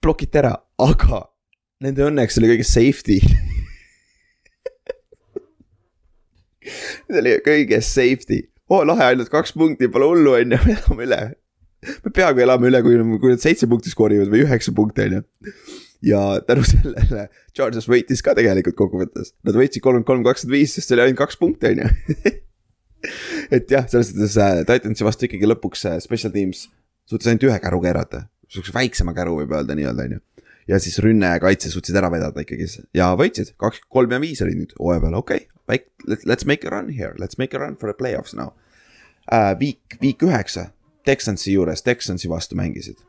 blokiti 0.03 0.39
ära, 0.39 0.53
aga 0.79 1.23
nende 1.83 2.05
õnneks 2.05 2.37
oli 2.39 2.51
kõige 2.53 2.67
safety. 2.67 3.17
see 7.07 7.19
oli 7.21 7.35
kõige 7.45 7.81
safety, 7.85 8.43
oo 8.71 8.83
lahe, 8.87 9.11
ainult 9.11 9.31
kaks 9.33 9.55
punkti, 9.57 9.89
pole 9.91 10.05
hullu, 10.11 10.37
on 10.37 10.55
ju, 10.55 10.61
elame 10.75 11.07
üle. 11.07 11.21
me 12.05 12.13
peaaegu 12.13 12.45
elame 12.45 12.71
üle, 12.71 12.83
kui, 12.85 13.01
kui 13.21 13.35
nad 13.35 13.43
seitse 13.43 13.69
punkti 13.69 13.93
skoorivad 13.93 14.31
või 14.31 14.45
üheksa 14.45 14.73
punkti, 14.77 15.09
on 15.09 15.19
ju. 15.19 15.21
ja 16.07 16.23
tänu 16.45 16.65
sellele 16.67 17.27
Chargers 17.57 17.89
võitis 17.89 18.21
ka 18.25 18.37
tegelikult 18.37 18.77
kokkuvõttes, 18.77 19.33
nad 19.47 19.57
võitsid 19.57 19.81
kolmkümmend 19.81 20.09
kolm, 20.09 20.27
kakskümmend 20.27 20.59
viis, 20.59 20.75
sest 20.77 20.91
see 20.91 20.97
oli 20.97 21.07
ainult 21.07 21.23
kaks 21.23 21.39
punkti, 21.41 21.73
on 21.73 21.85
ju 21.85 21.87
et 23.55 23.71
jah, 23.71 23.85
selles 23.89 24.11
suhtes 24.11 24.37
äh, 24.41 24.63
Titansi 24.67 25.05
vastu 25.07 25.27
ikkagi 25.27 25.49
lõpuks 25.49 25.85
äh, 25.89 25.99
special 26.03 26.33
teams 26.33 26.67
suutis 27.07 27.29
ainult 27.31 27.47
ühe 27.47 27.57
käru 27.63 27.79
keerata, 27.83 28.25
sihukese 28.51 28.75
väiksema 28.75 29.13
käru 29.17 29.37
võib 29.41 29.53
öelda 29.55 29.77
nii-öelda 29.77 30.07
on 30.07 30.15
ju. 30.17 30.23
ja 30.67 30.79
siis 30.83 30.99
rünne 31.03 31.33
ja 31.35 31.41
kaitse 31.43 31.71
suutsid 31.71 31.95
ära 31.99 32.09
vedada 32.11 32.43
ikkagi 32.43 32.67
ja 32.97 33.11
võitsid 33.19 33.53
kaks, 33.61 33.83
kolm 33.91 34.15
ja 34.15 34.21
viis 34.23 34.41
olid 34.43 34.61
nüüd 34.61 34.73
hooaja 34.79 35.03
peal, 35.05 35.19
okei 35.19 35.45
okay., 35.67 35.83
let's 36.25 36.47
make 36.47 36.67
a 36.67 36.71
run 36.71 36.89
here, 36.95 37.13
let's 37.21 37.39
make 37.39 37.55
a 37.55 37.61
run 37.61 37.75
for 37.75 37.91
the 37.91 37.97
play-offs 37.97 38.35
now 38.35 38.53
uh,. 39.31 39.53
Viik, 39.59 39.99
viik 40.01 40.23
üheksa, 40.23 40.71
Texansi 41.07 41.53
juures, 41.53 41.83
Texansi 41.83 42.29
vastu 42.31 42.57
mängisid 42.59 42.99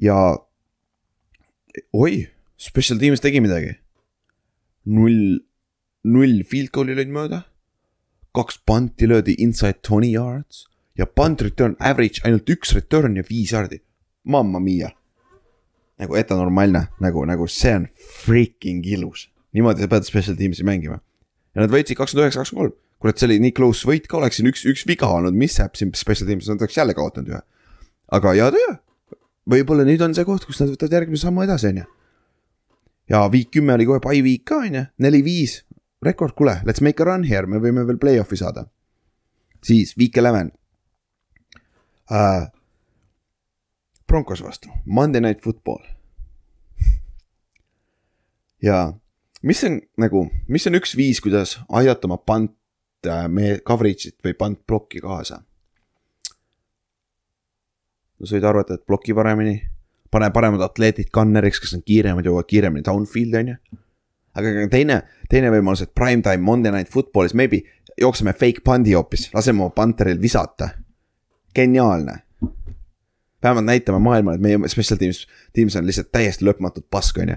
ja 0.00 0.16
oi, 1.92 2.26
special 2.56 3.00
teams 3.02 3.22
tegi 3.22 3.42
midagi. 3.42 3.76
null, 4.84 5.38
null 6.02 6.42
field 6.48 6.72
goal'i 6.74 6.96
lõid 6.98 7.12
mööda 7.14 7.44
kaks 8.32 8.58
panti 8.66 9.08
löödi 9.08 9.34
inside 9.38 9.80
twenty 9.88 10.12
yards 10.12 10.66
ja 10.98 11.06
punt 11.06 11.40
return 11.42 11.76
average 11.78 12.22
ainult 12.24 12.48
üks 12.48 12.74
return 12.76 13.16
ja 13.16 13.24
viis 13.28 13.52
yardi. 13.52 13.82
Mamma 14.24 14.60
mia. 14.60 14.90
nagu 16.02 16.16
ebanormaalne, 16.18 16.86
nagu, 17.04 17.22
nagu 17.28 17.46
see 17.46 17.74
on 17.76 17.84
freaking 18.24 18.86
ilus. 18.86 19.28
niimoodi 19.52 19.84
sa 19.84 19.88
pead 19.88 20.06
special 20.08 20.36
teams'i 20.36 20.64
mängima. 20.64 21.00
ja 21.54 21.60
nad 21.60 21.70
võitsid 21.70 21.98
kakskümmend 21.98 22.26
üheksa, 22.26 22.42
kakskümmend 22.42 22.72
kolm. 22.72 22.78
kurat, 23.02 23.18
see 23.18 23.28
oli 23.28 23.38
nii 23.42 23.54
close 23.56 23.88
võit 23.88 24.08
ka, 24.08 24.16
oleks 24.18 24.40
siin 24.40 24.48
üks, 24.50 24.64
üks 24.68 24.86
viga 24.88 25.10
olnud, 25.10 25.36
mis 25.36 25.58
jääb 25.58 25.76
siin 25.78 25.92
special 25.94 26.30
team'is, 26.30 26.48
nad 26.48 26.62
oleks 26.62 26.76
jälle 26.76 26.94
kaotanud 26.96 27.34
ühe. 27.34 27.42
aga 28.18 28.34
ja 28.38 28.48
töö. 28.54 28.76
võib-olla 29.50 29.84
nüüd 29.88 30.02
on 30.02 30.16
see 30.16 30.24
koht, 30.24 30.46
kus 30.48 30.62
nad 30.62 30.72
võtavad 30.72 30.98
järgmise 31.00 31.28
sammu 31.28 31.44
edasi, 31.44 31.72
on 31.72 31.82
ju. 31.82 31.86
ja 33.12 33.26
viik 33.30 33.52
kümme 33.52 33.76
oli 33.76 33.86
kohe 33.90 34.00
by 34.02 34.24
week 34.24 34.46
ka, 34.48 34.62
on 34.64 34.80
ju, 34.80 34.86
neli-viis 34.98 35.60
rekord, 36.02 36.34
kuule, 36.34 36.60
let's 36.64 36.80
make 36.80 37.02
a 37.02 37.06
run 37.06 37.24
here, 37.24 37.46
me 37.46 37.60
võime 37.62 37.86
veel 37.86 38.00
play-off'i 38.02 38.38
saada. 38.38 38.66
siis 39.62 39.94
week 39.96 40.16
eleven 40.18 40.50
uh,. 42.10 42.50
Broncos 44.06 44.42
vastu, 44.42 44.68
Monday 44.84 45.22
night 45.22 45.40
football. 45.40 45.80
ja 48.68 48.92
mis 49.42 49.62
on 49.64 49.78
nagu, 49.96 50.26
mis 50.48 50.66
on 50.68 50.76
üks 50.76 50.96
viis, 50.98 51.20
kuidas 51.24 51.54
aidata 51.70 52.10
oma 52.10 52.18
punt 52.18 52.52
uh, 53.06 53.28
meie 53.28 53.62
coverage'it 53.64 54.18
või 54.24 54.34
punt 54.36 54.60
plokki 54.66 55.00
kaasa? 55.00 55.40
no 58.18 58.26
sa 58.26 58.36
võid 58.36 58.44
arvata, 58.46 58.74
et 58.76 58.84
ploki 58.86 59.14
paremini, 59.14 59.56
pane 60.10 60.28
paremad 60.34 60.60
atleedid 60.66 61.08
gunner'iks, 61.14 61.62
kes 61.62 61.78
on 61.78 61.86
kiiremad, 61.86 62.26
jõuavad 62.26 62.50
kiiremini 62.50 62.84
downfield'i 62.86 63.40
on 63.40 63.54
ju 63.54 63.80
aga 64.38 64.66
teine, 64.72 65.02
teine 65.30 65.50
võimalus, 65.52 65.84
et 65.84 65.94
prime 65.94 66.22
time 66.24 66.44
Monday 66.44 66.72
night 66.72 66.92
football'is 66.92 67.34
maybe 67.38 67.62
jookseme 68.00 68.32
fake 68.32 68.64
punt'i 68.64 68.94
hoopis, 68.96 69.28
laseme 69.34 69.62
oma 69.62 69.74
panteril 69.76 70.20
visata. 70.20 70.70
geniaalne. 71.54 72.22
vähemalt 73.42 73.66
näitame 73.66 73.98
maailmale, 73.98 74.34
et 74.34 74.42
meie 74.42 74.68
special 74.68 74.98
teams, 74.98 75.26
teams 75.52 75.76
on 75.76 75.86
lihtsalt 75.86 76.12
täiesti 76.12 76.44
lõpmatult 76.46 76.86
pask, 76.90 77.18
on 77.18 77.34
ju. 77.34 77.36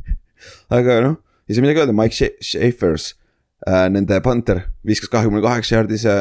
aga 0.78 1.00
noh, 1.04 1.16
ei 1.48 1.54
saa 1.54 1.62
midagi 1.62 1.82
öelda, 1.82 1.92
Mike 1.94 2.16
Scha- 2.16 2.36
Schaefer's 2.42 3.14
äh,, 3.68 3.86
nende 3.92 4.20
panter 4.20 4.64
viskas 4.86 5.12
kahekümne 5.12 5.42
kaheksa 5.44 5.76
jaardise 5.76 6.16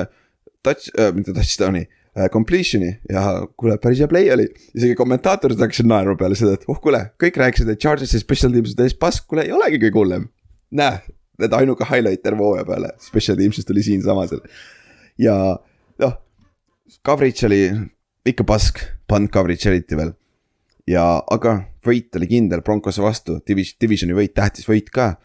touch 0.63 0.91
äh,, 0.99 1.13
mitte 1.15 1.33
touchdown'i 1.33 1.87
completion'i 2.31 2.93
ja 3.11 3.21
kuule, 3.59 3.77
päris 3.81 3.99
hea 3.99 4.07
play 4.07 4.29
oli. 4.31 4.47
isegi 4.75 4.95
kommentaatorid 4.95 5.59
hakkasid 5.59 5.87
naerma 5.89 6.15
peale 6.19 6.37
seda, 6.39 6.55
et 6.55 6.63
oh 6.71 6.79
kuule, 6.81 7.01
kõik 7.21 7.39
rääkisid, 7.41 7.69
et 7.71 7.81
Chargersi 7.81 8.21
special 8.21 8.53
teams 8.55 8.71
on 8.71 8.79
täis 8.83 8.95
pask, 8.99 9.25
kuule 9.27 9.43
ei 9.43 9.51
olegi 9.55 9.81
kõige 9.83 9.99
hullem. 9.99 10.29
näe, 10.75 11.01
need 11.41 11.55
ainuke 11.57 11.87
highlight 11.89 12.23
terve 12.23 12.43
hooaja 12.43 12.65
peale, 12.67 12.93
special 13.03 13.37
teams'ist 13.39 13.67
tuli 13.67 13.83
siinsamas. 13.83 14.31
ja 15.19 15.35
noh, 16.03 16.13
coverage 17.05 17.47
oli 17.49 17.61
ikka 18.25 18.45
pask, 18.47 18.79
punt 19.07 19.31
coverage 19.33 19.69
eriti 19.69 19.99
veel. 19.99 20.13
ja, 20.87 21.03
aga 21.31 21.57
võit 21.85 22.15
oli 22.15 22.29
kindel 22.31 22.63
Broncose 22.63 23.03
vastu, 23.03 23.41
divis-, 23.47 23.75
divisioni 23.81 24.15
võit, 24.15 24.33
tähtis 24.33 24.69
võit 24.69 24.89
ka. 24.89 25.15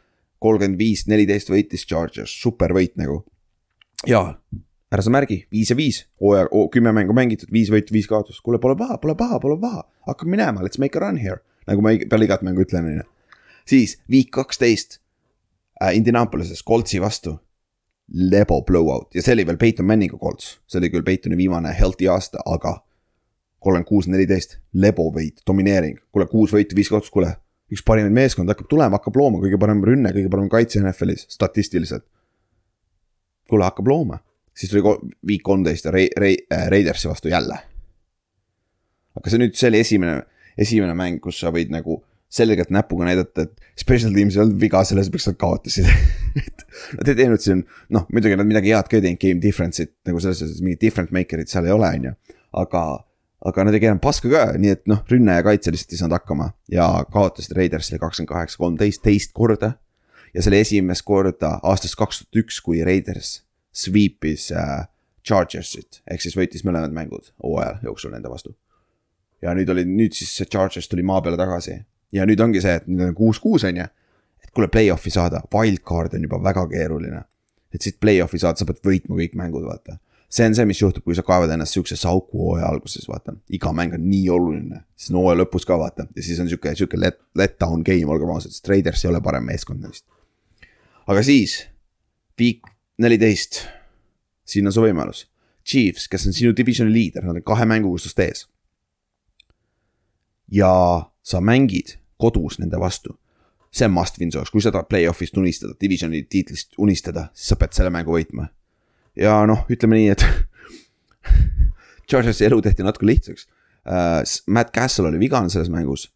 kolmkümmend 0.41 0.79
viis, 0.81 1.05
neliteist 1.07 1.51
võitis 1.53 1.87
Chargers, 1.87 2.35
super 2.43 2.75
võit 2.75 2.97
nagu. 2.99 3.23
ja 4.07 4.35
ära 4.91 5.05
sa 5.07 5.13
märgi, 5.15 5.45
viis 5.55 5.71
ja 5.71 5.77
viis, 5.79 6.01
hooaja, 6.21 6.49
kümme 6.75 6.93
mängu 6.95 7.15
mängitud, 7.15 7.51
viis 7.55 7.71
võitu, 7.71 7.95
viis 7.95 8.09
kaotust, 8.11 8.43
kuule, 8.43 8.59
pole 8.63 8.75
paha, 8.79 8.99
pole 9.03 9.15
paha, 9.19 9.39
pole 9.43 9.59
paha, 9.61 9.85
hakkame 10.11 10.35
minema, 10.35 10.65
let's 10.67 10.83
make 10.83 10.99
a 10.99 11.03
run 11.05 11.21
here. 11.21 11.43
nagu 11.69 11.85
ma 11.85 11.93
peale 12.09 12.27
igat 12.27 12.41
mängu 12.43 12.65
ütlen, 12.65 12.87
on 12.89 12.97
ju. 12.99 13.03
siis 13.69 13.99
viik 14.11 14.33
kaksteist 14.35 14.99
äh, 15.83 15.95
Indianapolises 15.95 16.65
Coltsi 16.67 17.01
vastu. 17.01 17.39
lebo 18.11 18.63
blowout 18.67 19.15
ja 19.15 19.23
see 19.23 19.37
oli 19.37 19.45
veel 19.47 19.57
Peyton 19.57 19.87
Manningu 19.87 20.19
Colts, 20.19 20.59
see 20.67 20.81
oli 20.81 20.89
küll 20.91 21.05
Peytoni 21.07 21.37
viimane 21.39 21.71
healthy 21.79 22.09
aasta, 22.11 22.43
aga 22.47 22.81
kolmkümmend 23.61 23.87
kuus, 23.87 24.09
neliteist, 24.09 24.57
lebo 24.73 25.11
võit, 25.15 25.45
domineering, 25.47 26.01
kuule 26.11 26.27
kuus 26.27 26.51
võitu, 26.51 26.75
viis 26.75 26.91
kaotust, 26.91 27.13
kuule. 27.15 27.37
üks 27.71 27.85
parimaid 27.87 28.17
meeskond 28.17 28.51
hakkab 28.51 28.67
tulema, 28.67 28.99
hakkab 28.99 29.21
looma, 29.21 29.39
kõige 29.39 29.61
parem 29.61 29.85
rünne, 29.87 30.11
kõige 30.17 30.33
parem 30.33 30.49
kaitse 30.51 30.81
NFL-is 30.83 31.29
statistiliselt. 31.31 32.03
kuule, 33.47 33.69
hakkab 33.69 33.87
looma 33.87 34.19
siis 34.61 34.73
tuli 34.73 34.85
viik 35.27 35.43
kolmteist 35.47 35.89
ja 35.89 35.95
Rei-, 35.95 36.13
Rei-, 36.17 36.45
Raidersi 36.69 37.09
vastu 37.09 37.33
jälle. 37.33 37.57
aga 39.17 39.33
see 39.33 39.41
nüüd, 39.41 39.57
see 39.59 39.73
oli 39.73 39.81
esimene, 39.81 40.21
esimene 40.61 40.95
mäng, 40.97 41.19
kus 41.25 41.41
sa 41.41 41.53
võid 41.55 41.73
nagu 41.73 42.03
selgelt 42.31 42.71
näpuga 42.71 43.09
näidata, 43.09 43.49
et 43.49 43.81
special 43.81 44.13
teams 44.15 44.37
ei 44.37 44.45
olnud 44.45 44.61
viga, 44.61 44.85
selles 44.87 45.09
miks 45.11 45.27
nad 45.27 45.39
kaotasid 45.41 45.89
et 46.45 46.67
Nad 46.97 47.11
ei 47.11 47.17
teinud 47.19 47.43
siin, 47.43 47.65
noh 47.93 48.07
muidugi 48.15 48.39
nad 48.39 48.49
midagi 48.49 48.71
head 48.73 48.89
ka 48.89 48.99
ei 48.99 49.05
teinud, 49.05 49.21
game 49.21 49.43
difference'it 49.43 49.93
nagu 50.09 50.23
selles 50.23 50.39
suhtes, 50.41 50.63
mingit 50.65 50.81
different 50.87 51.11
maker'it 51.15 51.51
seal 51.51 51.67
ei 51.67 51.75
ole, 51.75 51.91
on 51.99 52.09
ju. 52.09 52.15
aga, 52.63 52.85
aga 53.51 53.67
nad 53.67 53.77
ei 53.77 53.83
keeranud 53.83 54.05
paska 54.05 54.31
ka, 54.31 54.45
nii 54.63 54.75
et 54.77 54.87
noh, 54.91 55.03
rünne 55.11 55.37
ja 55.41 55.45
kaitse 55.47 55.75
lihtsalt 55.75 55.97
ei 55.97 56.03
saanud 56.05 56.17
hakkama 56.21 56.51
ja 56.73 56.89
kaotasid 57.13 57.57
Raidersile 57.59 58.01
kakskümmend 58.03 58.31
kaheksa, 58.31 58.63
kolmteist, 58.63 59.03
teist 59.05 59.35
korda. 59.37 59.75
ja 60.35 60.43
see 60.43 60.53
oli 60.53 60.63
esimest 60.63 61.05
korda 61.07 61.57
aastast 61.67 61.99
kaks 61.99 62.23
tuhat 62.23 62.45
üks, 62.45 62.63
kui 62.65 62.85
Raiders 62.87 63.41
sweep'is 63.73 64.51
äh, 64.57 64.89
Chargersit 65.27 66.03
ehk 66.11 66.25
siis 66.25 66.37
võitis 66.37 66.65
mõlemad 66.67 66.95
mängud 66.97 67.33
hooaja 67.43 67.79
jooksul 67.85 68.15
nende 68.15 68.33
vastu 68.33 68.57
ja 69.43 69.55
nüüd 69.57 69.71
oli, 69.73 69.85
nüüd 69.89 70.17
siis 70.17 70.33
see 70.37 70.49
Chargers 70.51 70.89
tuli 70.91 71.05
maa 71.07 71.23
peale 71.25 71.39
tagasi 71.41 71.79
ja 72.13 72.27
nüüd 72.29 72.43
ongi 72.43 72.63
see, 72.63 72.77
et 72.81 72.87
nüüd 72.91 73.11
on 73.11 73.17
kuus-kuus 73.17 73.65
on 73.69 73.81
ju. 73.83 73.89
et 74.45 74.53
kuule, 74.57 74.69
play-off'i 74.73 75.13
saada, 75.13 75.43
wildcard 75.55 76.15
on 76.17 76.25
juba 76.27 76.41
väga 76.43 76.67
keeruline. 76.69 77.25
et 77.75 77.83
siit 77.83 78.01
play-off'i 78.01 78.41
saada, 78.43 78.59
sa 78.59 78.67
pead 78.69 78.81
võitma 78.85 79.19
kõik 79.21 79.37
mängud, 79.39 79.65
vaata. 79.65 79.99
see 80.29 80.47
on 80.47 80.55
see, 80.55 80.67
mis 80.69 80.81
juhtub, 80.83 81.05
kui 81.05 81.15
sa 81.15 81.23
kaevad 81.27 81.51
ennast 81.55 81.77
siuksesse 81.77 82.09
auku 82.09 82.39
hooaja 82.39 82.69
alguses, 82.69 83.09
vaata. 83.09 83.37
iga 83.49 83.73
mäng 83.73 83.95
on 83.97 84.09
nii 84.11 84.29
oluline, 84.31 84.85
siis 84.97 85.15
on 85.15 85.23
hooaja 85.23 85.43
lõpus 85.43 85.67
ka 85.67 85.79
vaata 85.79 86.09
ja 86.17 86.23
siis 86.23 86.41
on 86.41 86.51
sihuke, 86.51 86.75
sihuke 86.77 87.01
let, 87.01 87.21
let 87.35 87.59
down 87.61 87.85
game, 87.87 88.09
olgem 88.11 88.35
ausad, 88.35 88.53
sest 88.53 88.69
Raiders 88.69 89.05
ei 89.05 89.13
ole 89.15 89.23
parem 89.25 89.47
meeskond 89.47 89.83
neist. 89.87 90.05
aga 91.07 91.23
siis, 91.27 91.63
week 92.41 92.67
neliteist, 93.01 93.65
siin 94.45 94.69
on 94.69 94.75
su 94.75 94.85
võimalus. 94.85 95.27
Chiefs, 95.67 96.07
kes 96.11 96.27
on 96.29 96.35
sinu 96.37 96.55
divisioni 96.57 96.93
liider, 96.93 97.25
nad 97.27 97.39
on 97.39 97.45
kahe 97.47 97.67
mänguga 97.69 98.01
sinust 98.01 98.23
ees 98.25 98.47
ja 100.51 100.71
sa 101.23 101.41
mängid 101.41 101.97
kodus 102.19 102.59
nende 102.59 102.81
vastu. 102.81 103.17
see 103.73 103.87
on 103.87 103.93
must 103.95 104.19
win 104.19 104.33
su 104.33 104.39
jaoks, 104.39 104.51
kui 104.51 104.63
sa 104.63 104.73
tahad 104.75 104.89
play-off'ist 104.91 105.37
unistada, 105.39 105.77
divisioni 105.81 106.25
tiitlist 106.27 106.73
unistada, 106.83 107.29
siis 107.35 107.53
sa 107.53 107.57
pead 107.57 107.77
selle 107.77 107.91
mängu 107.95 108.11
võitma. 108.11 108.49
ja 109.17 109.37
noh, 109.47 109.63
ütleme 109.71 110.01
nii, 110.01 110.09
et 110.11 110.25
Chargersi 112.11 112.49
elu 112.49 112.59
tehti 112.63 112.83
natuke 112.83 113.07
lihtsaks 113.07 113.47
uh,. 113.47 114.25
Matt 114.47 114.75
Castle 114.75 115.09
oli 115.09 115.19
vigane 115.19 115.51
selles 115.51 115.71
mängus. 115.71 116.09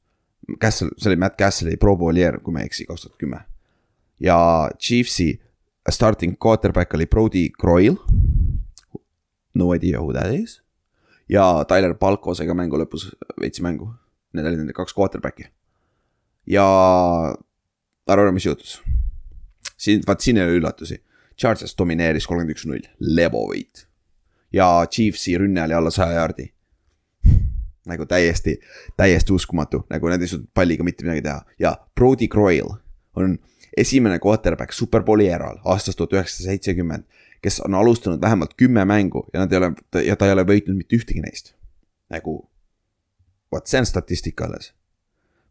Castle, 0.61 0.91
see 0.99 1.13
oli 1.13 1.17
Matt 1.17 1.39
Castle'i 1.41 1.79
pro 1.81 1.95
bowl'jeer, 1.97 2.41
kui 2.43 2.53
ma 2.53 2.65
ei 2.65 2.69
eksi, 2.69 2.89
kaks 2.89 3.07
tuhat 3.07 3.19
kümme. 3.23 3.45
ja 4.21 4.37
Chiefsi 4.79 5.41
starting 5.93 6.37
quarterback 6.39 6.95
oli 6.95 7.07
Brody 7.07 7.51
Croyle. 7.61 7.97
No 9.55 9.75
idea 9.75 10.01
who 10.01 10.13
that 10.13 10.33
is. 10.33 10.63
ja 11.29 11.65
Tyler 11.69 11.95
Palko 11.95 12.35
sai 12.35 12.47
ka 12.47 12.55
mängu 12.55 12.77
lõpus 12.77 13.07
veits 13.41 13.63
mängu 13.65 13.87
need 14.35 14.47
olid 14.47 14.61
nende 14.61 14.75
kaks 14.77 14.95
quarterback'i. 14.97 15.47
ja 16.47 16.67
arva, 18.07 18.33
mis 18.33 18.47
juhtus. 18.47 18.81
siin, 19.77 20.03
vaat 20.07 20.21
siin 20.21 20.39
ei 20.39 20.49
ole 20.49 20.61
üllatusi. 20.61 21.01
Chargers 21.41 21.75
domineeris 21.79 22.29
kolmkümmend 22.31 22.55
üks 22.55 22.67
null, 22.69 22.85
lebovõit. 23.01 23.87
ja 24.53 24.87
Chiefsi 24.91 25.39
rünne 25.39 25.65
oli 25.65 25.75
alla 25.75 25.91
saja 25.91 26.21
jaardi. 26.21 26.51
nagu 27.87 28.07
täiesti, 28.09 28.59
täiesti 28.97 29.33
uskumatu, 29.33 29.85
nagu 29.91 30.09
nad 30.09 30.23
ei 30.23 30.29
suutnud 30.29 30.51
palliga 30.55 30.85
mitte 30.85 31.05
midagi 31.05 31.23
teha 31.27 31.43
ja 31.61 31.75
Brody 31.95 32.29
Croyle 32.33 32.79
on 33.15 33.39
esimene 33.77 34.19
quarterback 34.23 34.73
superbowli 34.73 35.29
eral 35.29 35.61
aastast 35.65 35.99
tuhat 35.99 36.13
üheksasada 36.17 36.53
seitsekümmend, 36.53 37.05
kes 37.43 37.61
on 37.61 37.75
alustanud 37.75 38.21
vähemalt 38.23 38.55
kümme 38.57 38.85
mängu 38.85 39.27
ja 39.33 39.45
nad 39.45 39.53
ei 39.53 39.59
ole, 39.59 39.73
ja 40.05 40.17
ta 40.17 40.29
ei 40.29 40.33
ole 40.37 40.47
võitnud 40.49 40.79
mitte 40.79 40.97
ühtegi 40.97 41.23
neist. 41.25 41.55
nagu 42.11 42.45
vot 43.53 43.67
see 43.71 43.81
on 43.81 43.87
statistika 43.87 44.49
alles. 44.49 44.73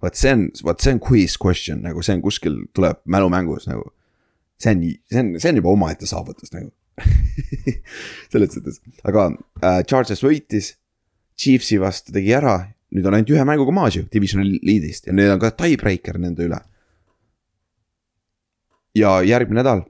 vot 0.01 0.15
see 0.19 0.33
on, 0.35 0.47
vot 0.63 0.83
see 0.83 0.93
on 0.95 1.01
quiz 1.03 1.37
question 1.39 1.83
nagu 1.83 2.03
see 2.03 2.17
on 2.17 2.23
kuskil 2.23 2.63
tuleb 2.73 3.01
mälumängus 3.05 3.67
nagu. 3.69 3.91
see 4.59 4.75
on, 4.75 4.85
see 5.11 5.23
on, 5.23 5.33
see 5.39 5.51
on 5.51 5.61
juba 5.61 5.73
omaette 5.73 6.09
saavutus 6.09 6.53
nagu. 6.55 6.71
selles 8.31 8.53
suhtes, 8.53 8.79
aga 9.03 9.31
äh, 9.63 9.81
Charges 9.89 10.21
võitis. 10.23 10.75
Chiefsi 11.33 11.79
vastu 11.81 12.13
tegi 12.13 12.29
ära, 12.37 12.59
nüüd 12.93 13.07
on 13.09 13.15
ainult 13.17 13.31
ühe 13.33 13.43
mänguga 13.47 13.73
maas 13.73 13.95
ju 13.97 14.03
divisioni 14.13 14.59
liidist 14.61 15.07
ja 15.09 15.15
neil 15.17 15.31
on 15.33 15.39
ka 15.41 15.49
tiebreaker 15.57 16.19
nende 16.21 16.45
üle. 16.45 16.59
Ja 18.95 19.21
järgmine 19.25 19.61
nädal 19.61 19.83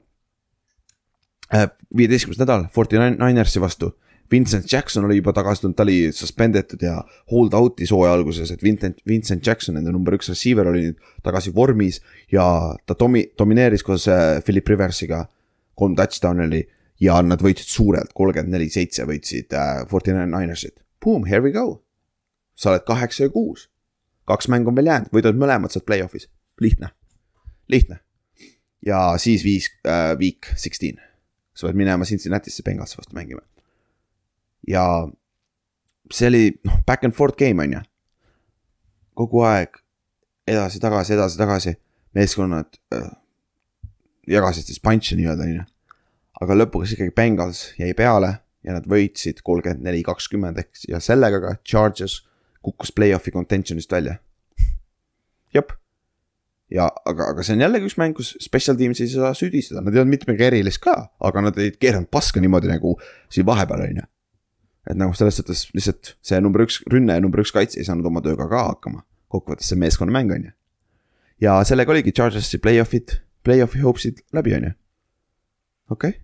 äh,, 1.54 1.68
viieteistkümnes 1.96 2.40
nädal 2.40 2.66
Forty 2.72 2.98
Ninersi 2.98 3.60
vastu 3.60 3.92
Vincent 4.30 4.72
Jackson 4.72 5.04
oli 5.04 5.16
juba 5.16 5.32
tagasi 5.32 5.62
tulnud, 5.62 5.76
ta 5.76 5.84
oli 5.84 6.12
suspendetud 6.12 6.82
ja 6.82 6.96
hold 7.30 7.54
out'is 7.54 7.92
hooaja 7.92 8.14
alguses, 8.16 8.50
et 8.50 8.62
Vincent, 8.62 8.96
Vincent 9.08 9.46
Jackson, 9.46 9.76
nende 9.76 9.92
number 9.92 10.16
üks 10.16 10.30
receiver 10.32 10.68
oli 10.70 10.86
nüüd 10.88 11.10
tagasi 11.24 11.52
vormis 11.54 12.00
ja 12.32 12.46
ta 12.86 12.96
domi-, 12.98 13.26
domineeris 13.38 13.84
koos 13.84 14.08
äh, 14.08 14.40
Philip 14.44 14.68
Riversiga. 14.68 15.26
kolm 15.74 15.96
touchdown'i 15.98 16.44
oli 16.46 16.60
ja 17.02 17.16
nad 17.22 17.40
võitsid 17.42 17.66
suurelt, 17.66 18.12
kolmkümmend 18.14 18.54
neli, 18.54 18.68
seitse 18.70 19.04
võitsid 19.04 19.52
äh, 19.58 19.82
Forty 19.90 20.14
Ninersit. 20.14 20.78
Boom, 21.02 21.26
here 21.26 21.42
we 21.42 21.50
go. 21.52 21.82
sa 22.54 22.70
oled 22.70 22.84
kaheksa 22.86 23.24
ja 23.24 23.30
kuus. 23.30 23.68
kaks 24.24 24.48
mängu 24.48 24.70
on 24.70 24.76
veel 24.76 24.86
jäänud, 24.86 25.10
võidad 25.12 25.36
mõlemad 25.36 25.74
sealt 25.74 25.84
play-off'is, 25.84 26.30
lihtne, 26.60 26.94
lihtne. 27.68 28.00
Ja 28.86 29.14
siis 29.18 29.44
viis 29.44 29.70
äh,, 29.86 30.12
week 30.20 30.52
sixteen, 30.56 31.00
sa 31.54 31.68
pead 31.68 31.78
minema 31.78 32.04
Cincinnati'sse 32.04 32.64
Bengalsi 32.66 32.98
vastu 33.00 33.16
mängima 33.16 33.42
ja 34.68 35.08
see 36.12 36.28
oli 36.28 36.44
noh, 36.64 36.80
back 36.86 37.04
and 37.04 37.14
forth 37.14 37.36
game 37.38 37.62
on 37.62 37.72
ju. 37.72 37.82
kogu 39.14 39.44
aeg 39.46 39.76
edasi-tagasi, 40.50 41.14
edasi-tagasi, 41.14 41.74
meeskonnad 42.14 42.80
äh, 42.94 43.12
jagasid 44.28 44.66
siis 44.68 44.80
punch'e 44.82 45.16
nii-öelda 45.16 45.46
on 45.46 45.54
ju. 45.58 45.66
aga 46.40 46.56
lõpuks 46.58 46.96
ikkagi 46.96 47.14
Bengals 47.14 47.66
jäi 47.78 47.94
peale 47.94 48.34
ja 48.64 48.74
nad 48.76 48.88
võitsid 48.90 49.42
kolmkümmend 49.44 49.84
neli, 49.84 50.02
kakskümmend 50.02 50.58
ehk 50.60 50.84
ja 50.88 51.00
sellega 51.00 51.40
ka 51.40 51.56
Charges 51.64 52.22
kukkus 52.64 52.92
play-off'i 52.96 53.32
contention'ist 53.32 53.92
välja. 53.92 54.16
jep. 55.56 55.72
Ja 56.72 56.88
aga, 57.04 57.30
aga 57.34 57.44
see 57.44 57.58
on 57.58 57.66
jällegi 57.66 57.90
üks 57.90 57.98
mäng, 58.00 58.16
kus 58.16 58.34
special 58.40 58.78
teams 58.80 59.02
ei 59.04 59.10
saa 59.12 59.34
süüdistada, 59.36 59.84
nad 59.84 59.94
ei 59.94 60.02
olnud 60.02 60.16
mitte 60.16 60.30
midagi 60.30 60.48
erilist 60.48 60.82
ka, 60.84 60.96
aga 61.20 61.48
nad 61.48 61.60
ei 61.60 61.74
keeranud 61.76 62.10
paska 62.12 62.42
niimoodi 62.42 62.70
nagu 62.72 62.96
siin 63.32 63.46
vahepeal 63.46 63.84
on 63.84 64.02
ju 64.02 64.08
et 64.90 64.98
nagu 65.00 65.16
selles 65.16 65.38
suhtes 65.38 65.64
lihtsalt 65.76 66.12
see 66.24 66.40
number 66.44 66.64
üks 66.64 66.80
rünne 66.92 67.16
ja 67.16 67.22
number 67.24 67.40
üks 67.42 67.52
kaitse 67.56 67.80
ei 67.80 67.88
saanud 67.88 68.06
oma 68.10 68.22
tööga 68.24 68.46
ka 68.50 68.66
hakkama. 68.68 69.04
kokkuvõttes 69.32 69.70
see 69.72 69.80
meeskonnamäng 69.80 70.32
on 70.34 70.44
ju. 70.48 70.52
ja 71.40 71.56
sellega 71.64 71.92
oligi 71.94 72.12
Chargersi 72.12 72.60
play-off'id, 72.62 73.18
play-off'i 73.44 73.80
hopes'id 73.82 74.20
läbi 74.36 74.54
on 74.58 74.68
ju. 74.68 74.72
okei 75.96 76.14
okay.. 76.16 76.20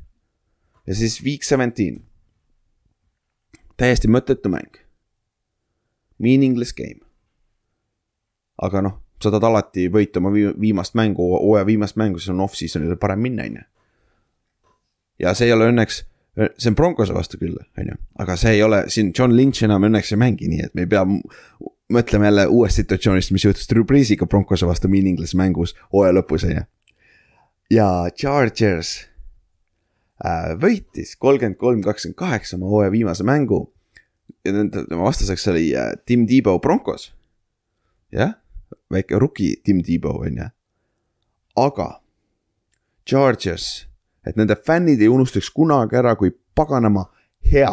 ja 0.86 0.98
siis 1.00 1.20
week 1.24 1.46
seventeen. 1.46 2.02
täiesti 3.80 4.08
mõttetu 4.12 4.52
mäng. 4.52 4.76
Meaningless 6.20 6.76
game. 6.76 7.00
aga 8.60 8.84
noh, 8.84 9.00
sa 9.22 9.30
tahad 9.30 9.44
alati 9.50 9.88
võita 9.92 10.18
oma 10.22 10.30
vii- 10.34 10.54
viimast 10.60 10.94
mängu, 10.98 11.26
hooaja 11.38 11.66
viimast 11.66 11.96
mängu, 12.00 12.18
siis 12.18 12.30
on 12.32 12.40
off-season'il 12.46 12.96
parem 13.00 13.20
minna, 13.20 13.44
on 13.48 13.58
ju. 13.60 13.66
ja 15.18 15.34
see 15.34 15.46
ei 15.50 15.52
ole 15.52 15.68
õnneks 15.72 16.04
see 16.56 16.70
on 16.70 16.76
Broncose 16.78 17.12
vastu 17.12 17.36
küll, 17.40 17.56
on 17.78 17.90
ju, 17.92 17.96
aga 18.22 18.36
see 18.40 18.54
ei 18.56 18.62
ole 18.62 18.84
siin 18.88 19.10
John 19.18 19.34
Lynch 19.36 19.64
enam 19.66 19.84
õnneks 19.88 20.12
ei 20.14 20.20
mängi, 20.22 20.48
nii 20.48 20.62
et 20.68 20.74
me 20.78 20.86
ei 20.86 20.90
pea 20.90 21.02
m- 21.04 21.20
mõtlema 21.92 22.28
jälle 22.30 22.46
uuest 22.48 22.78
situatsioonist, 22.80 23.32
mis 23.34 23.44
juhtus 23.44 23.66
Drew 23.68 23.84
Breesiga 23.84 24.26
Broncose 24.30 24.66
vastu 24.68 24.88
Meaningless 24.88 25.34
mängus 25.36 25.74
hooaja 25.92 26.14
lõpus, 26.16 26.46
on 26.48 26.54
ju. 26.54 26.62
ja 27.76 27.88
Chargers 28.16 28.94
äh, 30.24 30.54
võitis 30.62 31.16
kolmkümmend 31.18 31.58
kolm, 31.60 31.82
kakskümmend 31.84 32.16
kaheksa 32.18 32.56
oma 32.56 32.70
hooaja 32.70 32.92
viimase 32.94 33.26
mängu. 33.26 33.66
ja 34.46 34.52
nende 34.56 34.86
tema 34.88 35.02
vastaseks 35.04 35.48
oli 35.52 35.66
äh, 35.76 35.92
Tim 36.06 36.26
Tebow 36.30 36.60
Broncos. 36.62 37.10
jah, 38.14 38.38
väike 38.92 39.18
rookie 39.18 39.60
Tim 39.64 39.82
Tebow 39.86 40.24
on 40.26 40.42
ju. 40.42 40.48
aga 41.56 41.92
Chargers 43.06 43.90
et 44.26 44.36
nende 44.38 44.56
fännid 44.66 45.00
ei 45.02 45.08
unustaks 45.10 45.50
kunagi 45.54 45.98
ära, 46.00 46.14
kui 46.18 46.32
paganama 46.56 47.06
hea. 47.52 47.72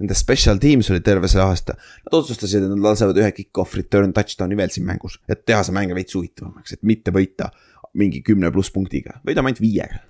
Nende 0.00 0.16
special 0.18 0.58
teams 0.58 0.88
oli 0.90 1.02
terve 1.06 1.28
see 1.30 1.42
aasta, 1.42 1.76
nad 2.06 2.16
otsustasid, 2.18 2.64
et 2.64 2.72
nad 2.72 2.82
lasevad 2.82 3.20
ühe 3.20 3.30
kick-off 3.36 3.76
return 3.78 4.14
touchdown'i 4.16 4.58
veel 4.58 4.72
siin 4.74 4.86
mängus, 4.88 5.20
et 5.30 5.44
teha 5.46 5.62
see 5.62 5.76
mäng 5.76 5.94
veits 5.94 6.16
huvitavamaks, 6.16 6.74
et 6.74 6.82
mitte 6.82 7.14
võita 7.14 7.52
mingi 7.94 8.24
kümne 8.26 8.50
pluss 8.50 8.74
punktiga, 8.74 9.20
võidame 9.26 9.52
ainult 9.52 9.62
viiega. 9.62 10.02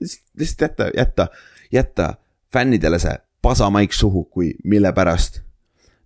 lihtsalt, 0.00 0.64
jätta, 0.66 0.90
jätta, 0.96 1.28
jätta 1.72 2.08
fännidele 2.52 2.98
see 2.98 3.14
pasamaik 3.44 3.94
suhu, 3.94 4.24
kui 4.24 4.54
mille 4.64 4.90
pärast 4.96 5.44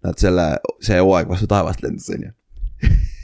nad 0.05 0.19
selle, 0.21 0.59
see 0.85 0.99
hooaeg 1.01 1.31
vastu 1.31 1.49
taevast 1.49 1.81
lendas, 1.83 2.11
on 2.13 2.29
ju. 2.29 2.35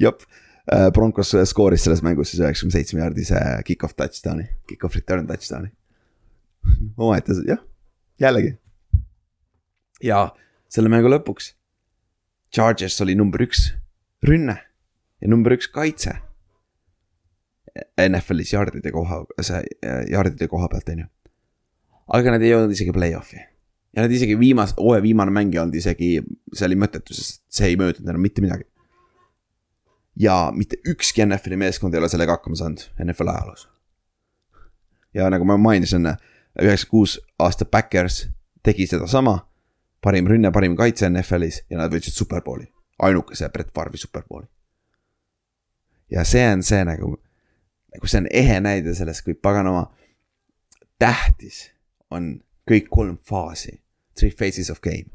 jep 0.00 0.26
Äh, 0.72 0.90
Broncos 0.90 1.30
skooris 1.44 1.84
selles 1.86 2.02
mängus 2.02 2.32
siis 2.32 2.40
üheksakümne 2.42 2.74
seitsme 2.74 2.98
jaardise 2.98 3.38
kick-off 3.68 3.94
touchdown'i, 3.94 4.48
kick-off 4.66 4.98
return 4.98 5.28
touchdown'i. 5.28 5.70
omaette, 6.98 7.36
jah, 7.46 7.60
jällegi. 8.18 8.56
ja 10.02 10.24
selle 10.66 10.90
mängu 10.90 11.06
lõpuks 11.12 11.52
Chargers 12.50 12.98
oli 13.04 13.14
number 13.14 13.46
üks 13.46 13.68
rünne 14.26 14.58
ja 15.22 15.30
number 15.30 15.54
üks 15.54 15.70
kaitse. 15.70 16.18
NFL-is 18.00 18.50
jardide 18.56 18.90
koha, 18.90 19.20
see 19.44 19.60
jardide 20.10 20.48
koha 20.50 20.66
pealt, 20.72 20.88
on 20.90 21.04
ju. 21.04 21.10
aga 22.18 22.34
nad 22.34 22.42
ei 22.42 22.56
jõudnud 22.56 22.74
isegi 22.74 22.94
play-off'i. 22.96 23.38
ja 23.94 24.02
nad 24.02 24.10
isegi 24.10 24.34
viimase, 24.40 24.74
hooaja 24.80 25.04
viimane 25.04 25.30
mäng 25.30 25.54
ei 25.54 25.62
olnud 25.62 25.78
isegi, 25.78 26.16
see 26.50 26.66
oli 26.66 26.80
mõttetu, 26.80 27.14
sest 27.14 27.44
see 27.46 27.70
ei 27.70 27.78
mõjutanud 27.78 28.10
enam 28.10 28.26
mitte 28.26 28.42
midagi. 28.42 28.66
Ja 30.16 30.52
mitte 30.54 30.76
ükski 30.88 31.26
NFL-i 31.26 31.56
meeskond 31.56 31.94
ei 31.94 31.98
ole 31.98 32.08
sellega 32.08 32.32
hakkama 32.32 32.56
saanud 32.56 32.80
NFL 33.04 33.28
ajaloos. 33.28 33.68
ja 35.14 35.30
nagu 35.30 35.44
ma 35.44 35.56
mainisin 35.56 36.06
üheksakümmend 36.06 36.90
kuus 36.90 37.20
aasta 37.38 37.64
Backers 37.64 38.28
tegi 38.62 38.86
sedasama 38.86 39.38
parim 40.00 40.26
rünne, 40.26 40.52
parim 40.52 40.76
kaitse 40.76 41.08
NFL-is 41.08 41.62
ja 41.70 41.78
nad 41.78 41.92
võitsid 41.92 42.16
superbowli, 42.16 42.66
ainukese 42.98 43.48
Brett 43.48 43.74
Favre'i 43.74 44.00
superbowli. 44.00 44.46
ja 46.10 46.24
see 46.24 46.48
on 46.52 46.62
see 46.62 46.84
nagu, 46.84 47.16
nagu 47.94 48.06
see 48.06 48.20
on 48.24 48.28
ehe 48.30 48.60
näide 48.60 48.94
sellest, 48.94 49.24
kui 49.24 49.34
paganama 49.34 49.90
tähtis 50.98 51.70
on 52.10 52.40
kõik 52.70 52.88
kolm 52.90 53.18
faasi. 53.22 53.82
Three 54.16 54.32
phases 54.32 54.70
of 54.70 54.80
game. 54.80 55.10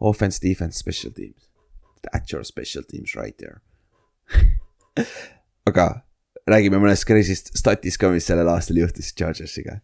Offense, 0.00 0.38
defense, 0.38 0.78
special 0.78 1.10
teams. 1.12 1.48
That's 2.02 2.32
your 2.32 2.44
special 2.44 2.84
teams 2.86 3.16
right 3.16 3.36
there 3.38 3.62
aga 5.68 5.88
räägime 6.48 6.80
mõnest 6.80 7.06
crazy'st 7.08 7.52
statist 7.58 8.00
ka, 8.00 8.10
mis 8.12 8.26
sellel 8.28 8.48
aastal 8.52 8.80
juhtus 8.80 9.12
Chargersiga. 9.16 9.80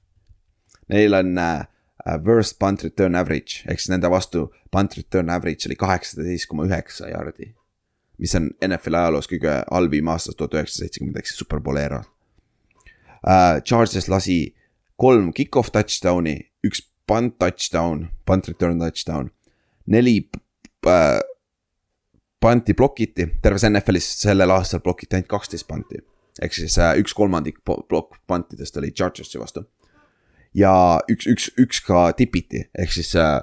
Neil 0.92 1.16
on 1.16 1.38
äh, 1.38 1.66
uh, 2.06 2.18
worst 2.24 2.58
punt 2.58 2.84
return 2.84 3.16
average 3.18 3.64
ehk 3.68 3.80
siis 3.80 3.92
nende 3.92 4.10
vastu 4.12 4.48
punt 4.74 4.96
return 4.98 5.32
average 5.32 5.68
oli 5.68 5.76
kaheksateist 5.80 6.48
koma 6.50 6.66
üheksa 6.68 7.10
jaardi. 7.12 7.54
mis 8.18 8.34
on 8.38 8.50
NFL-i 8.62 8.98
ajaloos 9.00 9.26
kõige 9.26 9.52
halvim 9.74 10.08
aastast 10.12 10.38
tuhat 10.38 10.52
üheksasada 10.54 10.84
seitsekümmend 10.84 11.16
ehk 11.18 11.30
siis 11.30 11.40
superbowl 11.42 11.80
era 11.80 12.04
uh,. 13.24 13.60
Charges 13.64 14.08
lasi 14.08 14.54
kolm 15.00 15.32
kick-off 15.34 15.72
touchdown'i, 15.74 16.36
üks 16.62 16.84
punt 17.08 17.38
touchdown, 17.38 18.08
punt 18.26 18.48
return 18.48 18.78
touchdown, 18.78 19.30
neli 19.90 20.20
uh, 20.86 21.20
punti 22.44 22.74
blokiti, 22.76 23.28
terves 23.42 23.64
NFL-is 23.64 24.10
sellel 24.20 24.52
aastal 24.52 24.82
blokiti 24.84 25.16
ainult 25.16 25.30
kaksteist 25.32 25.68
punti. 25.68 26.02
ehk 26.42 26.52
siis 26.52 26.76
uh, 26.78 26.92
üks 26.98 27.14
kolmandik 27.16 27.62
plokk 27.64 28.18
puntidest 28.26 28.76
oli 28.76 28.92
Chargersi 28.92 29.40
vastu 29.40 29.64
ja 30.54 30.74
üks, 31.10 31.26
üks, 31.30 31.50
üks 31.60 31.82
ka 31.84 32.06
tipiti, 32.16 32.64
ehk 32.78 32.94
siis 32.94 33.12
äh, 33.18 33.38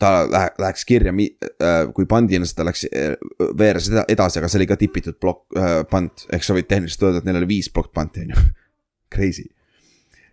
ta 0.00 0.12
lähe, 0.28 0.52
läheks 0.60 0.84
kirja 0.88 1.12
äh,, 1.12 1.88
kui 1.96 2.06
pandina 2.08 2.48
seda 2.48 2.68
läks 2.68 2.86
äh, 2.90 3.16
veeres 3.58 3.88
edasi, 4.06 4.40
aga 4.40 4.50
see 4.50 4.60
oli 4.60 4.68
ka 4.70 4.78
tipitud 4.80 5.18
plokk 5.22 5.56
äh,, 5.56 5.80
pant, 5.90 6.26
ehk 6.32 6.44
sa 6.44 6.56
võid 6.56 6.68
tehniliselt 6.70 7.08
öelda, 7.08 7.22
et 7.22 7.28
neil 7.28 7.40
oli 7.40 7.50
viis 7.56 7.70
plokk 7.72 7.92
panti, 7.96 8.26
on 8.26 8.34
ju. 8.34 8.46
Crazy. 9.14 9.48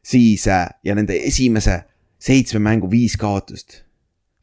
siis 0.04 0.48
äh, 0.52 0.68
ja 0.84 0.96
nende 0.98 1.16
esimese 1.24 1.84
seitsme 2.20 2.60
mängu 2.64 2.90
viis 2.92 3.16
kaotust 3.20 3.84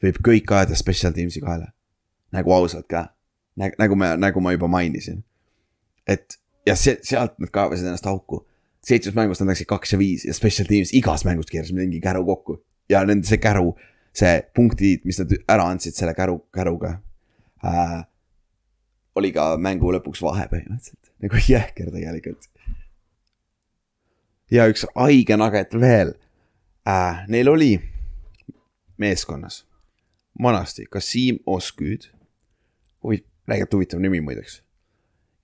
võib 0.01 0.21
kõik 0.25 0.53
ajada 0.55 0.77
special 0.79 1.13
teams'i 1.17 1.43
kaela. 1.45 1.73
nagu 2.33 2.53
ausalt 2.55 2.89
ka 2.89 3.09
nagu 3.57 3.97
me, 3.97 4.15
nagu 4.17 4.41
ma 4.41 4.53
juba 4.53 4.69
mainisin. 4.69 5.25
et 6.07 6.39
ja 6.67 6.77
see, 6.77 6.99
sealt 7.03 7.39
nad 7.39 7.51
kaevasid 7.51 7.87
ennast 7.87 8.07
auku 8.07 8.45
seitsmes 8.85 9.15
mängus 9.15 9.41
nad 9.41 9.51
läksid 9.51 9.69
kaks 9.69 9.93
ja 9.93 9.99
viis 9.99 10.25
ja 10.25 10.35
special 10.35 10.69
teams 10.69 10.93
igas 10.97 11.25
mängus 11.25 11.51
keerasid 11.51 11.77
mingi 11.77 12.01
käru 12.01 12.25
kokku. 12.25 12.61
ja 12.89 13.05
nende 13.05 13.29
see 13.29 13.39
käru, 13.39 13.75
see 14.17 14.41
punktid, 14.57 15.05
mis 15.05 15.21
nad 15.21 15.33
ära 15.49 15.69
andsid 15.71 15.95
selle 15.95 16.15
käru, 16.15 16.41
käruga 16.55 16.97
äh,. 17.65 18.01
oli 19.15 19.33
ka 19.33 19.55
mängu 19.61 19.93
lõpuks 19.93 20.23
vahe 20.25 20.49
põhimõtteliselt, 20.51 21.13
nagu 21.23 21.43
jääker 21.53 21.93
tegelikult. 21.93 22.49
ja 24.51 24.69
üks 24.71 24.87
haige 24.95 25.37
nugget 25.37 25.77
veel 25.81 26.15
äh,, 26.89 27.27
neil 27.29 27.53
oli 27.53 27.75
meeskonnas 29.01 29.65
vanasti 30.41 30.87
Kasim 30.89 31.39
Osküüd, 31.47 32.09
huvi-, 33.05 33.27
räigelt 33.51 33.75
huvitav 33.75 34.01
nimi 34.03 34.23
muideks, 34.25 34.61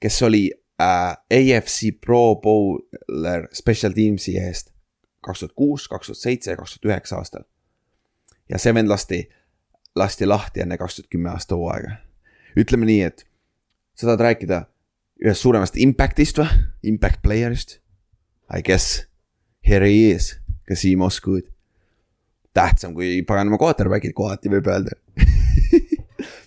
kes 0.00 0.22
oli 0.22 0.46
äh, 0.80 1.16
AFC 1.40 1.92
Pro 2.00 2.36
Bowler 2.42 3.48
Special 3.52 3.92
Teamsi 3.96 4.38
eest 4.38 4.72
kaks 5.26 5.42
tuhat 5.42 5.52
kuus, 5.56 5.88
kaks 5.88 6.06
tuhat 6.06 6.18
seitse 6.18 6.50
ja 6.50 6.56
kaks 6.56 6.76
tuhat 6.76 6.92
üheksa 6.92 7.18
aastal. 7.18 7.44
ja 8.48 8.58
see 8.62 8.74
vend 8.74 8.88
lasti, 8.88 9.24
lasti 9.98 10.26
lahti 10.26 10.62
enne 10.62 10.78
kaks 10.78 11.00
tuhat 11.00 11.10
kümme 11.10 11.32
aasta 11.32 11.58
hooaega. 11.58 11.96
ütleme 12.56 12.86
nii, 12.86 13.02
et 13.02 13.26
sa 13.94 14.06
tahad 14.06 14.24
rääkida 14.28 14.62
ühest 15.24 15.42
suuremast 15.42 15.76
impact'ist 15.80 16.38
või, 16.38 16.48
impact 16.94 17.22
player'ist? 17.26 17.80
I 18.46 18.62
guess 18.62 19.06
here 19.66 19.86
he 19.86 20.10
is, 20.14 20.36
Kasim 20.68 21.02
Osgood. 21.02 21.50
tähtsam 22.54 22.94
kui 22.94 23.22
paganama 23.26 23.58
quarterback'id 23.60 24.14
kohati 24.16 24.52
võib 24.52 24.70
öelda 24.70 24.94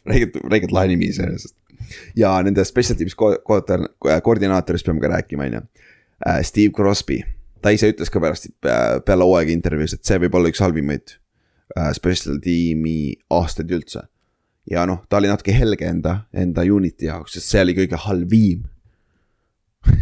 räigelt, 0.07 0.37
räigelt 0.51 0.71
lahe 0.75 0.91
nimi 0.91 1.09
iseenesest 1.11 1.55
ja 2.15 2.33
nende 2.43 2.63
special 2.67 2.97
teams 2.99 3.15
ko 3.17 3.33
koordinaatorist 4.23 4.87
peame 4.87 5.01
ka 5.03 5.11
rääkima, 5.15 5.47
on 5.47 5.59
ju. 5.59 5.61
Äh, 6.27 6.41
Steve 6.43 6.73
Crosby, 6.75 7.21
ta 7.61 7.71
ise 7.75 7.91
ütles 7.93 8.11
ka 8.11 8.21
pärast 8.23 8.49
äh, 8.67 8.99
peale 9.05 9.27
hooaega 9.27 9.53
intervjuus, 9.55 9.95
et 9.95 10.03
see 10.07 10.19
võib 10.25 10.35
olla 10.35 10.51
üks 10.51 10.61
halvimaid 10.63 11.15
äh, 11.77 11.91
special 11.95 12.41
tiimi 12.43 13.15
aastaid 13.29 13.71
üldse. 13.71 14.07
ja 14.69 14.83
noh, 14.85 14.99
ta 15.09 15.17
oli 15.17 15.31
natuke 15.31 15.55
helge 15.55 15.87
enda, 15.87 16.25
enda 16.33 16.61
unit'i 16.61 17.07
jaoks, 17.07 17.37
sest 17.37 17.55
see 17.55 17.63
oli 17.63 17.73
kõige 17.77 17.97
halvim 18.03 18.67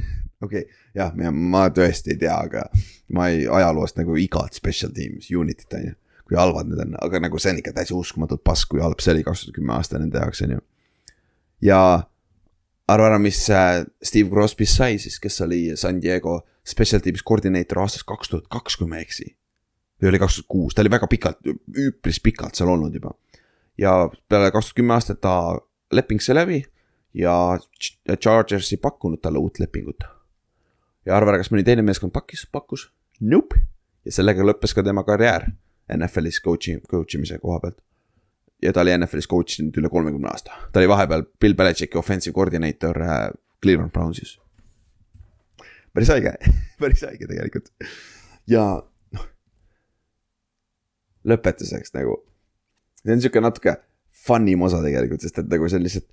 okei 0.44 0.66
okay,, 0.66 0.66
jah, 0.98 1.14
ma 1.32 1.68
tõesti 1.72 2.16
ei 2.16 2.20
tea, 2.26 2.36
aga 2.36 2.66
ma 3.14 3.30
ei, 3.32 3.46
ajaloost 3.48 4.02
nagu 4.02 4.18
igat 4.20 4.58
special 4.58 4.92
teams 4.96 5.30
unit'it 5.32 5.78
on 5.78 5.86
ju. 5.92 5.96
Kui 6.28 6.38
halvad 6.40 6.68
need 6.70 6.82
on, 6.84 6.98
aga 7.02 7.22
nagu 7.24 7.40
see 7.40 7.54
on 7.54 7.62
ikka 7.62 7.74
täitsa 7.78 7.96
uskumatult 7.96 8.44
pask, 8.44 8.70
kui 8.72 8.84
halb 8.84 9.00
see 9.04 9.16
oli 9.16 9.24
kaks 9.28 9.46
tuhat 9.46 9.56
kümme 9.56 9.74
aasta 9.78 10.00
nende 10.02 10.20
jaoks 10.20 10.44
on 10.44 10.58
ju 10.58 10.64
ja 11.62 11.80
arva 12.88 13.10
ära, 13.12 13.20
mis 13.22 13.40
äh, 13.50 13.84
Steve 14.04 14.30
Crosby'st 14.32 14.80
sai 14.80 14.98
siis, 15.02 15.20
kes 15.20 15.42
oli 15.46 15.62
San 15.80 16.02
Diego 16.02 16.40
special 16.68 17.02
teams 17.04 17.24
koordineeter 17.26 17.80
aastast 17.82 18.08
kaks 18.08 18.32
tuhat 18.32 18.48
kaks, 18.52 18.78
kui 18.80 18.90
ma 18.90 19.00
ei 19.00 19.08
eksi. 19.08 19.30
või 20.02 20.12
oli 20.12 20.22
kaks 20.22 20.40
tuhat 20.40 20.50
kuus, 20.52 20.76
ta 20.76 20.84
oli 20.84 20.94
väga 20.94 21.10
pikalt, 21.10 21.40
üpris 21.88 22.20
pikalt 22.24 22.56
seal 22.56 22.70
olnud 22.70 22.94
juba. 22.94 23.14
ja 23.78 24.10
peale 24.30 24.52
kaks 24.52 24.72
tuhat 24.72 24.82
kümme 24.82 24.98
aastat 24.98 25.22
ta 25.22 25.58
leping 25.92 26.22
sai 26.22 26.36
läbi 26.36 26.64
ja 27.18 27.58
Chargers 28.20 28.72
ei 28.74 28.82
pakkunud 28.82 29.22
talle 29.22 29.40
uut 29.40 29.60
lepingut. 29.60 30.04
ja 31.06 31.18
arva 31.18 31.34
ära, 31.34 31.42
kas 31.42 31.52
mõni 31.52 31.66
teine 31.66 31.82
meeskond 31.82 32.14
pakkis, 32.14 32.46
pakkus? 32.52 32.90
Nope. 33.20 33.64
ja 34.06 34.12
sellega 34.12 34.46
lõppes 34.46 34.76
ka 34.76 34.84
tema 34.84 35.04
karjäär 35.04 35.50
NFL-is 35.94 36.42
coach'i, 36.44 36.80
coach 36.92 37.16
imise 37.16 37.40
koha 37.40 37.60
pealt 37.64 37.82
ja 38.62 38.74
ta 38.74 38.82
oli 38.82 38.98
NFL-is 38.98 39.28
coach 39.28 39.60
inud 39.62 39.78
üle 39.78 39.90
kolmekümne 39.90 40.30
aasta. 40.32 40.52
ta 40.72 40.80
oli 40.80 40.90
vahepeal 40.90 41.24
Bill 41.40 41.56
Belichicki 41.56 41.98
offensive 41.98 42.34
coordinator 42.34 43.02
äh, 43.02 43.30
Cleveland 43.64 43.92
Brownsis. 43.92 44.40
päris 45.94 46.10
haige 46.10 46.34
päris 46.82 47.02
haige 47.02 47.28
tegelikult. 47.28 47.70
ja 48.48 48.66
noh, 49.14 49.28
lõpetuseks 51.26 51.94
nagu, 51.94 52.22
see 53.04 53.14
on 53.14 53.22
sihuke 53.22 53.42
natuke 53.42 53.78
fun 54.28 54.48
im 54.48 54.66
osa 54.68 54.82
tegelikult, 54.84 55.22
sest 55.22 55.44
et 55.44 55.52
nagu 55.52 55.70
see 55.70 55.80
on 55.80 55.86
lihtsalt, 55.86 56.10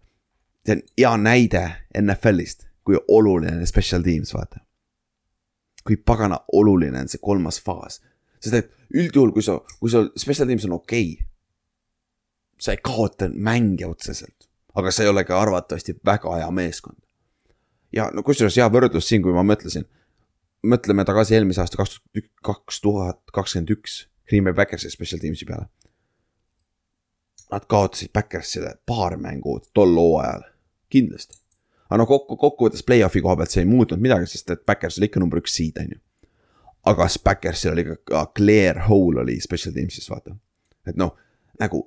see 0.67 0.77
on 0.77 0.85
hea 0.99 1.17
näide 1.21 1.65
NFL-ist, 2.01 2.69
kui 2.85 3.01
oluline 3.09 3.67
special 3.67 4.05
teams, 4.05 4.35
vaata. 4.37 4.61
kui 5.85 5.97
pagana 5.97 6.39
oluline 6.53 7.01
on 7.01 7.09
see 7.09 7.21
kolmas 7.21 7.61
faas, 7.61 8.01
sest 8.45 8.59
et 8.59 8.73
üldjuhul, 8.95 9.33
kui 9.35 9.45
sa, 9.45 9.59
kui 9.81 9.93
sul 9.93 10.11
special 10.21 10.51
teams 10.51 10.67
on 10.69 10.77
okei 10.77 11.15
okay, 11.15 11.27
sa 12.61 12.75
ei 12.75 12.81
kaota 12.85 13.29
mänge 13.33 13.87
otseselt, 13.89 14.49
aga 14.79 14.93
sa 14.93 15.05
ei 15.05 15.11
ole 15.11 15.25
ka 15.25 15.41
arvatavasti 15.41 15.97
väga 16.07 16.37
hea 16.39 16.51
meeskond. 16.51 17.01
ja 17.93 18.11
no 18.15 18.23
kusjuures 18.27 18.57
hea 18.59 18.67
võrdlus 18.71 19.09
siin, 19.09 19.23
kui 19.23 19.35
ma 19.35 19.45
mõtlesin, 19.47 19.87
mõtleme 20.67 21.05
tagasi 21.07 21.37
eelmise 21.39 21.63
aasta 21.63 21.79
kaks 21.79 22.01
tuhat, 22.01 22.31
kaks 22.43 22.81
tuhat 22.81 23.21
kakskümmend 23.37 23.73
üks 23.77 24.05
Green 24.29 24.45
Bay 24.45 24.57
Backersi 24.57 24.91
special 24.91 25.21
teams'i 25.21 25.47
peale. 25.49 25.69
Nad 27.53 27.67
kaotasid 27.69 28.13
Backersile 28.13 28.75
paar 28.89 29.19
mängu 29.21 29.59
tol 29.77 29.93
hooajal, 29.99 30.47
kindlasti. 30.91 31.37
aga 31.91 32.01
no 32.01 32.07
kokku, 32.09 32.37
kokkuvõttes 32.41 32.83
play-off'i 32.83 33.21
koha 33.23 33.37
pealt 33.37 33.53
see 33.53 33.63
ei 33.63 33.69
muutnud 33.69 34.01
midagi, 34.03 34.27
sest 34.27 34.51
et 34.51 34.65
Backers 34.67 34.97
oli 34.99 35.11
ikka 35.11 35.21
number 35.21 35.43
üks 35.43 35.55
seed, 35.55 35.77
on 35.79 35.93
ju. 35.95 36.01
Aga 36.85 37.09
Backersil 37.25 37.73
oli 37.73 37.85
ka 37.85 38.27
clear 38.37 38.85
hole 38.89 39.21
oli 39.21 39.41
special 39.41 39.75
teams'is, 39.75 40.11
vaata. 40.11 40.37
et 40.87 40.97
noh, 40.97 41.17
nagu 41.61 41.83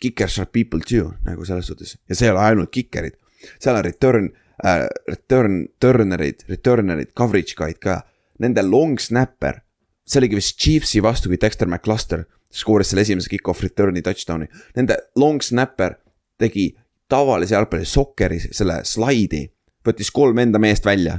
kickers 0.00 0.38
are 0.38 0.48
people 0.52 0.80
too 0.80 1.12
nagu 1.26 1.44
selles 1.44 1.66
suhtes 1.66 1.96
ja 2.08 2.14
see 2.14 2.28
ei 2.28 2.32
ole 2.32 2.40
ainult 2.40 2.70
kickerid. 2.70 3.18
seal 3.58 3.76
on 3.76 3.84
return 3.84 4.30
äh,, 4.64 4.86
return, 5.08 5.68
turnerid, 5.80 6.44
returnerid, 6.48 7.12
coverage 7.16 7.54
guide 7.56 7.78
ka. 7.82 8.02
Nende 8.38 8.62
long 8.62 8.98
snapper, 8.98 9.62
see 10.06 10.20
oligi 10.20 10.38
vist 10.38 10.58
Chiefsi 10.58 11.02
vastu, 11.02 11.30
kui 11.30 11.40
Dexter 11.40 11.68
McCluster 11.68 12.24
skooris 12.54 12.92
selle 12.92 13.04
esimese 13.04 13.30
kick-off 13.30 13.62
return'i 13.64 14.02
touchdown'i. 14.04 14.48
Nende 14.76 14.98
long 15.18 15.42
snapper 15.42 15.98
tegi 16.38 16.70
tavalise 17.10 17.56
jalgpalli 17.56 17.88
sokkeris 17.88 18.50
selle 18.56 18.80
slaidi, 18.86 19.44
võttis 19.86 20.12
kolm 20.14 20.38
enda 20.44 20.60
meest 20.62 20.86
välja. 20.86 21.18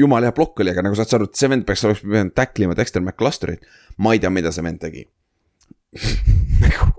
Jumala 0.00 0.28
hea 0.28 0.36
plokk 0.36 0.64
oli, 0.64 0.74
aga 0.74 0.86
nagu 0.86 0.98
saad 0.98 1.12
sa 1.12 1.18
aru, 1.18 1.28
et 1.30 1.40
see 1.40 1.50
vend 1.52 1.66
peaks, 1.68 1.84
oleks 1.88 2.04
pidanud 2.04 2.36
tacklima 2.36 2.76
Dexter 2.78 3.04
McClusterit. 3.04 3.66
ma 3.98 4.14
ei 4.16 4.22
tea, 4.22 4.32
mida 4.32 4.52
see 4.54 4.66
vend 4.66 4.82
tegi 4.82 5.06
nagu 6.64 6.92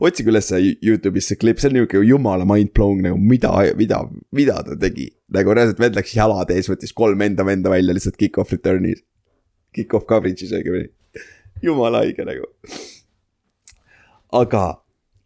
otsige 0.00 0.30
üles 0.32 0.50
Youtube'is 0.84 1.28
see 1.30 1.38
klipp, 1.40 1.60
see 1.60 1.70
on 1.70 1.76
niuke 1.78 2.00
jumala 2.06 2.46
mind-blowing 2.48 3.02
nagu 3.04 3.18
mida, 3.18 3.50
mida, 3.78 4.02
mida 4.36 4.58
ta 4.66 4.76
tegi. 4.78 5.10
nagu 5.34 5.54
reaalselt 5.54 5.82
vend 5.82 5.98
läks 5.98 6.14
jalad 6.16 6.50
ees, 6.54 6.70
võttis 6.70 6.94
kolm 6.96 7.22
enda 7.26 7.46
venda 7.46 7.72
välja 7.72 7.94
lihtsalt 7.94 8.18
kick-off 8.20 8.54
return'is. 8.54 9.04
Kick-off 9.74 10.08
coverage'is 10.10 10.54
õigemini, 10.56 10.90
jumala 11.62 12.02
haige 12.04 12.26
nagu. 12.26 12.48
aga, 14.40 14.64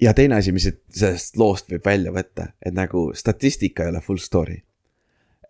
ja 0.00 0.12
teine 0.16 0.40
asi, 0.40 0.52
mis 0.52 0.68
sellest 0.68 1.38
loost 1.40 1.72
võib 1.72 1.86
välja 1.86 2.12
võtta, 2.12 2.50
et 2.60 2.76
nagu 2.76 3.10
statistika 3.16 3.84
ei 3.86 3.94
ole 3.94 4.04
full 4.04 4.20
story. 4.20 4.62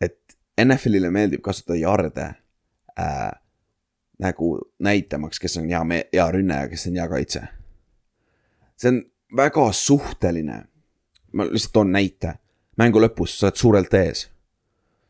et 0.01 0.19
NFL-ile 0.61 1.11
meeldib 1.11 1.43
kasutada 1.43 1.79
jarde 1.79 2.31
äh, 2.99 3.33
nagu 4.19 4.59
näitamaks, 4.79 5.41
kes 5.41 5.57
on 5.59 5.69
hea, 5.69 5.83
hea 6.13 6.31
rünne 6.31 6.61
ja 6.63 6.69
kes 6.69 6.87
on 6.87 6.99
hea 7.01 7.09
kaitse 7.09 7.47
see 8.77 8.89
on 8.89 9.03
väga 9.37 9.73
suhteline. 9.73 10.65
ma 11.33 11.45
lihtsalt 11.45 11.73
toon 11.73 11.91
näite, 11.93 12.37
mängu 12.79 13.01
lõpus 13.03 13.39
sa 13.39 13.49
oled 13.49 13.59
suurelt 13.59 13.95
ees. 13.95 14.29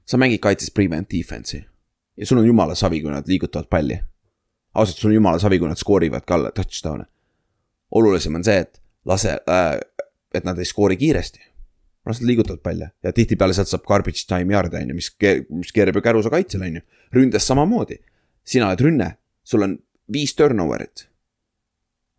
sa 0.06 0.16
mängid 0.16 0.40
kaitses 0.40 0.70
prevent 0.70 1.08
defense'i 1.10 1.64
ja 2.16 2.26
sul 2.26 2.38
on 2.38 2.46
jumala 2.46 2.74
savi, 2.74 3.00
kui 3.00 3.10
nad 3.10 3.28
liigutavad 3.28 3.68
palli. 3.70 4.00
ausalt, 4.74 4.98
sul 4.98 5.10
on 5.10 5.14
jumala 5.14 5.38
savi, 5.38 5.58
kui 5.58 5.68
nad 5.68 5.76
skoorivad 5.76 6.24
ka 6.24 6.38
touchdown'e. 6.54 7.04
olulisem 7.90 8.34
on 8.34 8.44
see, 8.44 8.58
et 8.58 8.82
lase 9.04 9.30
äh,, 9.48 9.80
et 10.34 10.44
nad 10.44 10.58
ei 10.58 10.64
skoori 10.64 10.96
kiiresti. 10.96 11.40
Las 12.06 12.20
nad 12.20 12.28
liigutavad 12.28 12.60
palle 12.62 12.90
ja 13.02 13.12
tihtipeale 13.12 13.54
sealt 13.56 13.70
saab 13.70 13.86
garbage 13.88 14.26
time 14.28 14.54
yard'e 14.54 14.82
on 14.82 14.92
ju, 14.92 14.98
mis, 14.98 15.10
mis 15.48 15.72
keerab 15.72 15.96
ju 15.96 16.04
kärusa 16.04 16.32
kaitsele 16.32 16.68
on 16.68 16.80
ju. 16.80 16.84
ründes 17.14 17.46
samamoodi, 17.48 18.00
sina 18.44 18.68
oled 18.68 18.82
rünne, 18.84 19.08
sul 19.44 19.64
on 19.64 19.78
viis 20.12 20.34
turnover'it. 20.36 21.08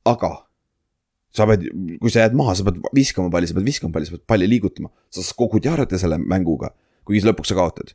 aga 0.06 0.46
sa 1.36 1.46
pead, 1.50 1.68
kui 2.00 2.14
sa 2.14 2.24
jääd 2.24 2.38
maha, 2.38 2.56
sa 2.56 2.66
pead 2.68 2.80
viskama 2.96 3.30
palli, 3.34 3.50
sa 3.50 3.58
pead 3.58 3.68
viskama 3.68 3.94
palli, 3.94 4.08
sa 4.08 4.16
pead 4.16 4.26
palli 4.28 4.50
liigutama. 4.50 4.90
sa 5.10 5.26
kogud 5.38 5.66
jarde 5.66 6.00
selle 6.02 6.18
mänguga, 6.22 6.72
kuigi 7.06 7.26
lõpuks 7.28 7.54
sa 7.54 7.60
kaotad. 7.60 7.94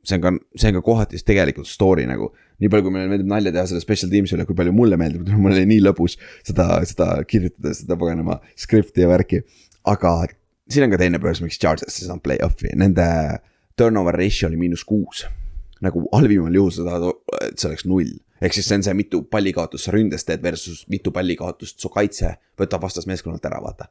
see 0.00 0.16
on 0.16 0.22
ka, 0.24 0.30
see 0.56 0.70
on 0.70 0.78
ka 0.78 0.80
kohati 0.80 1.18
tegelikult 1.26 1.68
story 1.68 2.06
nagu. 2.08 2.30
nii 2.60 2.72
palju, 2.72 2.86
kui 2.86 2.94
meile 2.94 3.10
meeldib 3.12 3.28
nalja 3.28 3.52
teha 3.52 3.66
selle 3.68 3.84
special 3.84 4.12
teams'i 4.12 4.36
üle, 4.36 4.46
kui 4.48 4.56
palju 4.56 4.72
mulle 4.72 4.96
meeldib, 5.00 5.28
mul 5.42 5.52
oli 5.52 5.66
nii 5.68 5.82
lõbus 5.84 6.16
seda, 6.46 6.80
seda 6.88 7.12
kirjutada, 7.28 7.74
seda 7.76 7.98
paganama 8.00 8.40
skripti 8.56 9.04
ja 9.04 9.10
värki. 9.10 9.42
aga 9.84 10.14
siin 10.70 10.86
on 10.86 10.94
ka 10.94 11.00
teine 11.00 11.20
põhjus, 11.22 11.42
miks 11.44 11.58
Chargers 11.60 12.00
ei 12.00 12.06
saanud 12.06 12.24
play-off'i, 12.24 12.72
nende 12.78 13.06
turnover 13.78 14.18
ratio 14.18 14.48
oli 14.48 14.58
miinus 14.60 14.84
kuus. 14.84 15.26
nagu 15.80 16.02
halvimal 16.12 16.54
juhul 16.54 16.72
sa 16.76 16.84
tahad, 16.84 17.06
et 17.46 17.56
see 17.58 17.70
oleks 17.70 17.86
null 17.88 18.10
ehk 18.40 18.56
siis 18.56 18.68
see 18.68 18.78
on 18.78 18.84
see, 18.84 18.96
mitu 18.96 19.22
pallikaotust 19.32 19.86
sa 19.86 19.94
ründes 19.94 20.24
teed 20.28 20.42
versus 20.44 20.84
mitu 20.92 21.12
pallikaotust 21.12 21.80
su 21.80 21.88
kaitse 21.92 22.34
võtab 22.60 22.84
vastasmeeskonnalt 22.84 23.46
ära, 23.48 23.60
vaata 23.64 23.88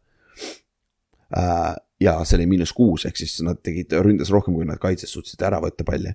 äh,. 1.38 1.76
ja 2.02 2.16
see 2.26 2.40
oli 2.40 2.48
miinus 2.54 2.74
kuus, 2.74 3.06
ehk 3.06 3.20
siis 3.20 3.40
nad 3.46 3.62
tegid 3.66 3.94
ründes 4.06 4.32
rohkem, 4.34 4.56
kui 4.58 4.68
nad 4.70 4.82
kaitses 4.82 5.14
suutsid 5.14 5.42
ära 5.46 5.62
võtta 5.64 5.86
palli. 5.86 6.14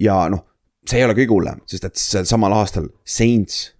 ja 0.00 0.16
noh, 0.32 0.44
see 0.88 1.00
ei 1.00 1.06
ole 1.08 1.16
kõige 1.16 1.36
hullem, 1.36 1.62
sest 1.70 1.88
et 1.88 2.00
sel 2.00 2.28
samal 2.28 2.56
aastal 2.56 2.90
Saints 3.04 3.70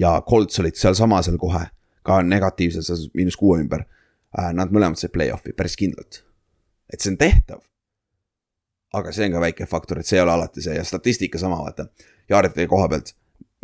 ja 0.00 0.16
Colts 0.28 0.60
olid 0.62 0.76
sealsamasel 0.78 1.36
kohe 1.40 1.66
ka 2.06 2.20
negatiivses 2.22 3.08
miinus 3.14 3.36
kuue 3.36 3.58
ümber. 3.58 3.82
Nad 4.36 4.72
mõlemad 4.74 5.00
said 5.00 5.14
play-off'i 5.14 5.54
päris 5.56 5.76
kindlalt. 5.76 6.22
et 6.92 7.00
see 7.00 7.10
on 7.10 7.16
tehtav 7.18 7.62
aga 8.96 9.12
see 9.12 9.26
on 9.26 9.36
ka 9.36 9.40
väike 9.40 9.66
faktor, 9.66 9.98
et 10.00 10.06
see 10.06 10.18
ei 10.18 10.22
ole 10.22 10.32
alati 10.32 10.62
see 10.62 10.74
ja 10.76 10.84
statistika 10.84 11.38
sama, 11.38 11.58
vaata. 11.64 11.88
Jaaretide 12.28 12.66
koha 12.70 12.88
pealt 12.88 13.12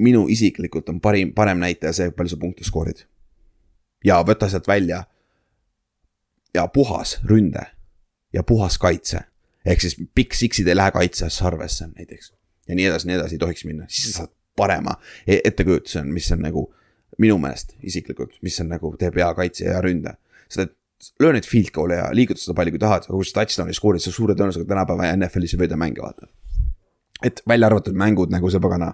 minu 0.02 0.26
isiklikult 0.28 0.88
on 0.88 1.00
parim, 1.00 1.32
parem 1.34 1.60
näitaja 1.62 1.92
see, 1.96 2.10
palju 2.16 2.34
sa 2.34 2.40
punkte 2.40 2.64
skoorid. 2.64 3.04
ja 4.04 4.22
võta 4.26 4.48
sealt 4.50 4.68
välja. 4.68 5.04
ja 6.54 6.66
puhas 6.68 7.20
ründe 7.24 7.66
ja 8.32 8.42
puhas 8.42 8.78
kaitse. 8.78 9.20
ehk 9.64 9.80
siis 9.80 9.96
Big 10.14 10.34
Six'id 10.34 10.68
ei 10.68 10.76
lähe 10.76 10.90
kaitsesse 10.90 11.44
arvesse 11.44 11.86
näiteks. 11.86 12.32
ja 12.68 12.74
nii 12.74 12.86
edasi, 12.86 13.06
nii 13.06 13.16
edasi 13.16 13.34
ei 13.34 13.38
tohiks 13.38 13.64
minna, 13.64 13.86
siis 13.88 14.12
sa 14.12 14.18
saad 14.18 14.34
parema 14.56 14.96
e-, 15.26 15.40
ettekujutuse, 15.44 16.02
mis 16.02 16.32
on 16.32 16.42
nagu 16.42 16.74
minu 17.18 17.38
meelest 17.38 17.76
isiklikult, 17.82 18.38
mis 18.42 18.60
on 18.60 18.68
nagu 18.68 18.96
teeb 18.98 19.16
hea 19.16 19.34
kaitse 19.34 19.64
ja 19.64 19.80
ründe. 19.80 20.16
Sest 20.52 20.68
et 20.68 20.76
löö 21.20 21.32
neid 21.34 21.46
field 21.48 21.72
goal'e 21.74 21.98
ja 21.98 22.10
liiguta 22.14 22.42
seda 22.42 22.54
palju, 22.58 22.74
kui 22.74 22.82
tahad, 22.82 23.06
kui 23.08 23.26
sa 23.26 23.40
touchdown'i 23.40 23.74
skoorid, 23.76 24.02
sa 24.04 24.12
suure 24.14 24.36
tõenäosusega 24.38 24.68
tänapäeva 24.70 25.10
NFL-is 25.16 25.56
ei 25.56 25.62
võida 25.64 25.78
mänge 25.80 26.04
vaata. 26.04 26.28
et 27.22 27.42
välja 27.48 27.68
arvatud 27.70 27.94
mängud 27.94 28.32
nagu 28.34 28.50
see 28.50 28.60
pagana 28.62 28.92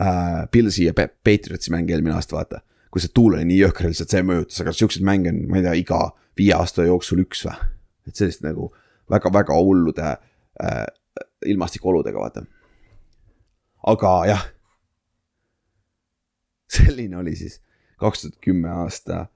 äh, 0.00 0.46
Pilsi 0.50 0.84
ja 0.84 0.94
Patriotsi 0.94 1.72
mäng 1.72 1.90
eelmine 1.90 2.14
aasta, 2.14 2.36
vaata. 2.36 2.60
kui 2.90 3.00
see 3.00 3.12
tuul 3.14 3.36
oli 3.36 3.44
nii 3.48 3.58
jõhker, 3.60 3.88
lihtsalt 3.88 4.12
see 4.12 4.22
mõjutas, 4.26 4.60
aga 4.64 4.72
siukseid 4.76 5.04
mänge 5.06 5.32
on, 5.32 5.44
ma 5.48 5.60
ei 5.60 5.66
tea, 5.66 5.74
iga 5.82 6.00
viie 6.38 6.54
aasta 6.56 6.86
jooksul 6.88 7.24
üks 7.24 7.44
või. 7.46 7.58
et 8.08 8.16
sellist 8.16 8.44
nagu 8.46 8.70
väga-väga 9.10 9.56
hullude 9.56 10.06
äh, 10.06 10.86
ilmastikuoludega, 11.46 12.18
vaata. 12.18 12.44
aga 13.92 14.14
jah. 14.32 14.46
selline 16.70 17.16
oli 17.20 17.36
siis 17.36 17.60
kaks 18.00 18.22
tuhat 18.24 18.40
kümme 18.44 18.70
aasta 18.70 19.26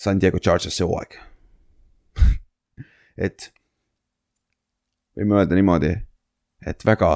San 0.00 0.20
Diego 0.20 0.38
Chargersi 0.40 0.84
hooaeg 0.84 1.18
et 3.26 3.50
võime 5.16 5.40
öelda 5.40 5.58
niimoodi, 5.58 5.90
et 6.66 6.86
väga 6.86 7.10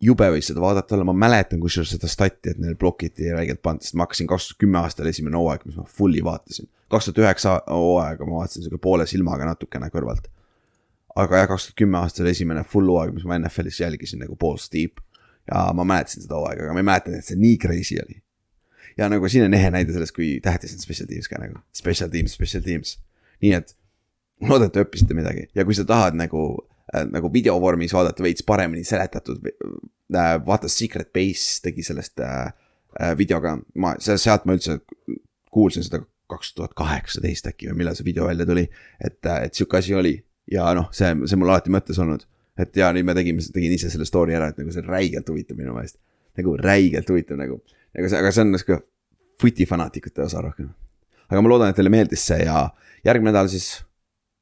jube 0.00 0.28
võis 0.32 0.48
seda 0.50 0.62
vaadata 0.62 0.96
olla, 0.96 1.06
ma 1.10 1.16
mäletan 1.26 1.60
kusjuures 1.60 1.92
seda 1.94 2.08
stati, 2.10 2.54
et 2.54 2.60
neil 2.62 2.76
blokiti 2.80 3.30
räigelt 3.34 3.62
pannud, 3.62 3.84
sest 3.84 3.96
ma 3.98 4.06
hakkasin 4.06 4.28
kaks 4.30 4.50
tuhat 4.50 4.62
kümme 4.64 4.80
aastal 4.80 5.10
esimene 5.10 5.36
hooaeg, 5.36 5.66
mis 5.68 5.76
ma 5.76 5.84
fully 5.98 6.22
vaatasin. 6.24 6.70
kaks 6.90 7.08
tuhat 7.10 7.22
üheksa 7.24 7.56
hooaega 7.68 8.28
ma 8.28 8.40
vaatasin 8.40 8.64
sihuke 8.64 8.80
poole 8.82 9.06
silmaga 9.10 9.48
natukene 9.50 9.90
kõrvalt. 9.92 10.30
aga 11.16 11.42
jah, 11.42 11.50
kaks 11.52 11.68
tuhat 11.68 11.82
kümme 11.82 12.00
aastal 12.00 12.30
esimene 12.32 12.64
full 12.64 12.88
hooaeg, 12.88 13.14
mis 13.14 13.28
ma 13.28 13.38
NFL-is 13.38 13.80
jälgisin 13.82 14.24
nagu 14.24 14.36
Paul 14.36 14.56
Steep. 14.62 15.00
ja 15.50 15.68
ma 15.74 15.84
mäletasin 15.84 16.24
seda 16.24 16.40
hooaega, 16.40 16.64
aga 16.64 16.76
ma 16.76 16.84
ei 16.84 16.90
mäletanud, 16.92 17.18
et 17.18 17.32
see 17.32 17.40
nii 17.40 17.58
crazy 17.58 18.00
oli. 18.00 18.22
Ja 18.98 19.08
nagu 19.12 19.28
siin 19.28 19.46
on 19.46 19.54
ehe 19.54 19.70
näide 19.70 19.92
sellest, 19.94 20.14
kui 20.16 20.38
tähtis 20.42 20.74
on 20.76 20.82
special 20.82 21.08
teams 21.10 21.28
ka 21.28 21.40
nagu, 21.42 21.60
special 21.76 22.10
teams, 22.12 22.34
special 22.38 22.64
teams. 22.64 22.98
nii 23.42 23.54
et 23.56 23.74
loodan, 24.40 24.68
et 24.70 24.80
õppisite 24.82 25.16
midagi 25.16 25.46
ja 25.54 25.64
kui 25.68 25.76
sa 25.76 25.84
tahad 25.88 26.16
nagu 26.18 26.44
äh, 26.94 27.06
nagu 27.10 27.32
videovormis 27.32 27.94
vaadata 27.96 28.24
veits 28.24 28.46
paremini 28.46 28.84
seletatud 28.84 29.44
äh,. 29.46 30.36
vaata 30.46 30.68
Secret 30.68 31.12
Base 31.12 31.60
tegi 31.62 31.84
sellest 31.86 32.20
äh, 32.20 32.52
äh, 33.00 33.16
videoga, 33.18 33.58
ma, 33.74 33.94
sealt 34.00 34.48
ma 34.48 34.56
üldse 34.56 34.80
kuulsin 35.50 35.86
seda 35.86 36.02
kaks 36.30 36.54
tuhat 36.54 36.74
kaheksateist 36.78 37.48
äkki 37.50 37.70
või 37.70 37.82
millal 37.82 37.96
see 37.98 38.06
video 38.06 38.28
välja 38.28 38.46
tuli. 38.46 38.68
et, 39.00 39.18
äh, 39.26 39.44
et 39.46 39.54
sihuke 39.54 39.80
asi 39.80 39.94
oli 39.94 40.14
ja 40.50 40.70
noh, 40.76 40.90
see, 40.94 41.10
see 41.26 41.38
mul 41.38 41.52
alati 41.52 41.72
mõttes 41.72 41.98
olnud. 42.02 42.26
et 42.60 42.76
ja 42.76 42.90
nüüd 42.94 43.06
me 43.08 43.16
tegime, 43.16 43.42
tegin 43.54 43.74
ise 43.74 43.90
selle 43.90 44.06
story 44.08 44.36
ära, 44.36 44.50
et 44.50 44.58
nagu 44.60 44.72
see 44.74 44.82
on 44.82 44.90
räigelt 44.90 45.28
huvitav 45.32 45.58
minu 45.58 45.74
meelest. 45.76 45.98
nagu 46.38 46.56
räigelt 46.60 47.10
huvitav 47.10 47.40
nagu, 47.40 47.60
aga 47.98 48.08
see, 48.08 48.18
aga 48.18 48.32
see 48.34 48.46
on 48.46 48.58
sihuke 48.58 48.80
footi 49.40 49.66
fanaatikute 49.66 50.22
osa 50.22 50.42
rohkem. 50.44 50.72
aga 51.28 51.42
ma 51.42 51.52
loodan, 51.52 51.70
et 51.70 51.78
teile 51.78 51.92
meeldis 51.92 52.26
see 52.32 52.42
ja 52.44 52.68
järgmine 53.06 53.32
nädal 53.32 53.48
siis 53.52 53.80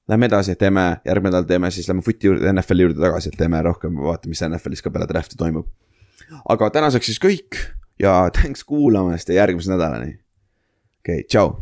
Lähme 0.08 0.24
edasi, 0.24 0.54
teeme, 0.56 0.82
järgmine 1.04 1.34
nädal 1.34 1.44
teeme 1.44 1.68
siis, 1.70 1.84
lähme 1.88 2.00
footi 2.00 2.30
juurde, 2.30 2.48
NFL-i 2.48 2.86
juurde 2.86 3.02
tagasi, 3.02 3.28
et 3.28 3.34
teeme 3.36 3.58
rohkem, 3.60 3.98
vaatame, 4.00 4.32
mis 4.32 4.40
NFL-is 4.46 4.80
ka 4.80 4.88
peale 4.94 5.04
draft'i 5.10 5.36
toimub. 5.36 5.66
aga 6.48 6.70
tänaseks 6.72 7.10
siis 7.10 7.20
kõik 7.20 7.58
ja 8.00 8.14
thanks 8.32 8.64
kuulamast 8.64 9.28
ja 9.28 9.42
järgmise 9.42 9.68
nädalani. 9.74 10.14
okei 11.02 11.20
okay,, 11.20 11.26
tšau 11.28 11.58